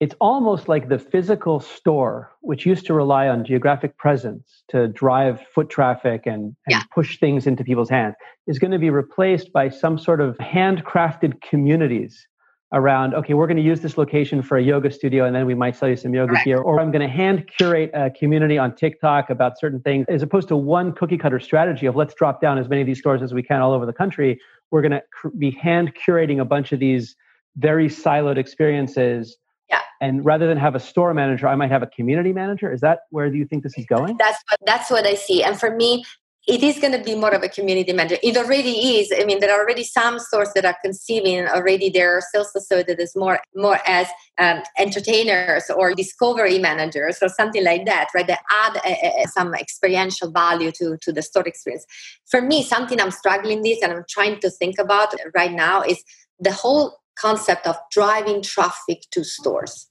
it's 0.00 0.14
almost 0.18 0.66
like 0.66 0.88
the 0.88 0.98
physical 0.98 1.60
store, 1.60 2.32
which 2.40 2.64
used 2.64 2.86
to 2.86 2.94
rely 2.94 3.28
on 3.28 3.44
geographic 3.44 3.98
presence 3.98 4.64
to 4.68 4.88
drive 4.88 5.42
foot 5.54 5.68
traffic 5.68 6.22
and, 6.24 6.44
and 6.44 6.56
yeah. 6.68 6.82
push 6.94 7.20
things 7.20 7.46
into 7.46 7.62
people's 7.62 7.90
hands, 7.90 8.14
is 8.46 8.58
going 8.58 8.70
to 8.70 8.78
be 8.78 8.88
replaced 8.88 9.52
by 9.52 9.68
some 9.68 9.98
sort 9.98 10.22
of 10.22 10.38
handcrafted 10.38 11.42
communities 11.42 12.26
around 12.72 13.14
okay 13.14 13.34
we're 13.34 13.48
going 13.48 13.56
to 13.56 13.64
use 13.64 13.80
this 13.80 13.98
location 13.98 14.42
for 14.42 14.56
a 14.56 14.62
yoga 14.62 14.92
studio 14.92 15.24
and 15.24 15.34
then 15.34 15.44
we 15.44 15.54
might 15.54 15.74
sell 15.74 15.88
you 15.88 15.96
some 15.96 16.14
yoga 16.14 16.36
gear 16.44 16.58
or 16.58 16.80
i'm 16.80 16.92
going 16.92 17.02
to 17.02 17.12
hand 17.12 17.44
curate 17.58 17.90
a 17.94 18.10
community 18.10 18.58
on 18.58 18.72
tiktok 18.76 19.28
about 19.28 19.58
certain 19.58 19.80
things 19.80 20.06
as 20.08 20.22
opposed 20.22 20.46
to 20.46 20.56
one 20.56 20.92
cookie 20.92 21.18
cutter 21.18 21.40
strategy 21.40 21.86
of 21.86 21.96
let's 21.96 22.14
drop 22.14 22.40
down 22.40 22.58
as 22.58 22.68
many 22.68 22.80
of 22.80 22.86
these 22.86 23.00
stores 23.00 23.22
as 23.22 23.34
we 23.34 23.42
can 23.42 23.60
all 23.60 23.72
over 23.72 23.86
the 23.86 23.92
country 23.92 24.38
we're 24.70 24.82
going 24.82 24.92
to 24.92 25.02
cr- 25.12 25.30
be 25.30 25.50
hand 25.50 25.92
curating 25.96 26.40
a 26.40 26.44
bunch 26.44 26.70
of 26.70 26.78
these 26.78 27.16
very 27.56 27.88
siloed 27.88 28.36
experiences 28.36 29.36
yeah. 29.70 29.80
And 30.00 30.24
rather 30.24 30.46
than 30.46 30.58
have 30.58 30.74
a 30.74 30.80
store 30.80 31.14
manager, 31.14 31.46
I 31.46 31.54
might 31.54 31.70
have 31.70 31.82
a 31.82 31.86
community 31.86 32.32
manager. 32.32 32.72
Is 32.72 32.80
that 32.80 33.00
where 33.10 33.30
do 33.30 33.36
you 33.36 33.46
think 33.46 33.62
this 33.62 33.78
is 33.78 33.86
going? 33.86 34.16
That's 34.18 34.42
what 34.48 34.60
that's 34.66 34.90
what 34.90 35.06
I 35.06 35.14
see. 35.14 35.42
And 35.42 35.58
for 35.58 35.74
me, 35.74 36.04
it 36.48 36.62
is 36.62 36.78
going 36.78 36.92
to 36.92 37.04
be 37.04 37.14
more 37.14 37.34
of 37.34 37.42
a 37.42 37.48
community 37.48 37.92
manager. 37.92 38.16
It 38.22 38.36
already 38.36 38.70
is. 38.70 39.12
I 39.16 39.24
mean, 39.24 39.40
there 39.40 39.52
are 39.52 39.60
already 39.60 39.84
some 39.84 40.18
stores 40.18 40.48
that 40.54 40.64
are 40.64 40.76
conceiving 40.82 41.46
already 41.46 41.90
their 41.90 42.22
sales 42.32 42.50
associates 42.56 43.00
as 43.00 43.14
more 43.14 43.40
more 43.54 43.78
as 43.86 44.08
um, 44.38 44.62
entertainers 44.78 45.70
or 45.70 45.94
discovery 45.94 46.58
managers 46.58 47.18
or 47.20 47.28
something 47.28 47.62
like 47.62 47.84
that, 47.84 48.08
right? 48.14 48.26
That 48.26 48.40
add 48.50 48.76
a, 48.84 49.22
a, 49.22 49.28
some 49.28 49.54
experiential 49.54 50.30
value 50.30 50.72
to 50.72 50.96
to 51.00 51.12
the 51.12 51.22
store 51.22 51.46
experience. 51.46 51.84
For 52.30 52.40
me, 52.40 52.64
something 52.64 53.00
I'm 53.00 53.10
struggling 53.10 53.60
with 53.60 53.78
and 53.82 53.92
I'm 53.92 54.04
trying 54.08 54.40
to 54.40 54.50
think 54.50 54.78
about 54.78 55.14
right 55.34 55.52
now 55.52 55.82
is 55.82 56.02
the 56.40 56.52
whole 56.52 56.99
concept 57.20 57.66
of 57.66 57.76
driving 57.90 58.42
traffic 58.42 59.02
to 59.12 59.24
stores. 59.24 59.88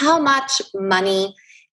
How 0.00 0.20
much 0.20 0.60
money 0.74 1.34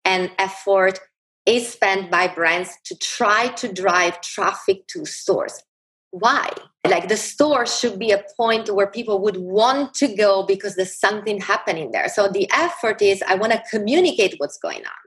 and 0.04 0.30
effort 0.38 1.00
is 1.46 1.68
spent 1.72 2.10
by 2.10 2.28
brands 2.28 2.70
to 2.84 2.96
try 2.96 3.48
to 3.48 3.72
drive 3.72 4.20
traffic 4.20 4.86
to 4.88 5.04
stores. 5.04 5.62
Why? 6.10 6.50
Like 6.86 7.08
the 7.08 7.16
store 7.16 7.66
should 7.66 7.98
be 7.98 8.10
a 8.10 8.22
point 8.36 8.72
where 8.72 8.86
people 8.86 9.20
would 9.22 9.38
want 9.38 9.94
to 9.94 10.14
go 10.14 10.44
because 10.44 10.76
there's 10.76 10.98
something 10.98 11.40
happening 11.40 11.90
there. 11.92 12.08
So 12.08 12.28
the 12.28 12.48
effort 12.52 13.00
is 13.00 13.22
I 13.26 13.34
want 13.34 13.52
to 13.52 13.62
communicate 13.70 14.34
what's 14.36 14.58
going 14.58 14.80
on. 14.80 15.02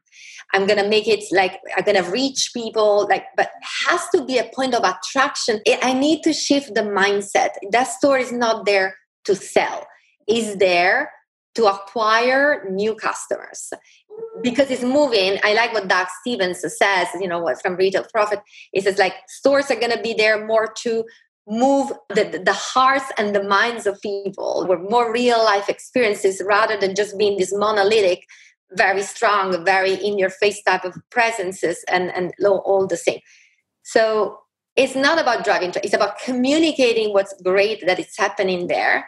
I'm 0.54 0.68
gonna 0.68 0.88
make 0.88 1.08
it 1.08 1.24
like 1.32 1.60
I'm 1.76 1.84
gonna 1.84 2.10
reach 2.10 2.52
people, 2.54 3.08
like, 3.10 3.26
but 3.36 3.50
has 3.88 4.02
to 4.14 4.24
be 4.24 4.38
a 4.38 4.50
point 4.56 4.74
of 4.74 4.84
attraction. 4.84 5.60
I 5.82 5.94
need 5.94 6.24
to 6.24 6.34
shift 6.34 6.74
the 6.74 6.82
mindset. 6.82 7.50
That 7.72 7.86
store 7.86 8.18
is 8.18 8.32
not 8.32 8.66
there 8.66 8.96
to 9.26 9.36
sell, 9.36 9.86
is 10.28 10.58
there 10.58 11.12
to 11.56 11.66
acquire 11.66 12.68
new 12.70 12.96
customers 12.96 13.72
because 14.42 14.70
it's 14.70 14.84
moving. 14.84 15.40
I 15.44 15.54
like 15.54 15.74
what 15.74 15.88
Doug 15.88 16.08
Stephens 16.22 16.60
says, 16.60 17.08
you 17.20 17.28
know, 17.28 17.50
from 17.62 17.76
Retail 17.76 18.06
Prophet. 18.12 18.40
He 18.74 18.82
says 18.82 18.98
like 18.98 19.14
stores 19.28 19.72
are 19.72 19.80
going 19.80 19.92
to 19.92 20.02
be 20.02 20.14
there 20.14 20.46
more 20.46 20.74
to 20.84 21.06
move 21.48 21.92
the, 22.10 22.42
the 22.44 22.54
hearts 22.54 23.06
and 23.18 23.36
the 23.36 23.44
minds 23.44 23.86
of 23.86 24.02
people 24.02 24.66
with 24.68 24.80
more 24.90 25.12
real 25.12 25.44
life 25.44 25.70
experiences 25.70 26.42
rather 26.46 26.78
than 26.78 26.96
just 26.96 27.18
being 27.18 27.38
this 27.38 27.54
monolithic 27.54 28.24
very 28.72 29.04
strong 29.04 29.64
very 29.64 29.94
in 29.94 30.18
your 30.18 30.32
face 30.32 30.62
type 30.64 30.84
of 30.84 30.98
presences 31.12 31.86
and 31.88 32.12
and 32.16 32.34
all 32.44 32.88
the 32.88 32.98
same 32.98 33.20
so 33.84 34.40
it's 34.76 34.96
not 34.96 35.22
about 35.22 35.46
driving 35.46 35.72
it's 35.84 35.94
about 35.94 36.18
communicating 36.18 37.14
what's 37.14 37.40
great 37.44 37.86
that 37.86 38.00
it's 38.00 38.18
happening 38.18 38.66
there 38.66 39.08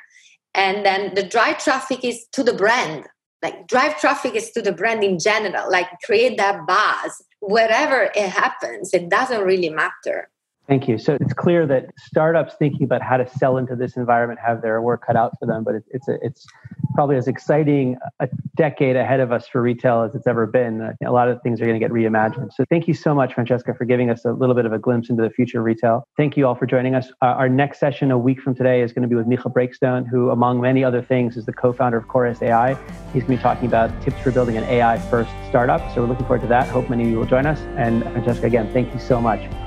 and 0.57 0.85
then 0.85 1.13
the 1.13 1.23
drive 1.23 1.63
traffic 1.63 2.03
is 2.03 2.25
to 2.33 2.43
the 2.43 2.53
brand. 2.53 3.07
Like 3.41 3.67
drive 3.67 3.99
traffic 3.99 4.35
is 4.35 4.51
to 4.51 4.61
the 4.61 4.73
brand 4.73 5.03
in 5.03 5.19
general. 5.19 5.71
Like 5.71 5.87
create 6.03 6.37
that 6.37 6.65
buzz 6.67 7.23
wherever 7.39 8.09
it 8.15 8.29
happens 8.29 8.93
it 8.93 9.09
doesn't 9.09 9.43
really 9.43 9.69
matter 9.69 10.29
Thank 10.67 10.89
you. 10.89 10.97
So 10.97 11.17
it's 11.21 11.33
clear 11.33 11.65
that 11.65 11.85
startups 11.97 12.55
thinking 12.59 12.83
about 12.83 13.01
how 13.01 13.15
to 13.15 13.27
sell 13.37 13.55
into 13.55 13.73
this 13.73 13.95
environment 13.95 14.37
have 14.45 14.61
their 14.61 14.81
work 14.81 15.05
cut 15.05 15.15
out 15.15 15.31
for 15.39 15.45
them, 15.45 15.63
but 15.63 15.75
it's 15.75 15.87
it's, 15.91 16.07
a, 16.09 16.17
it's 16.21 16.45
probably 16.93 17.15
as 17.15 17.27
exciting 17.27 17.95
a 18.19 18.27
decade 18.55 18.97
ahead 18.97 19.21
of 19.21 19.31
us 19.31 19.47
for 19.47 19.61
retail 19.61 20.01
as 20.01 20.13
it's 20.13 20.27
ever 20.27 20.45
been. 20.45 20.93
A 21.05 21.11
lot 21.11 21.29
of 21.29 21.41
things 21.41 21.61
are 21.61 21.65
going 21.65 21.79
to 21.79 21.83
get 21.83 21.91
reimagined. 21.91 22.51
So 22.53 22.65
thank 22.69 22.87
you 22.87 22.93
so 22.93 23.15
much, 23.15 23.33
Francesca, 23.33 23.73
for 23.75 23.85
giving 23.85 24.09
us 24.09 24.25
a 24.25 24.33
little 24.33 24.55
bit 24.55 24.65
of 24.65 24.73
a 24.73 24.79
glimpse 24.79 25.09
into 25.09 25.23
the 25.23 25.29
future 25.29 25.59
of 25.59 25.65
retail. 25.65 26.05
Thank 26.17 26.35
you 26.35 26.45
all 26.45 26.55
for 26.55 26.65
joining 26.65 26.95
us. 26.95 27.11
Uh, 27.21 27.27
our 27.27 27.47
next 27.47 27.79
session 27.79 28.11
a 28.11 28.17
week 28.17 28.41
from 28.41 28.53
today 28.53 28.81
is 28.81 28.91
going 28.91 29.03
to 29.03 29.07
be 29.07 29.15
with 29.15 29.27
Michael 29.27 29.51
Breakstone, 29.51 30.05
who, 30.05 30.31
among 30.31 30.59
many 30.59 30.83
other 30.83 31.01
things, 31.01 31.37
is 31.37 31.45
the 31.45 31.53
co-founder 31.53 31.97
of 31.97 32.09
Chorus 32.09 32.41
AI. 32.41 32.73
He's 33.13 33.23
going 33.23 33.37
to 33.37 33.37
be 33.37 33.37
talking 33.37 33.67
about 33.67 34.01
tips 34.01 34.19
for 34.19 34.31
building 34.31 34.57
an 34.57 34.65
AI-first 34.65 35.31
startup. 35.47 35.79
So 35.93 36.01
we're 36.01 36.09
looking 36.09 36.25
forward 36.25 36.41
to 36.41 36.47
that. 36.47 36.67
Hope 36.67 36.89
many 36.89 37.03
of 37.03 37.09
you 37.09 37.17
will 37.17 37.25
join 37.25 37.45
us. 37.45 37.59
And 37.77 38.03
Francesca, 38.03 38.47
again, 38.47 38.71
thank 38.73 38.93
you 38.93 38.99
so 38.99 39.21
much. 39.21 39.66